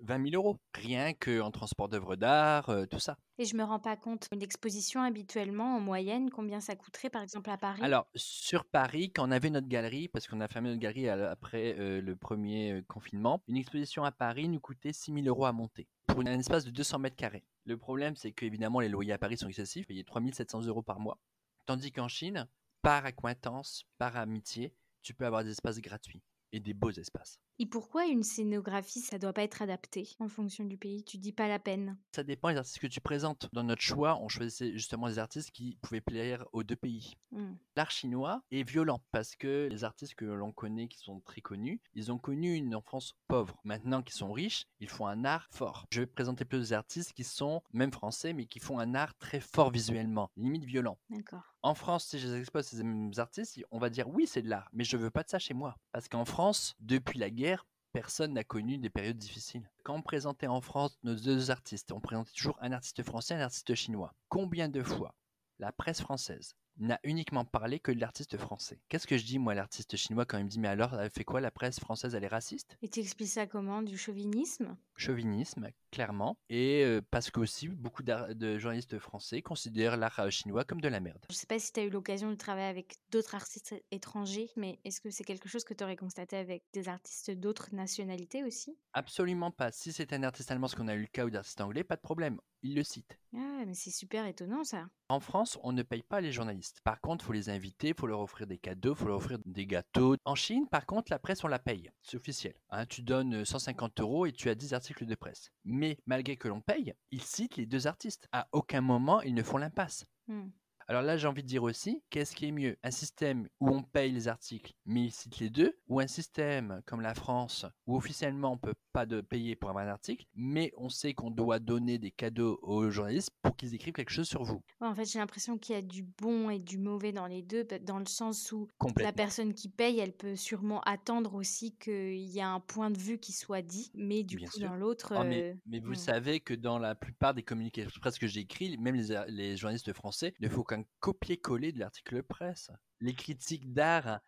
20 0.00 0.30
000 0.30 0.42
euros. 0.42 0.56
Rien 0.72 1.12
qu'en 1.14 1.50
transport 1.50 1.88
d'œuvres 1.88 2.14
d'art, 2.14 2.70
tout 2.90 3.00
ça. 3.00 3.18
Et 3.38 3.44
je 3.44 3.56
me 3.56 3.64
rends 3.64 3.80
pas 3.80 3.96
compte, 3.96 4.28
une 4.32 4.42
exposition 4.42 5.02
habituellement, 5.02 5.76
en 5.76 5.80
moyenne, 5.80 6.30
combien 6.30 6.60
ça 6.60 6.76
coûterait 6.76 7.10
par 7.10 7.22
exemple 7.22 7.50
à 7.50 7.58
Paris? 7.58 7.82
Alors, 7.82 8.06
sur 8.14 8.64
Paris, 8.64 9.12
quand 9.12 9.28
on 9.28 9.32
avait 9.32 9.50
notre 9.50 9.68
galerie, 9.68 10.08
parce 10.08 10.28
qu'on 10.28 10.40
a 10.40 10.48
fermé 10.48 10.68
notre 10.68 10.80
galerie 10.80 11.08
après 11.08 11.74
le 11.76 12.16
premier 12.16 12.82
confinement, 12.88 13.42
une 13.48 13.56
exposition 13.56 14.04
à 14.04 14.12
Paris 14.12 14.48
nous 14.48 14.60
coûtait 14.60 14.92
6 14.92 15.12
000 15.12 15.26
euros 15.26 15.44
à 15.44 15.52
monter 15.52 15.88
pour 16.06 16.20
un 16.20 16.38
espace 16.38 16.64
de 16.64 16.70
200 16.70 17.00
mètres 17.00 17.16
carrés. 17.16 17.44
Le 17.64 17.76
problème, 17.76 18.14
c'est 18.16 18.32
qu'évidemment, 18.32 18.78
les 18.80 18.88
loyers 18.88 19.12
à 19.12 19.18
Paris 19.18 19.36
sont 19.36 19.48
excessifs, 19.48 19.86
payés 19.86 20.04
3 20.04 20.22
700 20.32 20.62
euros 20.66 20.82
par 20.82 21.00
mois. 21.00 21.18
Tandis 21.66 21.92
qu'en 21.92 22.08
Chine, 22.08 22.48
par 22.82 23.04
acquaintance, 23.04 23.84
par 23.98 24.16
amitié, 24.16 24.74
tu 25.02 25.14
peux 25.14 25.26
avoir 25.26 25.44
des 25.44 25.50
espaces 25.50 25.80
gratuits 25.80 26.22
et 26.52 26.60
des 26.60 26.74
beaux 26.74 26.90
espaces. 26.90 27.38
Et 27.60 27.66
pourquoi 27.66 28.06
une 28.06 28.22
scénographie, 28.22 29.00
ça 29.00 29.18
doit 29.18 29.32
pas 29.32 29.42
être 29.42 29.62
adapté 29.62 30.08
en 30.20 30.28
fonction 30.28 30.64
du 30.64 30.78
pays? 30.78 31.02
Tu 31.02 31.18
dis 31.18 31.32
pas 31.32 31.48
la 31.48 31.58
peine. 31.58 31.98
Ça 32.14 32.22
dépend 32.22 32.50
des 32.50 32.56
artistes 32.56 32.78
que 32.78 32.86
tu 32.86 33.00
présentes. 33.00 33.48
Dans 33.52 33.64
notre 33.64 33.82
choix, 33.82 34.16
on 34.20 34.28
choisissait 34.28 34.72
justement 34.72 35.08
des 35.08 35.18
artistes 35.18 35.50
qui 35.50 35.76
pouvaient 35.82 36.00
plaire 36.00 36.46
aux 36.52 36.62
deux 36.62 36.76
pays. 36.76 37.14
Hmm. 37.32 37.54
L'art 37.74 37.90
chinois 37.90 38.42
est 38.52 38.62
violent 38.62 39.02
parce 39.10 39.34
que 39.34 39.68
les 39.72 39.82
artistes 39.82 40.14
que 40.14 40.24
l'on 40.24 40.52
connaît, 40.52 40.86
qui 40.86 40.98
sont 40.98 41.20
très 41.20 41.40
connus, 41.40 41.80
ils 41.94 42.12
ont 42.12 42.18
connu 42.18 42.54
une 42.54 42.76
enfance 42.76 43.14
pauvre. 43.26 43.58
Maintenant 43.64 44.02
qu'ils 44.02 44.14
sont 44.14 44.32
riches, 44.32 44.66
ils 44.78 44.88
font 44.88 45.08
un 45.08 45.24
art 45.24 45.48
fort. 45.50 45.86
Je 45.90 46.00
vais 46.00 46.06
présenter 46.06 46.44
plus 46.44 46.68
d'artistes 46.68 47.12
qui 47.12 47.24
sont, 47.24 47.62
même 47.72 47.92
français, 47.92 48.34
mais 48.34 48.46
qui 48.46 48.60
font 48.60 48.78
un 48.78 48.94
art 48.94 49.16
très 49.18 49.40
fort 49.40 49.72
visuellement, 49.72 50.30
limite 50.36 50.64
violent. 50.64 50.96
D'accord. 51.10 51.56
En 51.62 51.74
France, 51.74 52.06
si 52.06 52.18
je 52.20 52.28
expose 52.36 52.66
ces 52.66 52.84
mêmes 52.84 53.12
artistes, 53.16 53.60
on 53.72 53.78
va 53.78 53.90
dire 53.90 54.08
oui, 54.08 54.26
c'est 54.28 54.42
de 54.42 54.48
l'art, 54.48 54.70
mais 54.72 54.84
je 54.84 54.96
veux 54.96 55.10
pas 55.10 55.24
de 55.24 55.28
ça 55.28 55.40
chez 55.40 55.54
moi. 55.54 55.76
Parce 55.90 56.08
qu'en 56.08 56.24
France, 56.24 56.76
depuis 56.78 57.18
la 57.18 57.30
guerre, 57.30 57.66
personne 57.92 58.34
n'a 58.34 58.44
connu 58.44 58.78
des 58.78 58.90
périodes 58.90 59.18
difficiles. 59.18 59.68
Quand 59.82 59.96
on 59.96 60.02
présentait 60.02 60.46
en 60.46 60.60
France 60.60 60.98
nos 61.02 61.16
deux 61.16 61.50
artistes, 61.50 61.90
on 61.90 62.00
présentait 62.00 62.32
toujours 62.32 62.56
un 62.60 62.70
artiste 62.70 63.02
français 63.02 63.34
et 63.34 63.38
un 63.38 63.42
artiste 63.42 63.74
chinois. 63.74 64.14
Combien 64.28 64.68
de 64.68 64.82
fois 64.84 65.16
la 65.58 65.72
presse 65.72 66.00
française 66.00 66.54
n'a 66.76 67.00
uniquement 67.02 67.44
parlé 67.44 67.80
que 67.80 67.90
de 67.90 67.98
l'artiste 67.98 68.36
français? 68.36 68.80
Qu'est-ce 68.88 69.08
que 69.08 69.18
je 69.18 69.24
dis, 69.24 69.40
moi, 69.40 69.54
l'artiste 69.54 69.96
chinois, 69.96 70.26
quand 70.26 70.38
il 70.38 70.44
me 70.44 70.48
dit, 70.48 70.60
mais 70.60 70.68
alors, 70.68 70.94
elle 71.00 71.10
fait 71.10 71.24
quoi 71.24 71.40
la 71.40 71.50
presse 71.50 71.80
française 71.80 72.14
Elle 72.14 72.22
est 72.22 72.28
raciste? 72.28 72.76
Et 72.82 72.88
tu 72.88 73.00
expliques 73.00 73.30
ça 73.30 73.48
comment 73.48 73.82
Du 73.82 73.98
chauvinisme? 73.98 74.76
Chauvinisme, 74.98 75.68
clairement. 75.90 76.36
Et 76.50 76.82
euh, 76.84 77.00
parce 77.10 77.30
que 77.30 77.40
aussi, 77.40 77.68
beaucoup 77.68 78.02
de 78.02 78.58
journalistes 78.58 78.98
français 78.98 79.42
considèrent 79.42 79.96
l'art 79.96 80.18
euh, 80.18 80.30
chinois 80.30 80.64
comme 80.64 80.80
de 80.80 80.88
la 80.88 81.00
merde. 81.00 81.24
Je 81.30 81.36
sais 81.36 81.46
pas 81.46 81.58
si 81.58 81.72
tu 81.72 81.80
as 81.80 81.84
eu 81.84 81.90
l'occasion 81.90 82.30
de 82.30 82.36
travailler 82.36 82.68
avec 82.68 82.96
d'autres 83.10 83.34
artistes 83.34 83.74
étrangers, 83.90 84.50
mais 84.56 84.78
est-ce 84.84 85.00
que 85.00 85.10
c'est 85.10 85.24
quelque 85.24 85.48
chose 85.48 85.64
que 85.64 85.74
tu 85.74 85.84
aurais 85.84 85.96
constaté 85.96 86.36
avec 86.36 86.64
des 86.72 86.88
artistes 86.88 87.30
d'autres 87.30 87.74
nationalités 87.74 88.44
aussi? 88.44 88.76
Absolument 88.92 89.50
pas. 89.50 89.70
Si 89.70 89.92
c'est 89.92 90.12
un 90.12 90.22
artiste 90.24 90.50
allemand, 90.50 90.68
ce 90.68 90.76
qu'on 90.76 90.88
a 90.88 90.94
eu 90.94 91.02
le 91.02 91.06
cas, 91.06 91.24
ou 91.24 91.30
d'artiste 91.30 91.60
anglais, 91.60 91.84
pas 91.84 91.96
de 91.96 92.00
problème. 92.00 92.38
Il 92.62 92.74
le 92.74 92.82
cite. 92.82 93.18
Ah, 93.36 93.62
mais 93.66 93.74
c'est 93.74 93.90
super 93.90 94.26
étonnant 94.26 94.64
ça. 94.64 94.88
En 95.08 95.20
France, 95.20 95.58
on 95.62 95.72
ne 95.72 95.82
paye 95.82 96.02
pas 96.02 96.20
les 96.20 96.32
journalistes. 96.32 96.80
Par 96.82 97.00
contre, 97.00 97.24
il 97.24 97.26
faut 97.26 97.32
les 97.32 97.50
inviter, 97.50 97.88
il 97.88 97.94
faut 97.94 98.08
leur 98.08 98.20
offrir 98.20 98.46
des 98.46 98.58
cadeaux, 98.58 98.94
il 98.94 98.96
faut 98.96 99.06
leur 99.06 99.18
offrir 99.18 99.38
des 99.44 99.66
gâteaux. 99.66 100.16
En 100.24 100.34
Chine, 100.34 100.66
par 100.68 100.84
contre, 100.86 101.12
la 101.12 101.18
presse, 101.18 101.44
on 101.44 101.48
la 101.48 101.60
paye. 101.60 101.90
C'est 102.02 102.16
officiel. 102.16 102.54
Hein, 102.70 102.84
tu 102.86 103.02
donnes 103.02 103.44
150 103.44 104.00
euros 104.00 104.26
et 104.26 104.32
tu 104.32 104.50
as 104.50 104.54
10 104.54 104.74
articles 104.88 105.06
de 105.06 105.14
presse. 105.14 105.50
Mais 105.64 105.98
malgré 106.06 106.36
que 106.36 106.48
l'on 106.48 106.62
paye, 106.62 106.94
ils 107.10 107.22
citent 107.22 107.56
les 107.56 107.66
deux 107.66 107.86
artistes. 107.86 108.26
À 108.32 108.48
aucun 108.52 108.80
moment, 108.80 109.20
ils 109.20 109.34
ne 109.34 109.42
font 109.42 109.58
l'impasse. 109.58 110.06
Hmm. 110.28 110.48
Alors 110.86 111.02
là, 111.02 111.18
j'ai 111.18 111.26
envie 111.26 111.42
de 111.42 111.48
dire 111.48 111.62
aussi, 111.62 112.02
qu'est-ce 112.08 112.34
qui 112.34 112.46
est 112.46 112.52
mieux? 112.52 112.78
Un 112.82 112.90
système 112.90 113.46
où 113.60 113.68
on 113.68 113.82
paye 113.82 114.10
les 114.10 114.28
articles, 114.28 114.72
mais 114.86 115.04
ils 115.04 115.10
citent 115.10 115.40
les 115.40 115.50
deux, 115.50 115.78
ou 115.88 116.00
un 116.00 116.06
système 116.06 116.80
comme 116.86 117.02
la 117.02 117.14
France, 117.14 117.66
où 117.86 117.98
officiellement 117.98 118.52
on 118.52 118.56
peut 118.56 118.72
pas 118.98 119.06
de 119.06 119.20
payer 119.20 119.54
pour 119.54 119.70
avoir 119.70 119.86
un 119.86 119.90
article, 119.90 120.26
mais 120.34 120.72
on 120.76 120.88
sait 120.88 121.14
qu'on 121.14 121.30
doit 121.30 121.60
donner 121.60 121.98
des 121.98 122.10
cadeaux 122.10 122.58
aux 122.62 122.90
journalistes 122.90 123.30
pour 123.42 123.56
qu'ils 123.56 123.72
écrivent 123.72 123.94
quelque 123.94 124.10
chose 124.10 124.26
sur 124.26 124.42
vous. 124.42 124.60
en 124.80 124.92
fait, 124.92 125.04
j'ai 125.04 125.20
l'impression 125.20 125.56
qu'il 125.56 125.76
y 125.76 125.78
a 125.78 125.82
du 125.82 126.02
bon 126.02 126.50
et 126.50 126.58
du 126.58 126.78
mauvais 126.78 127.12
dans 127.12 127.28
les 127.28 127.42
deux, 127.42 127.64
dans 127.82 128.00
le 128.00 128.06
sens 128.06 128.50
où 128.50 128.66
la 128.96 129.12
personne 129.12 129.54
qui 129.54 129.68
paye, 129.68 130.00
elle 130.00 130.16
peut 130.16 130.34
sûrement 130.34 130.80
attendre 130.80 131.34
aussi 131.34 131.76
qu'il 131.76 132.26
y 132.26 132.40
a 132.40 132.48
un 132.48 132.58
point 132.58 132.90
de 132.90 132.98
vue 132.98 133.20
qui 133.20 133.30
soit 133.30 133.62
dit, 133.62 133.92
mais 133.94 134.24
du 134.24 134.40
coup, 134.40 134.58
dans 134.58 134.74
l'autre... 134.74 135.12
Ah, 135.14 135.22
mais, 135.22 135.56
euh, 135.72 135.80
vous 135.80 135.92
hmm. 135.92 135.94
savez 135.94 136.40
que 136.40 136.54
dans 136.54 136.80
la 136.80 136.96
plupart 136.96 137.34
des 137.34 137.44
communiqués 137.44 137.86
presque 138.00 138.22
que 138.22 138.26
j'écris, 138.26 138.76
même 138.78 138.96
les, 138.96 139.16
les 139.28 139.56
journalistes 139.56 139.92
français, 139.92 140.34
il 140.40 140.48
ne 140.48 140.50
faut 140.50 140.64
qu'un 140.64 140.82
copier-coller 140.98 141.70
de 141.70 141.78
l'article 141.78 142.24
presse. 142.24 142.72
Les 143.00 143.14
critiques 143.14 143.72
d'art 143.72 144.18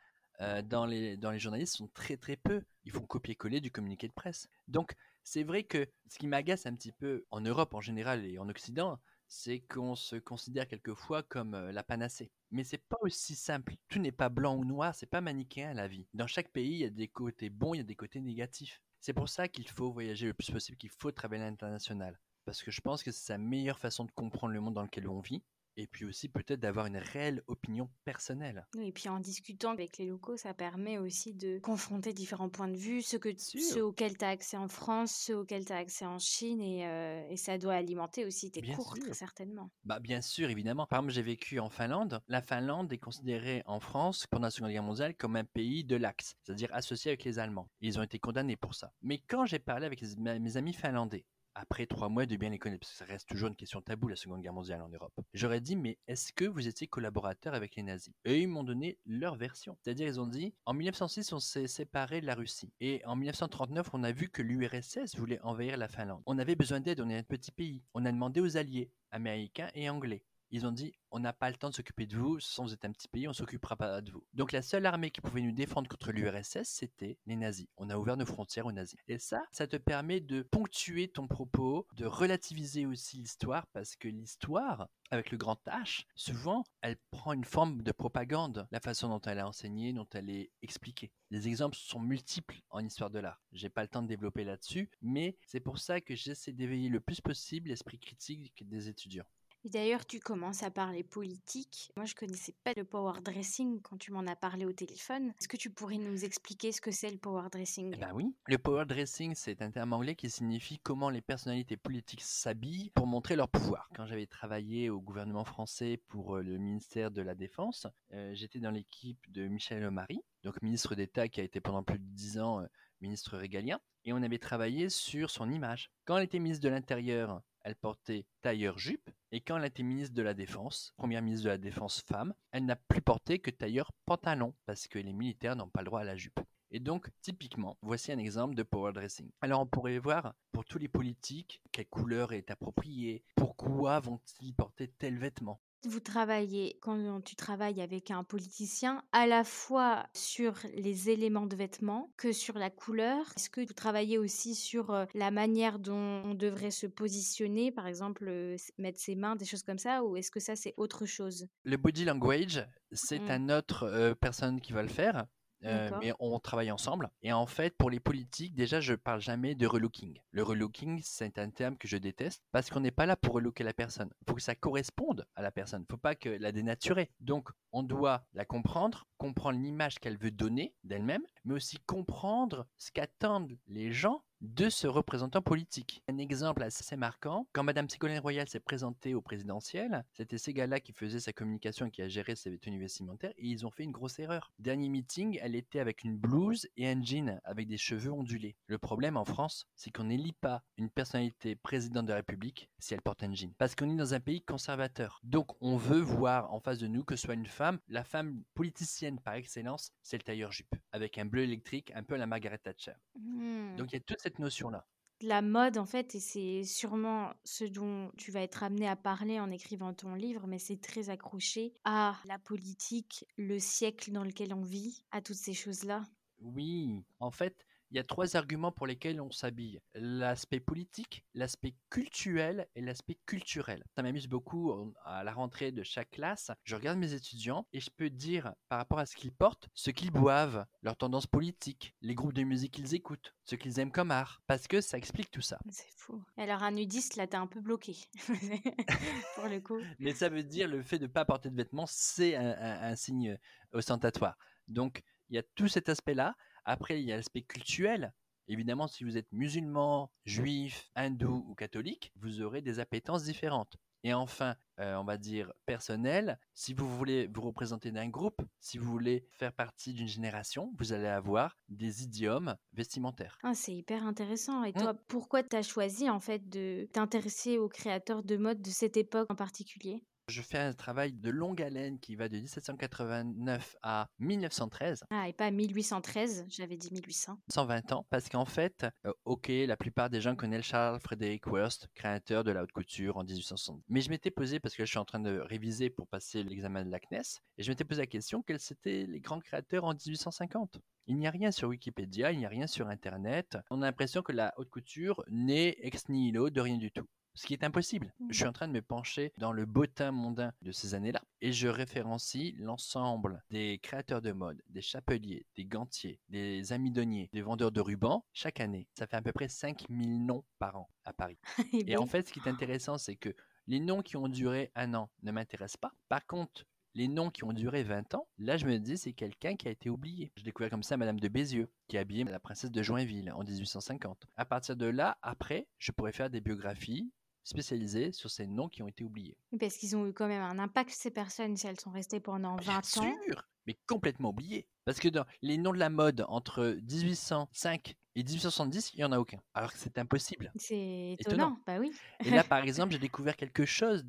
euh, 0.40 0.62
dans, 0.62 0.87
les, 0.87 1.16
dans 1.16 1.31
les 1.31 1.38
journalistes 1.38 1.76
sont 1.76 1.88
très 1.88 2.16
très 2.16 2.37
peu. 2.37 2.62
Ils 2.85 2.92
font 2.92 3.07
copier-coller 3.07 3.61
du 3.61 3.70
communiqué 3.70 4.09
de 4.09 4.12
presse. 4.12 4.48
Donc 4.68 4.94
c'est 5.22 5.42
vrai 5.42 5.64
que 5.64 5.87
ce 6.09 6.18
qui 6.18 6.26
m'agace 6.26 6.66
un 6.66 6.74
petit 6.74 6.92
peu 6.92 7.24
en 7.31 7.40
Europe 7.40 7.74
en 7.74 7.81
général 7.81 8.24
et 8.24 8.38
en 8.38 8.48
Occident, 8.48 8.98
c'est 9.29 9.61
qu'on 9.61 9.94
se 9.94 10.16
considère 10.16 10.66
quelquefois 10.66 11.22
comme 11.22 11.55
euh, 11.55 11.72
la 11.72 11.85
panacée. 11.85 12.33
Mais 12.50 12.64
c'est 12.64 12.79
pas 12.88 12.96
aussi 13.03 13.37
simple. 13.37 13.74
Tout 13.88 14.00
n'est 14.00 14.11
pas 14.12 14.29
blanc 14.29 14.57
ou 14.57 14.64
noir, 14.64 14.94
c'est 14.94 15.07
pas 15.07 15.20
manichéen 15.20 15.72
la 15.72 15.87
vie. 15.87 16.07
Dans 16.14 16.26
chaque 16.26 16.50
pays, 16.50 16.72
il 16.72 16.81
y 16.81 16.85
a 16.85 16.90
des 16.90 17.09
côtés 17.09 17.48
bons, 17.48 17.74
il 17.74 17.79
y 17.79 17.83
a 17.83 17.85
des 17.85 17.94
côtés 17.94 18.20
négatifs. 18.20 18.81
C'est 19.00 19.12
pour 19.12 19.29
ça 19.29 19.46
qu'il 19.46 19.68
faut 19.68 19.92
voyager 19.92 20.26
le 20.26 20.35
plus 20.35 20.50
possible, 20.50 20.76
qu'il 20.76 20.90
faut 20.90 21.12
travailler 21.12 21.42
à 21.42 21.46
l'international. 21.46 22.18
Parce 22.44 22.62
que 22.62 22.70
je 22.70 22.81
pense 22.81 23.03
que 23.03 23.12
c'est 23.12 23.26
sa 23.26 23.38
meilleure 23.38 23.79
façon 23.79 24.05
de 24.05 24.11
comprendre 24.11 24.53
le 24.53 24.61
monde 24.61 24.74
dans 24.74 24.83
lequel 24.83 25.09
on 25.09 25.20
vit 25.20 25.42
et 25.80 25.86
puis 25.86 26.04
aussi 26.04 26.28
peut-être 26.28 26.60
d'avoir 26.60 26.86
une 26.86 26.98
réelle 26.98 27.42
opinion 27.46 27.90
personnelle. 28.04 28.66
et 28.78 28.92
puis 28.92 29.08
en 29.08 29.18
discutant 29.18 29.70
avec 29.70 29.96
les 29.98 30.06
locaux, 30.06 30.36
ça 30.36 30.52
permet 30.52 30.98
aussi 30.98 31.34
de 31.34 31.58
confronter 31.58 32.12
différents 32.12 32.50
points 32.50 32.68
de 32.68 32.76
vue, 32.76 33.02
ceux, 33.02 33.18
que, 33.18 33.30
ceux 33.36 33.82
auxquels 33.82 34.16
tu 34.18 34.24
as 34.24 34.28
accès 34.28 34.56
en 34.56 34.68
France, 34.68 35.12
ceux 35.12 35.36
auxquels 35.36 35.64
tu 35.64 35.72
as 35.72 35.78
accès 35.78 36.04
en 36.04 36.18
Chine, 36.18 36.60
et, 36.60 36.86
euh, 36.86 37.26
et, 37.30 37.36
ça 37.36 37.56
doit 37.56 37.74
alimenter 37.74 38.26
aussi 38.26 38.50
tes 38.50 38.62
cours, 38.62 38.94
très 38.98 39.14
certainement. 39.14 39.70
Bah, 39.84 40.00
bien 40.00 40.20
sûr, 40.20 40.50
évidemment. 40.50 40.86
Par 40.86 40.98
exemple, 40.98 41.14
j'ai 41.14 41.22
vécu 41.22 41.58
en 41.58 41.70
Finlande. 41.70 42.20
La 42.28 42.42
Finlande 42.42 42.92
est 42.92 42.98
considérée 42.98 43.62
en 43.66 43.80
France, 43.80 44.26
pendant 44.26 44.46
la 44.46 44.50
Seconde 44.50 44.70
Guerre 44.70 44.82
mondiale, 44.82 45.14
comme 45.14 45.36
un 45.36 45.44
pays 45.44 45.84
de 45.84 45.96
l'Axe, 45.96 46.36
c'est-à-dire 46.42 46.68
associé 46.72 47.10
avec 47.10 47.24
les 47.24 47.38
Allemands. 47.38 47.70
Ils 47.80 47.98
ont 47.98 48.02
été 48.02 48.18
condamnés 48.18 48.56
pour 48.56 48.74
ça. 48.74 48.92
Mais 49.02 49.18
quand 49.18 49.46
j'ai 49.46 49.58
parlé 49.58 49.86
avec 49.86 50.02
mes 50.18 50.56
amis 50.56 50.74
finlandais, 50.74 51.24
après 51.60 51.86
trois 51.86 52.08
mois 52.08 52.24
de 52.24 52.36
bien 52.36 52.48
les 52.48 52.58
connaître, 52.58 52.80
parce 52.80 52.92
que 52.92 52.98
ça 52.98 53.04
reste 53.04 53.28
toujours 53.28 53.48
une 53.48 53.54
question 53.54 53.82
taboue, 53.82 54.08
la 54.08 54.16
Seconde 54.16 54.40
Guerre 54.40 54.54
mondiale 54.54 54.80
en 54.80 54.88
Europe. 54.88 55.12
J'aurais 55.34 55.60
dit, 55.60 55.76
mais 55.76 55.98
est-ce 56.08 56.32
que 56.32 56.46
vous 56.46 56.66
étiez 56.66 56.86
collaborateur 56.86 57.54
avec 57.54 57.76
les 57.76 57.82
nazis? 57.82 58.14
Et 58.24 58.40
ils 58.40 58.48
m'ont 58.48 58.64
donné 58.64 58.98
leur 59.04 59.36
version. 59.36 59.76
C'est-à-dire, 59.82 60.08
ils 60.08 60.20
ont 60.20 60.26
dit, 60.26 60.54
en 60.64 60.72
1906, 60.72 61.32
on 61.32 61.38
s'est 61.38 61.66
séparé 61.66 62.22
de 62.22 62.26
la 62.26 62.34
Russie. 62.34 62.72
Et 62.80 63.02
en 63.04 63.14
1939, 63.14 63.90
on 63.92 64.02
a 64.04 64.12
vu 64.12 64.30
que 64.30 64.40
l'URSS 64.40 65.16
voulait 65.16 65.40
envahir 65.42 65.76
la 65.76 65.88
Finlande. 65.88 66.22
On 66.26 66.38
avait 66.38 66.56
besoin 66.56 66.80
d'aide, 66.80 67.00
on 67.00 67.10
est 67.10 67.18
un 67.18 67.22
petit 67.22 67.52
pays. 67.52 67.82
On 67.92 68.06
a 68.06 68.12
demandé 68.12 68.40
aux 68.40 68.56
alliés, 68.56 68.90
américains 69.10 69.70
et 69.74 69.90
anglais 69.90 70.24
ils 70.50 70.66
ont 70.66 70.72
dit 70.72 70.92
on 71.12 71.18
n'a 71.18 71.32
pas 71.32 71.50
le 71.50 71.56
temps 71.56 71.70
de 71.70 71.74
s'occuper 71.74 72.06
de 72.06 72.16
vous, 72.16 72.38
sans 72.40 72.64
vous 72.64 72.72
êtes 72.72 72.84
un 72.84 72.92
petit 72.92 73.08
pays, 73.08 73.26
on 73.26 73.32
s'occupera 73.32 73.76
pas 73.76 74.00
de 74.00 74.12
vous. 74.12 74.24
Donc 74.34 74.52
la 74.52 74.62
seule 74.62 74.86
armée 74.86 75.10
qui 75.10 75.20
pouvait 75.20 75.40
nous 75.40 75.52
défendre 75.52 75.88
contre 75.88 76.12
l'URSS, 76.12 76.64
c'était 76.64 77.18
les 77.26 77.36
nazis. 77.36 77.66
On 77.76 77.90
a 77.90 77.96
ouvert 77.96 78.16
nos 78.16 78.26
frontières 78.26 78.66
aux 78.66 78.72
nazis. 78.72 78.98
Et 79.08 79.18
ça, 79.18 79.42
ça 79.50 79.66
te 79.66 79.76
permet 79.76 80.20
de 80.20 80.42
ponctuer 80.42 81.08
ton 81.08 81.26
propos, 81.26 81.86
de 81.94 82.06
relativiser 82.06 82.86
aussi 82.86 83.16
l'histoire, 83.16 83.66
parce 83.68 83.96
que 83.96 84.08
l'histoire, 84.08 84.88
avec 85.10 85.32
le 85.32 85.38
grand 85.38 85.60
H, 85.66 86.04
souvent, 86.14 86.64
elle 86.82 86.96
prend 87.10 87.32
une 87.32 87.44
forme 87.44 87.82
de 87.82 87.92
propagande, 87.92 88.68
la 88.70 88.80
façon 88.80 89.08
dont 89.08 89.20
elle 89.20 89.38
est 89.38 89.42
enseignée, 89.42 89.92
dont 89.92 90.08
elle 90.12 90.30
est 90.30 90.50
expliquée. 90.62 91.10
Les 91.30 91.48
exemples 91.48 91.76
sont 91.76 92.00
multiples 92.00 92.60
en 92.70 92.84
histoire 92.84 93.10
de 93.10 93.18
l'art. 93.18 93.42
J'ai 93.52 93.68
pas 93.68 93.82
le 93.82 93.88
temps 93.88 94.02
de 94.02 94.08
développer 94.08 94.44
là-dessus, 94.44 94.90
mais 95.02 95.36
c'est 95.44 95.60
pour 95.60 95.78
ça 95.78 96.00
que 96.00 96.14
j'essaie 96.14 96.52
d'éveiller 96.52 96.88
le 96.88 97.00
plus 97.00 97.20
possible 97.20 97.68
l'esprit 97.68 97.98
critique 97.98 98.68
des 98.68 98.88
étudiants. 98.88 99.26
D'ailleurs, 99.64 100.06
tu 100.06 100.20
commences 100.20 100.62
à 100.62 100.70
parler 100.70 101.04
politique. 101.04 101.92
Moi, 101.94 102.06
je 102.06 102.14
connaissais 102.14 102.54
pas 102.64 102.72
le 102.74 102.84
power 102.84 103.20
dressing 103.20 103.82
quand 103.82 103.98
tu 103.98 104.10
m'en 104.10 104.26
as 104.26 104.34
parlé 104.34 104.64
au 104.64 104.72
téléphone. 104.72 105.34
Est-ce 105.38 105.48
que 105.48 105.58
tu 105.58 105.68
pourrais 105.68 105.98
nous 105.98 106.24
expliquer 106.24 106.72
ce 106.72 106.80
que 106.80 106.90
c'est 106.90 107.10
le 107.10 107.18
power 107.18 107.48
dressing? 107.52 107.92
Eh 107.94 107.98
ben 107.98 108.12
oui. 108.14 108.34
Le 108.46 108.56
power 108.56 108.86
dressing, 108.86 109.34
c'est 109.34 109.60
un 109.60 109.70
terme 109.70 109.92
anglais 109.92 110.14
qui 110.14 110.30
signifie 110.30 110.78
comment 110.78 111.10
les 111.10 111.20
personnalités 111.20 111.76
politiques 111.76 112.22
s'habillent 112.22 112.90
pour 112.94 113.06
montrer 113.06 113.36
leur 113.36 113.48
pouvoir. 113.48 113.90
Quand 113.94 114.06
j'avais 114.06 114.26
travaillé 114.26 114.88
au 114.88 115.00
gouvernement 115.00 115.44
français 115.44 115.98
pour 116.08 116.36
euh, 116.36 116.42
le 116.42 116.56
ministère 116.56 117.10
de 117.10 117.20
la 117.20 117.34
Défense, 117.34 117.86
euh, 118.14 118.32
j'étais 118.32 118.60
dans 118.60 118.70
l'équipe 118.70 119.30
de 119.30 119.46
Michel 119.46 119.84
Omary, 119.84 120.22
donc 120.42 120.60
ministre 120.62 120.94
d'État 120.94 121.28
qui 121.28 121.40
a 121.42 121.44
été 121.44 121.60
pendant 121.60 121.82
plus 121.82 121.98
de 121.98 122.04
dix 122.04 122.38
ans 122.38 122.60
euh, 122.60 122.66
ministre 123.02 123.36
régalien, 123.36 123.78
et 124.04 124.14
on 124.14 124.22
avait 124.22 124.38
travaillé 124.38 124.88
sur 124.88 125.28
son 125.28 125.50
image. 125.50 125.90
Quand 126.06 126.16
elle 126.16 126.24
était 126.24 126.38
ministre 126.38 126.64
de 126.64 126.70
l'Intérieur, 126.70 127.42
elle 127.62 127.76
portait 127.76 128.26
tailleur-jupe, 128.40 129.10
et 129.32 129.40
quand 129.40 129.58
elle 129.58 129.64
était 129.64 129.82
ministre 129.82 130.14
de 130.14 130.22
la 130.22 130.34
Défense, 130.34 130.92
première 130.96 131.22
ministre 131.22 131.44
de 131.44 131.50
la 131.50 131.58
Défense 131.58 132.02
femme, 132.02 132.34
elle 132.50 132.64
n'a 132.64 132.76
plus 132.76 133.00
porté 133.00 133.38
que 133.38 133.50
tailleur-pantalon, 133.50 134.54
parce 134.66 134.88
que 134.88 134.98
les 134.98 135.12
militaires 135.12 135.54
n'ont 135.54 135.68
pas 135.68 135.82
le 135.82 135.86
droit 135.86 136.00
à 136.00 136.04
la 136.04 136.16
jupe. 136.16 136.40
Et 136.72 136.80
donc, 136.80 137.08
typiquement, 137.20 137.78
voici 137.82 138.12
un 138.12 138.18
exemple 138.18 138.54
de 138.54 138.62
power 138.62 138.92
dressing. 138.92 139.30
Alors, 139.40 139.60
on 139.60 139.66
pourrait 139.66 139.98
voir 139.98 140.34
pour 140.52 140.64
tous 140.64 140.78
les 140.78 140.88
politiques 140.88 141.62
quelle 141.72 141.88
couleur 141.88 142.32
est 142.32 142.50
appropriée, 142.50 143.24
pourquoi 143.34 144.00
vont-ils 144.00 144.54
porter 144.54 144.88
tel 144.88 145.18
vêtement? 145.18 145.60
Vous 145.84 146.00
travaillez, 146.00 146.76
quand 146.82 147.22
tu 147.24 147.36
travailles 147.36 147.80
avec 147.80 148.10
un 148.10 148.22
politicien, 148.22 149.02
à 149.12 149.26
la 149.26 149.44
fois 149.44 150.06
sur 150.14 150.52
les 150.74 151.08
éléments 151.08 151.46
de 151.46 151.56
vêtements 151.56 152.12
que 152.18 152.32
sur 152.32 152.58
la 152.58 152.68
couleur. 152.68 153.24
Est-ce 153.36 153.48
que 153.48 153.66
vous 153.66 153.72
travaillez 153.72 154.18
aussi 154.18 154.54
sur 154.54 154.90
euh, 154.90 155.06
la 155.14 155.30
manière 155.30 155.78
dont 155.78 156.22
on 156.24 156.34
devrait 156.34 156.70
se 156.70 156.86
positionner, 156.86 157.72
par 157.72 157.86
exemple 157.86 158.26
euh, 158.28 158.56
mettre 158.76 159.00
ses 159.00 159.14
mains, 159.14 159.36
des 159.36 159.46
choses 159.46 159.62
comme 159.62 159.78
ça, 159.78 160.04
ou 160.04 160.18
est-ce 160.18 160.30
que 160.30 160.40
ça 160.40 160.54
c'est 160.54 160.74
autre 160.76 161.06
chose? 161.06 161.46
Le 161.64 161.78
body 161.78 162.04
language, 162.04 162.66
c'est 162.92 163.20
mmh. 163.20 163.30
un 163.30 163.48
autre 163.48 163.84
euh, 163.84 164.14
personne 164.14 164.60
qui 164.60 164.74
va 164.74 164.82
le 164.82 164.88
faire. 164.88 165.24
Euh, 165.64 165.90
mais 166.00 166.12
on 166.18 166.38
travaille 166.38 166.70
ensemble. 166.70 167.10
Et 167.22 167.32
en 167.32 167.46
fait, 167.46 167.76
pour 167.76 167.90
les 167.90 168.00
politiques, 168.00 168.54
déjà, 168.54 168.80
je 168.80 168.94
parle 168.94 169.20
jamais 169.20 169.54
de 169.54 169.66
relooking. 169.66 170.18
Le 170.30 170.42
relooking, 170.42 171.00
c'est 171.02 171.38
un 171.38 171.50
terme 171.50 171.76
que 171.76 171.88
je 171.88 171.96
déteste 171.96 172.42
parce 172.52 172.70
qu'on 172.70 172.80
n'est 172.80 172.90
pas 172.90 173.06
là 173.06 173.16
pour 173.16 173.34
relooker 173.34 173.64
la 173.64 173.74
personne. 173.74 174.10
Il 174.22 174.24
faut 174.28 174.34
que 174.34 174.42
ça 174.42 174.54
corresponde 174.54 175.26
à 175.36 175.42
la 175.42 175.50
personne. 175.50 175.84
Il 175.88 175.90
faut 175.92 175.98
pas 175.98 176.14
que 176.14 176.28
la 176.28 176.52
dénaturer. 176.52 177.10
Donc, 177.20 177.50
on 177.72 177.82
doit 177.82 178.26
la 178.32 178.44
comprendre, 178.44 179.06
comprendre 179.18 179.60
l'image 179.60 179.98
qu'elle 179.98 180.18
veut 180.18 180.30
donner 180.30 180.74
d'elle-même, 180.82 181.22
mais 181.44 181.55
aussi 181.55 181.79
comprendre 181.87 182.66
ce 182.76 182.90
qu'attendent 182.90 183.59
les 183.68 183.92
gens 183.92 184.22
de 184.40 184.70
ce 184.70 184.87
représentant 184.87 185.42
politique. 185.42 186.03
Un 186.09 186.18
exemple 186.18 186.62
assez 186.62 186.96
marquant, 186.96 187.46
quand 187.53 187.62
Madame 187.62 187.88
Ségolène 187.88 188.20
Royal 188.20 188.48
s'est 188.48 188.61
présentée 188.61 189.14
au 189.14 189.20
présidentiel, 189.20 190.05
c'était 190.12 190.38
ces 190.38 190.55
gars-là 190.55 190.81
qui 190.81 190.92
faisaient 190.92 191.20
sa 191.20 191.33
communication 191.33 191.87
et 191.87 191.90
qui 191.90 192.03
a 192.03 192.09
géré 192.09 192.37
ses 192.37 192.59
tenues 192.59 192.81
vestimentaires, 192.81 193.35
et 193.37 193.46
ils 193.46 193.66
ont 193.66 193.70
fait 193.70 193.85
une 193.85 193.92
grosse 193.92 194.18
erreur. 194.18 194.53
Dernier 194.59 194.88
meeting, 194.88 195.38
elle 195.42 195.55
était 195.55 195.79
avec 195.79 196.05
une 196.05 196.16
blouse 196.16 196.66
et 196.76 196.88
un 196.88 197.03
jean 197.03 197.38
avec 197.44 197.68
des 197.68 197.76
cheveux 197.76 198.12
ondulés. 198.12 198.57
Le 198.66 198.79
problème 198.79 199.16
en 199.16 199.24
France, 199.24 199.66
c'est 199.76 199.90
qu'on 199.90 200.05
n'élit 200.05 200.33
pas 200.33 200.62
une 200.79 200.90
personnalité 200.90 201.55
présidente 201.55 202.07
de 202.07 202.11
la 202.11 202.16
République 202.16 202.70
si 202.79 202.94
elle 202.94 203.03
porte 203.03 203.22
un 203.22 203.35
jean. 203.35 203.53
Parce 203.59 203.74
qu'on 203.74 203.90
est 203.90 203.96
dans 203.96 204.14
un 204.14 204.20
pays 204.20 204.42
conservateur. 204.42 205.20
Donc 205.22 205.50
on 205.61 205.76
veut 205.76 206.00
voir 206.00 206.53
en 206.53 206.61
face 206.61 206.79
de 206.79 206.87
nous 206.87 207.05
que 207.05 207.16
soit 207.16 207.35
une 207.35 207.46
femme, 207.46 207.79
la 207.88 208.05
femme 208.05 208.42
politicienne 208.55 209.20
par 209.20 209.35
excellence, 209.35 209.92
c'est 210.03 210.16
le 210.16 210.22
tailleur 210.22 210.53
jupe, 210.53 210.74
avec 210.92 211.18
un 211.18 211.26
bleu 211.30 211.42
électrique, 211.42 211.92
un 211.94 212.02
peu 212.02 212.14
à 212.14 212.18
la 212.18 212.26
Margaret 212.26 212.58
Thatcher. 212.58 212.94
Mmh. 213.14 213.76
Donc 213.76 213.92
il 213.92 213.96
y 213.96 213.98
a 213.98 214.00
toute 214.00 214.20
cette 214.20 214.38
notion-là. 214.38 214.86
La 215.22 215.42
mode, 215.42 215.76
en 215.76 215.84
fait, 215.84 216.14
et 216.14 216.20
c'est 216.20 216.64
sûrement 216.64 217.34
ce 217.44 217.64
dont 217.64 218.10
tu 218.16 218.30
vas 218.30 218.40
être 218.40 218.62
amené 218.62 218.88
à 218.88 218.96
parler 218.96 219.38
en 219.38 219.50
écrivant 219.50 219.92
ton 219.92 220.14
livre, 220.14 220.46
mais 220.46 220.58
c'est 220.58 220.80
très 220.80 221.10
accroché 221.10 221.74
à 221.84 222.16
la 222.24 222.38
politique, 222.38 223.26
le 223.36 223.58
siècle 223.58 224.12
dans 224.12 224.24
lequel 224.24 224.54
on 224.54 224.62
vit, 224.62 225.04
à 225.10 225.20
toutes 225.20 225.36
ces 225.36 225.52
choses-là. 225.52 226.04
Oui, 226.40 227.04
en 227.18 227.30
fait, 227.30 227.66
il 227.90 227.96
y 227.96 228.00
a 228.00 228.05
trois 228.05 228.37
arguments 228.37 228.70
pour 228.72 228.87
lesquels 228.87 229.20
on 229.20 229.31
s'habille. 229.31 229.81
L'aspect 229.94 230.61
politique, 230.61 231.24
l'aspect 231.35 231.74
culturel 231.90 232.68
et 232.74 232.81
l'aspect 232.81 233.18
culturel. 233.26 233.85
Ça 233.96 234.03
m'amuse 234.03 234.29
beaucoup 234.29 234.94
à 235.05 235.24
la 235.24 235.33
rentrée 235.33 235.72
de 235.72 235.83
chaque 235.83 236.11
classe. 236.11 236.50
Je 236.64 236.76
regarde 236.76 236.98
mes 236.98 237.14
étudiants 237.14 237.66
et 237.72 237.81
je 237.81 237.90
peux 237.90 238.11
dire 238.11 238.55
par 238.68 238.79
rapport 238.79 239.00
à 239.00 239.07
ce 239.07 239.16
qu'ils 239.16 239.33
portent, 239.33 239.68
ce 239.74 239.90
qu'ils 239.90 240.12
boivent, 240.12 240.66
leurs 240.83 240.96
tendances 240.96 241.26
politiques, 241.26 241.94
les 242.00 242.14
groupes 242.14 242.33
de 242.33 242.44
musique 242.44 242.74
qu'ils 242.74 242.94
écoutent, 242.94 243.35
ce 243.44 243.57
qu'ils 243.57 243.81
aiment 243.81 243.92
comme 243.92 244.12
art. 244.12 244.40
Parce 244.46 244.68
que 244.68 244.81
ça 244.81 244.96
explique 244.96 245.31
tout 245.31 245.40
ça. 245.40 245.59
C'est 245.70 245.90
fou. 245.96 246.22
Alors 246.37 246.62
un 246.62 246.70
nudiste, 246.70 247.16
là, 247.16 247.26
t'es 247.26 247.37
un 247.37 247.48
peu 247.48 247.61
bloqué. 247.61 247.96
pour 249.35 249.46
le 249.48 249.61
coup. 249.61 249.81
Mais 249.98 250.14
ça 250.14 250.29
veut 250.29 250.44
dire 250.44 250.68
le 250.68 250.83
fait 250.83 250.98
de 250.98 251.07
ne 251.07 251.12
pas 251.12 251.24
porter 251.24 251.50
de 251.50 251.57
vêtements, 251.57 251.87
c'est 251.88 252.37
un, 252.37 252.57
un 252.83 252.94
signe 252.94 253.37
ostentatoire. 253.72 254.37
Donc, 254.68 255.03
il 255.29 255.37
y 255.37 255.38
a 255.38 255.42
tout 255.55 255.68
cet 255.68 255.88
aspect-là. 255.88 256.37
Après, 256.64 257.00
il 257.00 257.06
y 257.06 257.12
a 257.12 257.16
l'aspect 257.16 257.42
culturel. 257.42 258.12
Évidemment, 258.48 258.88
si 258.88 259.04
vous 259.04 259.16
êtes 259.16 259.30
musulman, 259.30 260.10
juif, 260.24 260.90
hindou 260.96 261.44
ou 261.48 261.54
catholique, 261.54 262.12
vous 262.16 262.42
aurez 262.42 262.62
des 262.62 262.80
appétences 262.80 263.24
différentes. 263.24 263.76
Et 264.02 264.14
enfin, 264.14 264.56
euh, 264.80 264.96
on 264.96 265.04
va 265.04 265.18
dire 265.18 265.52
personnel, 265.66 266.38
si 266.54 266.72
vous 266.72 266.88
voulez 266.88 267.26
vous 267.26 267.42
représenter 267.42 267.92
d'un 267.92 268.08
groupe, 268.08 268.40
si 268.58 268.78
vous 268.78 268.90
voulez 268.90 269.26
faire 269.30 269.52
partie 269.52 269.92
d'une 269.92 270.08
génération, 270.08 270.72
vous 270.78 270.92
allez 270.92 271.06
avoir 271.06 271.58
des 271.68 272.02
idiomes 272.02 272.56
vestimentaires. 272.72 273.38
Ah, 273.42 273.54
c'est 273.54 273.74
hyper 273.74 274.06
intéressant. 274.06 274.64
Et 274.64 274.70
mmh. 274.70 274.80
toi, 274.80 274.94
pourquoi 275.06 275.42
tu 275.42 275.54
as 275.54 275.62
choisi 275.62 276.08
en 276.08 276.20
fait 276.20 276.48
de 276.48 276.88
t'intéresser 276.92 277.58
aux 277.58 277.68
créateurs 277.68 278.22
de 278.22 278.36
mode 278.36 278.62
de 278.62 278.70
cette 278.70 278.96
époque 278.96 279.30
en 279.30 279.36
particulier? 279.36 280.02
Je 280.30 280.42
fais 280.42 280.58
un 280.58 280.72
travail 280.72 281.12
de 281.12 281.30
longue 281.30 281.60
haleine 281.60 281.98
qui 281.98 282.16
va 282.16 282.28
de 282.28 282.38
1789 282.38 283.76
à 283.82 284.08
1913. 284.20 285.04
Ah, 285.10 285.28
et 285.28 285.32
pas 285.32 285.50
1813, 285.50 286.46
j'avais 286.48 286.76
dit 286.76 286.90
1800. 286.92 287.38
120 287.48 287.92
ans, 287.92 288.06
parce 288.10 288.28
qu'en 288.28 288.44
fait, 288.44 288.86
euh, 289.04 289.12
ok, 289.24 289.48
la 289.48 289.76
plupart 289.76 290.08
des 290.08 290.20
gens 290.20 290.36
connaissent 290.36 290.64
Charles 290.64 291.00
Frederick 291.00 291.46
Worst, 291.46 291.88
créateur 291.94 292.44
de 292.44 292.52
la 292.52 292.62
haute 292.62 292.72
couture 292.72 293.16
en 293.16 293.24
1860. 293.24 293.82
Mais 293.88 294.00
je 294.00 294.10
m'étais 294.10 294.30
posé, 294.30 294.60
parce 294.60 294.74
que 294.74 294.84
je 294.84 294.90
suis 294.90 294.98
en 294.98 295.04
train 295.04 295.20
de 295.20 295.38
réviser 295.38 295.90
pour 295.90 296.06
passer 296.06 296.42
l'examen 296.42 296.84
de 296.84 296.90
la 296.90 297.00
CNES, 297.00 297.40
et 297.58 297.62
je 297.62 297.70
m'étais 297.70 297.84
posé 297.84 298.02
la 298.02 298.06
question 298.06 298.42
quels 298.42 298.60
étaient 298.70 299.06
les 299.06 299.20
grands 299.20 299.40
créateurs 299.40 299.84
en 299.84 299.92
1850 299.92 300.78
il 301.06 301.16
n'y 301.16 301.26
a 301.26 301.30
rien 301.30 301.50
sur 301.50 301.68
Wikipédia, 301.70 302.30
il 302.30 302.38
n'y 302.38 302.46
a 302.46 302.48
rien 302.48 302.68
sur 302.68 302.86
Internet. 302.86 303.58
On 303.70 303.82
a 303.82 303.86
l'impression 303.86 304.22
que 304.22 304.30
la 304.30 304.54
haute 304.58 304.70
couture 304.70 305.24
naît 305.28 305.76
ex 305.80 306.08
nihilo 306.08 306.50
de 306.50 306.60
rien 306.60 306.76
du 306.76 306.92
tout 306.92 307.06
ce 307.40 307.46
qui 307.46 307.55
est 307.55 307.64
impossible. 307.64 308.12
Je 308.29 308.35
suis 308.35 308.44
mmh. 308.44 308.48
en 308.48 308.53
train 308.53 308.68
de 308.68 308.74
me 308.74 308.83
pencher 308.83 309.33
dans 309.38 309.53
le 309.53 309.64
bottin 309.64 310.12
mondain 310.12 310.53
de 310.61 310.72
ces 310.72 310.94
années-là 310.94 311.22
et 311.40 311.53
je 311.53 311.68
référencie 311.68 312.55
l'ensemble 312.59 313.43
des 313.51 313.78
créateurs 313.82 314.20
de 314.20 314.32
mode, 314.32 314.61
des 314.68 314.82
chapeliers, 314.82 315.47
des 315.57 315.64
gantiers, 315.64 316.20
des 316.28 316.74
amidonniers, 316.74 317.30
des 317.32 317.41
vendeurs 317.41 317.72
de 317.72 317.80
rubans 317.80 318.26
chaque 318.34 318.61
année. 318.61 318.88
Ça 318.93 319.07
fait 319.07 319.16
à 319.16 319.22
peu 319.22 319.32
près 319.32 319.49
5000 319.49 320.26
noms 320.26 320.45
par 320.59 320.76
an 320.76 320.91
à 321.05 321.14
Paris. 321.14 321.38
et, 321.72 321.97
en 321.97 322.05
fait, 322.05 322.28
ce 322.28 322.32
qui 322.34 322.41
est 322.41 322.49
intéressant, 322.49 322.99
c'est 322.99 323.16
que 323.16 323.34
les 323.66 323.80
noms 323.80 324.03
qui 324.03 324.18
ont 324.18 324.28
duré 324.28 324.70
un 324.74 324.93
an 324.93 325.11
ne 325.22 325.32
m'intéressent 325.32 325.78
pas. 325.80 325.95
Par 326.11 326.26
contre, 326.26 326.66
les 326.95 327.09
noms 327.09 327.30
qui 327.30 327.45
ont 327.45 327.55
duré 327.55 327.84
20 327.84 328.14
ans, 328.16 328.28
là 328.36 328.57
je 328.57 328.66
me 328.66 328.76
dis 328.78 328.99
c'est 328.99 329.12
quelqu'un 329.12 329.57
qui 329.57 329.68
a 329.68 329.70
été 329.70 329.88
oublié. 329.88 330.30
Je 330.36 330.43
découvert 330.43 330.70
comme 330.70 330.82
ça 330.82 330.99
Madame 330.99 331.20
de 331.20 331.28
Bézieux, 331.28 331.70
qui 331.88 331.97
a 331.97 332.01
habillé 332.01 332.24
la 332.24 332.41
princesse 332.41 332.72
de 332.72 332.82
Joinville 332.82 333.32
en 333.32 333.45
1850. 333.45 334.26
À 334.36 334.45
partir 334.45 334.76
de 334.76 334.86
là, 334.86 335.16
après, 335.22 335.68
je 335.78 335.93
pourrais 335.93 336.12
faire 336.12 336.28
des 336.28 336.41
biographies 336.41 337.11
spécialisées 337.45 338.12
sur 338.12 338.30
ces 338.30 338.47
noms 338.47 338.68
qui 338.68 338.82
ont 338.82 338.88
été 338.88 339.05
oubliés. 339.05 339.36
Parce 339.59 339.76
qu'ils 339.76 339.97
ont 339.97 340.07
eu 340.07 340.12
quand 340.12 340.28
même 340.28 340.43
un 340.43 340.59
impact, 340.59 340.91
ces 340.91 341.11
personnes, 341.11 341.57
si 341.57 341.66
elles 341.66 341.80
sont 341.80 341.91
restées 341.91 342.20
pendant 342.20 342.57
20 342.57 342.62
Bien 342.62 342.78
ans. 342.78 342.82
sûr, 343.26 343.49
mais 343.66 343.78
complètement 343.86 344.30
oubliés. 344.30 344.66
Parce 344.84 344.99
que 345.01 345.09
dans 345.09 345.24
les 345.43 345.57
noms 345.59 345.72
de 345.72 345.78
la 345.78 345.91
mode 345.91 346.24
entre 346.28 346.78
1805 346.91 347.95
et 348.16 348.22
1870, 348.24 348.93
il 348.95 348.97
n'y 348.99 349.05
en 349.05 349.12
a 349.12 349.18
aucun. 349.18 349.41
Alors 349.55 349.72
que 349.72 349.78
c'est 349.78 349.99
impossible. 349.99 350.53
C'est 350.57 351.16
Étonnant. 351.18 351.57
étonnant, 351.57 351.62
bah 351.66 351.78
oui. 351.78 351.93
Et 352.24 352.30
là, 352.30 352.43
par 352.45 352.59
exemple, 352.61 352.93
j'ai 352.93 352.99
découvert 352.99 353.36
quelque 353.36 353.64
chose 353.64 354.05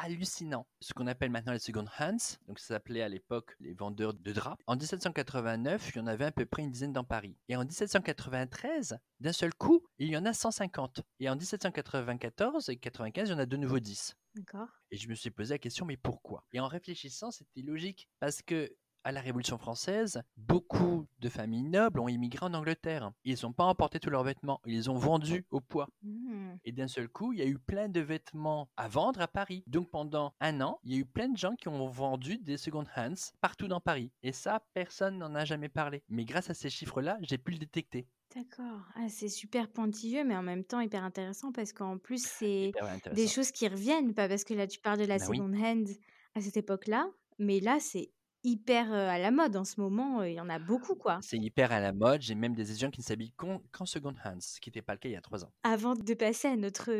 hallucinant. 0.00 0.66
Ce 0.80 0.92
qu'on 0.92 1.06
appelle 1.06 1.30
maintenant 1.30 1.52
les 1.52 1.58
second 1.58 1.84
hands, 1.98 2.38
donc 2.48 2.58
ça 2.58 2.74
s'appelait 2.74 3.02
à 3.02 3.08
l'époque 3.08 3.54
les 3.60 3.74
vendeurs 3.74 4.14
de 4.14 4.32
draps. 4.32 4.62
En 4.66 4.76
1789, 4.76 5.90
il 5.94 5.98
y 5.98 6.00
en 6.00 6.06
avait 6.06 6.24
à 6.24 6.32
peu 6.32 6.46
près 6.46 6.62
une 6.62 6.70
dizaine 6.70 6.92
dans 6.92 7.04
Paris. 7.04 7.36
Et 7.48 7.56
en 7.56 7.64
1793, 7.64 8.98
d'un 9.20 9.32
seul 9.32 9.54
coup, 9.54 9.86
il 9.98 10.08
y 10.08 10.16
en 10.16 10.24
a 10.24 10.32
150. 10.32 11.02
Et 11.20 11.28
en 11.28 11.36
1794 11.36 12.68
et 12.68 12.76
95, 12.76 13.28
il 13.28 13.32
y 13.32 13.34
en 13.34 13.38
a 13.38 13.46
de 13.46 13.56
nouveau 13.56 13.78
10. 13.78 14.16
D'accord. 14.34 14.68
Et 14.90 14.96
je 14.96 15.08
me 15.08 15.14
suis 15.14 15.30
posé 15.30 15.54
la 15.54 15.58
question, 15.58 15.84
mais 15.84 15.96
pourquoi? 15.96 16.44
Et 16.52 16.60
en 16.60 16.68
réfléchissant, 16.68 17.30
c'était 17.30 17.62
logique. 17.62 18.08
Parce 18.20 18.42
que 18.42 18.74
à 19.04 19.12
la 19.12 19.20
Révolution 19.20 19.58
française, 19.58 20.22
beaucoup 20.36 21.06
de 21.20 21.28
familles 21.28 21.62
nobles 21.64 22.00
ont 22.00 22.08
immigré 22.08 22.46
en 22.46 22.54
Angleterre. 22.54 23.12
Ils 23.24 23.38
n'ont 23.42 23.52
pas 23.52 23.64
emporté 23.64 24.00
tous 24.00 24.10
leurs 24.10 24.24
vêtements, 24.24 24.60
ils 24.66 24.74
les 24.74 24.88
ont 24.88 24.96
vendus 24.96 25.44
au 25.50 25.60
poids. 25.60 25.88
Mmh. 26.02 26.52
Et 26.64 26.72
d'un 26.72 26.88
seul 26.88 27.08
coup, 27.08 27.32
il 27.32 27.38
y 27.38 27.42
a 27.42 27.46
eu 27.46 27.58
plein 27.58 27.88
de 27.88 28.00
vêtements 28.00 28.68
à 28.76 28.88
vendre 28.88 29.20
à 29.20 29.28
Paris. 29.28 29.64
Donc 29.66 29.90
pendant 29.90 30.34
un 30.40 30.60
an, 30.60 30.78
il 30.84 30.92
y 30.92 30.96
a 30.96 30.98
eu 31.00 31.06
plein 31.06 31.28
de 31.28 31.36
gens 31.36 31.54
qui 31.56 31.68
ont 31.68 31.88
vendu 31.88 32.38
des 32.38 32.56
second 32.56 32.84
hands 32.96 33.32
partout 33.40 33.68
dans 33.68 33.80
Paris. 33.80 34.10
Et 34.22 34.32
ça, 34.32 34.62
personne 34.74 35.18
n'en 35.18 35.34
a 35.34 35.44
jamais 35.44 35.68
parlé. 35.68 36.02
Mais 36.08 36.24
grâce 36.24 36.50
à 36.50 36.54
ces 36.54 36.70
chiffres-là, 36.70 37.18
j'ai 37.22 37.38
pu 37.38 37.52
le 37.52 37.58
détecter. 37.58 38.06
D'accord. 38.34 38.80
Ah, 38.94 39.08
c'est 39.08 39.28
super 39.28 39.68
pointilleux, 39.68 40.22
mais 40.24 40.36
en 40.36 40.42
même 40.42 40.62
temps 40.64 40.80
hyper 40.80 41.02
intéressant 41.02 41.50
parce 41.50 41.72
qu'en 41.72 41.98
plus, 41.98 42.24
c'est 42.24 42.70
des 43.12 43.26
choses 43.26 43.50
qui 43.50 43.66
reviennent, 43.66 44.14
pas 44.14 44.28
parce 44.28 44.44
que 44.44 44.54
là, 44.54 44.68
tu 44.68 44.78
parles 44.78 45.00
de 45.00 45.04
la 45.04 45.18
Bah 45.18 45.24
oui. 45.28 45.38
second 45.38 45.52
hand 45.52 45.88
à 46.36 46.40
cette 46.40 46.56
époque-là, 46.56 47.08
mais 47.38 47.58
là, 47.58 47.78
c'est 47.80 48.12
hyper 48.44 48.92
à 48.92 49.18
la 49.18 49.30
mode 49.30 49.56
en 49.56 49.64
ce 49.64 49.80
moment. 49.80 50.22
Il 50.22 50.34
y 50.34 50.40
en 50.40 50.48
a 50.48 50.58
beaucoup, 50.58 50.94
quoi. 50.94 51.18
C'est 51.22 51.38
hyper 51.38 51.72
à 51.72 51.80
la 51.80 51.92
mode. 51.92 52.22
J'ai 52.22 52.34
même 52.34 52.54
des 52.54 52.70
étudiants 52.70 52.90
qui 52.90 53.00
ne 53.00 53.04
s'habillent 53.04 53.32
qu'en 53.32 53.60
qu'en 53.72 53.86
second 53.86 54.14
hands, 54.24 54.40
ce 54.40 54.60
qui 54.60 54.68
n'était 54.70 54.82
pas 54.82 54.94
le 54.94 54.98
cas 54.98 55.08
il 55.08 55.12
y 55.12 55.16
a 55.16 55.20
trois 55.20 55.44
ans. 55.44 55.52
Avant 55.62 55.94
de 55.94 56.14
passer 56.14 56.48
à 56.48 56.56
notre 56.56 56.90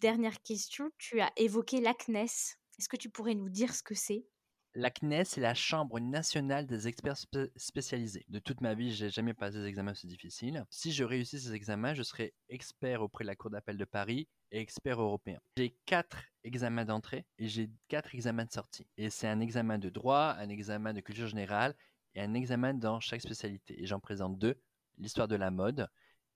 dernière 0.00 0.42
question, 0.42 0.90
tu 0.98 1.20
as 1.20 1.32
évoqué 1.36 1.80
l'ACNES. 1.80 2.56
Est-ce 2.78 2.88
que 2.88 2.96
tu 2.96 3.10
pourrais 3.10 3.34
nous 3.34 3.48
dire 3.48 3.74
ce 3.74 3.82
que 3.82 3.94
c'est? 3.94 4.26
La 4.78 4.90
CNES, 4.90 5.24
c'est 5.24 5.40
la 5.40 5.54
Chambre 5.54 5.98
nationale 6.00 6.66
des 6.66 6.86
experts 6.86 7.16
spé- 7.16 7.50
spécialisés. 7.56 8.26
De 8.28 8.38
toute 8.38 8.60
ma 8.60 8.74
vie, 8.74 8.92
j'ai 8.92 9.08
jamais 9.08 9.32
passé 9.32 9.56
des 9.56 9.64
examens 9.64 9.92
aussi 9.92 10.06
difficiles. 10.06 10.62
Si 10.68 10.92
je 10.92 11.02
réussis 11.02 11.40
ces 11.40 11.54
examens, 11.54 11.94
je 11.94 12.02
serai 12.02 12.34
expert 12.50 13.00
auprès 13.00 13.24
de 13.24 13.28
la 13.28 13.36
Cour 13.36 13.48
d'appel 13.48 13.78
de 13.78 13.86
Paris 13.86 14.28
et 14.50 14.60
expert 14.60 15.00
européen. 15.00 15.40
J'ai 15.56 15.78
quatre 15.86 16.22
examens 16.44 16.84
d'entrée 16.84 17.24
et 17.38 17.48
j'ai 17.48 17.70
quatre 17.88 18.14
examens 18.14 18.44
de 18.44 18.52
sortie. 18.52 18.86
Et 18.98 19.08
c'est 19.08 19.26
un 19.26 19.40
examen 19.40 19.78
de 19.78 19.88
droit, 19.88 20.36
un 20.38 20.50
examen 20.50 20.92
de 20.92 21.00
culture 21.00 21.26
générale 21.26 21.74
et 22.14 22.20
un 22.20 22.34
examen 22.34 22.74
dans 22.74 23.00
chaque 23.00 23.22
spécialité. 23.22 23.82
Et 23.82 23.86
j'en 23.86 23.98
présente 23.98 24.38
deux, 24.38 24.60
l'histoire 24.98 25.26
de 25.26 25.36
la 25.36 25.50
mode 25.50 25.88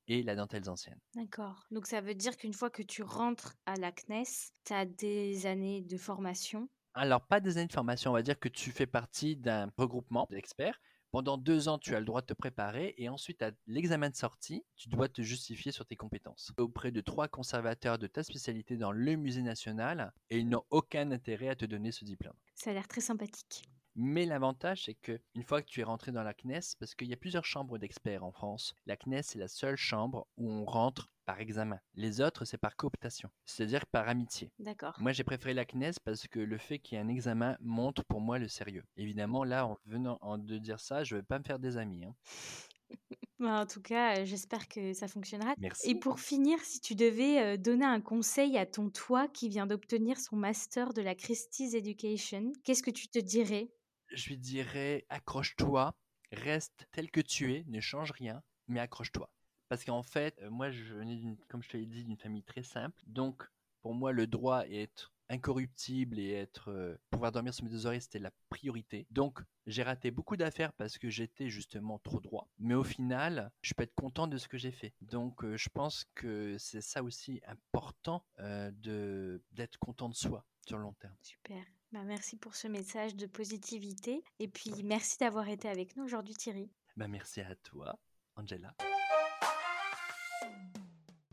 et 0.09 0.23
la 0.23 0.35
dentelle 0.35 0.67
ancienne. 0.71 0.99
D'accord. 1.15 1.67
Donc 1.71 1.87
ça 1.87 2.01
veut 2.01 2.15
dire 2.15 2.39
qu'une 2.39 2.55
fois 2.55 2.71
que 2.71 2.83
tu 2.83 3.03
rentres 3.03 3.55
à 3.67 3.75
la 3.77 3.93
CNES, 3.93 4.51
tu 4.65 4.73
as 4.73 4.87
des 4.87 5.45
années 5.45 5.83
de 5.83 5.99
formation. 5.99 6.71
Alors, 6.95 7.21
pas 7.23 7.41
des 7.41 7.57
années 7.57 7.69
de 7.69 7.73
formation, 7.73 8.11
on 8.11 8.15
va 8.15 8.23
dire 8.23 8.39
que 8.39 8.49
tu 8.49 8.73
fais 8.73 8.87
partie 8.87 9.37
d'un 9.37 9.71
regroupement 9.77 10.27
d'experts. 10.31 10.81
Pendant 11.13 11.39
deux 11.39 11.69
ans, 11.69 11.79
tu 11.79 11.95
as 11.97 12.01
le 12.01 12.07
droit 12.07 12.21
de 12.21 12.27
te 12.27 12.35
préparer 12.35 12.95
et 12.97 13.09
ensuite, 13.09 13.43
à 13.43 13.51
l'examen 13.67 14.11
de 14.11 14.15
sortie, 14.15 14.65
tu 14.77 14.89
dois 14.89 15.09
te 15.09 15.23
justifier 15.23 15.73
sur 15.73 15.85
tes 15.85 15.97
compétences 15.97 16.53
auprès 16.57 16.93
de 16.93 17.01
trois 17.01 17.27
conservateurs 17.27 17.99
de 17.99 18.07
ta 18.07 18.23
spécialité 18.23 18.77
dans 18.77 18.93
le 18.93 19.17
musée 19.17 19.43
national 19.43 20.13
et 20.31 20.39
ils 20.39 20.49
n'ont 20.49 20.65
aucun 20.71 21.11
intérêt 21.11 21.49
à 21.49 21.57
te 21.57 21.65
donner 21.65 21.91
ce 21.91 22.05
diplôme. 22.05 22.37
Ça 22.55 22.71
a 22.71 22.75
l'air 22.75 22.87
très 22.87 23.01
sympathique. 23.01 23.65
Mais 23.97 24.25
l'avantage, 24.25 24.85
c'est 24.85 24.95
que 24.95 25.21
une 25.35 25.43
fois 25.43 25.63
que 25.63 25.69
tu 25.69 25.81
es 25.81 25.85
rentré 25.85 26.13
dans 26.13 26.23
la 26.23 26.33
CNES, 26.33 26.77
parce 26.79 26.95
qu'il 26.95 27.09
y 27.09 27.13
a 27.13 27.17
plusieurs 27.17 27.45
chambres 27.45 27.77
d'experts 27.79 28.25
en 28.25 28.31
France, 28.31 28.75
la 28.87 28.97
CNES 28.97 29.19
est 29.19 29.39
la 29.39 29.49
seule 29.49 29.77
chambre 29.77 30.29
où 30.37 30.49
on 30.49 30.65
rentre 30.65 31.13
par 31.31 31.41
examen. 31.41 31.79
Les 31.95 32.21
autres, 32.21 32.45
c'est 32.45 32.59
par 32.59 32.75
cooptation, 32.75 33.31
c'est-à-dire 33.45 33.87
par 33.87 34.09
amitié. 34.09 34.51
D'accord. 34.59 34.97
Moi, 34.99 35.13
j'ai 35.13 35.23
préféré 35.23 35.55
la 35.55 35.65
CNES 35.65 35.93
parce 36.05 36.27
que 36.27 36.41
le 36.41 36.59
fait 36.59 36.81
qu'il 36.81 36.97
y 36.97 37.01
ait 37.01 37.05
un 37.05 37.09
examen 37.09 37.57
montre 37.61 38.03
pour 38.05 38.21
moi 38.21 38.41
le 38.41 38.49
sérieux. 38.49 38.83
Évidemment, 38.97 39.45
là, 39.45 39.65
en 39.67 39.79
venant 39.85 40.19
en- 40.23 40.39
de 40.39 40.59
dire 40.59 40.81
ça, 40.81 41.05
je 41.05 41.15
ne 41.15 41.21
vais 41.21 41.25
pas 41.25 41.39
me 41.39 41.45
faire 41.45 41.61
des 41.61 41.77
amis. 41.77 42.05
hein. 42.05 42.15
Bah, 43.39 43.61
en 43.61 43.67
tout 43.67 43.81
cas, 43.81 44.19
euh, 44.19 44.25
j'espère 44.25 44.69
que 44.69 44.93
ça 44.93 45.07
fonctionnera. 45.09 45.53
Et 45.53 45.57
Merci. 45.61 45.95
pour 45.95 46.19
finir, 46.21 46.59
si 46.63 46.81
tu 46.81 46.95
devais 46.95 47.41
euh, 47.41 47.57
donner 47.57 47.87
un 47.87 48.01
conseil 48.01 48.59
à 48.59 48.67
ton 48.67 48.91
toi 48.91 49.29
qui 49.29 49.49
vient 49.49 49.67
d'obtenir 49.67 50.19
son 50.19 50.37
master 50.37 50.93
de 50.93 51.01
la 51.01 51.15
Christie's 51.15 51.75
Education, 51.75 52.53
qu'est-ce 52.65 52.83
que 52.83 52.91
tu 52.91 53.09
te 53.09 53.19
dirais? 53.21 53.71
Je 54.13 54.29
lui 54.29 54.37
dirais, 54.39 55.07
accroche-toi, 55.09 55.95
reste 56.33 56.87
tel 56.93 57.11
que 57.11 57.21
tu 57.21 57.55
es, 57.55 57.65
ne 57.69 57.81
change 57.81 58.11
rien, 58.11 58.43
mais 58.69 58.81
accroche-toi. 58.81 59.31
Parce 59.71 59.85
qu'en 59.85 60.03
fait, 60.03 60.39
euh, 60.43 60.51
moi, 60.51 60.71
je 60.71 60.93
venais, 60.93 61.39
comme 61.49 61.63
je 61.63 61.71
te 61.71 61.79
l'ai 61.79 61.87
dit, 61.87 62.05
d'une 62.05 62.19
famille 62.19 62.43
très 62.43 62.63
simple. 62.63 63.01
Donc, 63.07 63.49
pour 63.81 63.95
moi, 63.95 64.13
le 64.13 64.27
droit 64.27 64.67
et 64.67 64.83
être 64.83 65.15
incorruptible 65.31 66.19
et 66.19 66.33
être 66.33 66.71
euh, 66.71 66.97
pouvoir 67.09 67.33
dormir 67.33 67.55
sur 67.55 67.65
mes 67.65 67.71
deux 67.71 67.87
oreilles, 67.87 68.01
c'était 68.01 68.19
la 68.19 68.33
priorité. 68.49 69.07
Donc, 69.11 69.41
j'ai 69.67 69.83
raté 69.83 70.11
beaucoup 70.11 70.37
d'affaires 70.37 70.73
parce 70.73 70.99
que 70.99 71.09
j'étais 71.09 71.49
justement 71.49 71.99
trop 72.01 72.21
droit. 72.21 72.49
Mais 72.59 72.75
au 72.75 72.83
final, 72.83 73.51
je 73.63 73.73
peux 73.73 73.85
être 73.85 73.95
content 73.95 74.27
de 74.27 74.37
ce 74.37 74.49
que 74.49 74.59
j'ai 74.59 74.73
fait. 74.73 74.93
Donc, 75.01 75.45
euh, 75.45 75.57
je 75.57 75.69
pense 75.69 76.05
que 76.15 76.59
c'est 76.59 76.83
ça 76.83 77.03
aussi 77.03 77.41
important 77.47 78.25
euh, 78.41 78.71
de 78.73 79.41
d'être 79.53 79.79
content 79.79 80.09
de 80.09 80.15
soi 80.15 80.45
sur 80.67 80.77
le 80.77 80.83
long 80.83 80.95
terme. 80.95 81.15
Super. 81.23 81.65
Bah, 81.93 82.03
merci 82.03 82.37
pour 82.37 82.57
ce 82.57 82.67
message 82.67 83.15
de 83.15 83.27
positivité. 83.27 84.23
Et 84.41 84.49
puis, 84.49 84.73
merci 84.83 85.17
d'avoir 85.19 85.49
été 85.49 85.69
avec 85.69 85.97
nous 85.97 86.05
aujourd'hui, 86.05 86.35
Thierry. 86.35 86.71
Bah, 86.97 87.07
merci 87.07 87.41
à 87.41 87.55
toi, 87.55 87.99
Angela. 88.35 88.75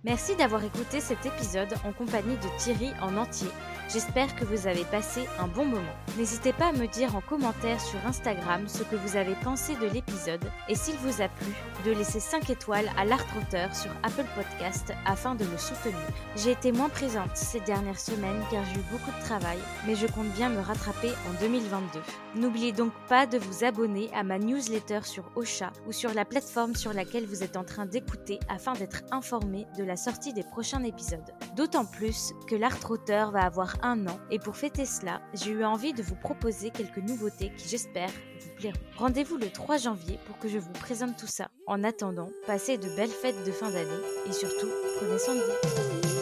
Merci 0.08 0.38
d'avoir 0.38 0.64
écouté 0.64 1.02
cet 1.02 1.26
épisode 1.26 1.74
en 1.84 1.92
compagnie 1.92 2.38
de 2.38 2.58
Thierry 2.58 2.94
en 3.02 3.18
entier. 3.18 3.50
J'espère 3.90 4.36
que 4.36 4.44
vous 4.44 4.68
avez 4.68 4.84
passé 4.84 5.22
un 5.40 5.48
bon 5.48 5.64
moment. 5.64 5.96
N'hésitez 6.18 6.52
pas 6.52 6.68
à 6.68 6.72
me 6.74 6.88
dire 6.88 7.16
en 7.16 7.22
commentaire 7.22 7.80
sur 7.80 8.06
Instagram 8.06 8.68
ce 8.68 8.84
que 8.84 8.98
vous 8.98 9.16
avez 9.16 9.36
pensé 9.36 9.76
de 9.78 9.86
l'épisode 9.86 10.44
et 10.68 10.76
s'il 10.76 10.96
vous 10.98 11.22
a 11.22 11.30
plu, 11.30 11.54
de 11.86 11.92
laisser 11.92 12.20
5 12.20 12.50
étoiles 12.50 12.92
à 12.98 13.06
l'art 13.06 13.26
auteur 13.40 13.74
sur 13.74 13.90
Apple 14.04 14.26
Podcast 14.36 14.92
afin 15.06 15.36
de 15.36 15.46
le 15.46 15.58
soutenir. 15.58 15.98
J'ai 16.36 16.52
été 16.52 16.74
moins 16.74 16.90
présente 16.90 17.36
ces 17.36 17.62
dernières 17.62 18.00
semaines 18.00 18.44
car 18.52 18.66
j'ai 18.66 18.82
eu 18.82 18.84
beaucoup 18.92 19.18
de 19.18 19.24
travail, 19.24 19.58
mais 19.86 19.96
je 19.96 20.08
compte 20.08 20.34
bien 20.34 20.50
me 20.50 20.60
rattraper 20.60 21.12
en 21.30 21.40
2022. 21.40 22.02
N'oubliez 22.36 22.74
donc 22.74 22.92
pas 23.08 23.26
de 23.26 23.38
vous 23.38 23.64
abonner 23.64 24.10
à 24.14 24.24
ma 24.24 24.38
newsletter 24.38 25.00
sur 25.04 25.32
Ocha 25.36 25.72
ou 25.88 25.94
sur 25.94 26.14
la 26.14 26.26
plateforme 26.26 26.76
sur 26.76 26.92
laquelle 26.92 27.26
vous 27.26 27.42
êtes 27.42 27.56
en 27.56 27.64
train 27.64 27.86
d'écouter 27.86 28.42
afin 28.50 28.74
d'être 28.74 29.04
informé 29.12 29.66
de 29.78 29.86
la 29.86 29.96
sortie 29.96 30.34
des 30.34 30.44
prochains 30.44 30.84
épisodes. 30.84 31.32
D'autant 31.56 31.86
plus 31.86 32.34
que 32.50 32.56
l'art 32.56 32.92
auteur 32.92 33.32
va 33.32 33.44
avoir 33.44 33.77
un 33.82 34.08
an 34.08 34.20
et 34.32 34.40
pour 34.40 34.56
fêter 34.56 34.86
cela, 34.86 35.22
j'ai 35.34 35.52
eu 35.52 35.64
envie 35.64 35.94
de 35.94 36.04
vous 36.04 36.16
proposer 36.16 36.70
quelques 36.70 36.98
nouveautés 36.98 37.52
qui 37.58 37.68
j'espère 37.68 38.10
vous 38.40 38.52
plairont. 38.56 38.78
Rendez-vous 38.98 39.38
le 39.38 39.50
3 39.50 39.78
janvier 39.78 40.20
pour 40.26 40.38
que 40.40 40.48
je 40.48 40.58
vous 40.58 40.72
présente 40.74 41.18
tout 41.18 41.28
ça. 41.28 41.50
En 41.68 41.84
attendant, 41.84 42.30
passez 42.46 42.78
de 42.78 42.90
belles 42.96 43.10
fêtes 43.10 43.46
de 43.46 43.52
fin 43.52 43.70
d'année 43.70 43.90
et 44.28 44.32
surtout, 44.32 44.70
prenez 45.00 45.20
soin 45.20 45.36
de 45.36 45.42
vous. 45.42 46.17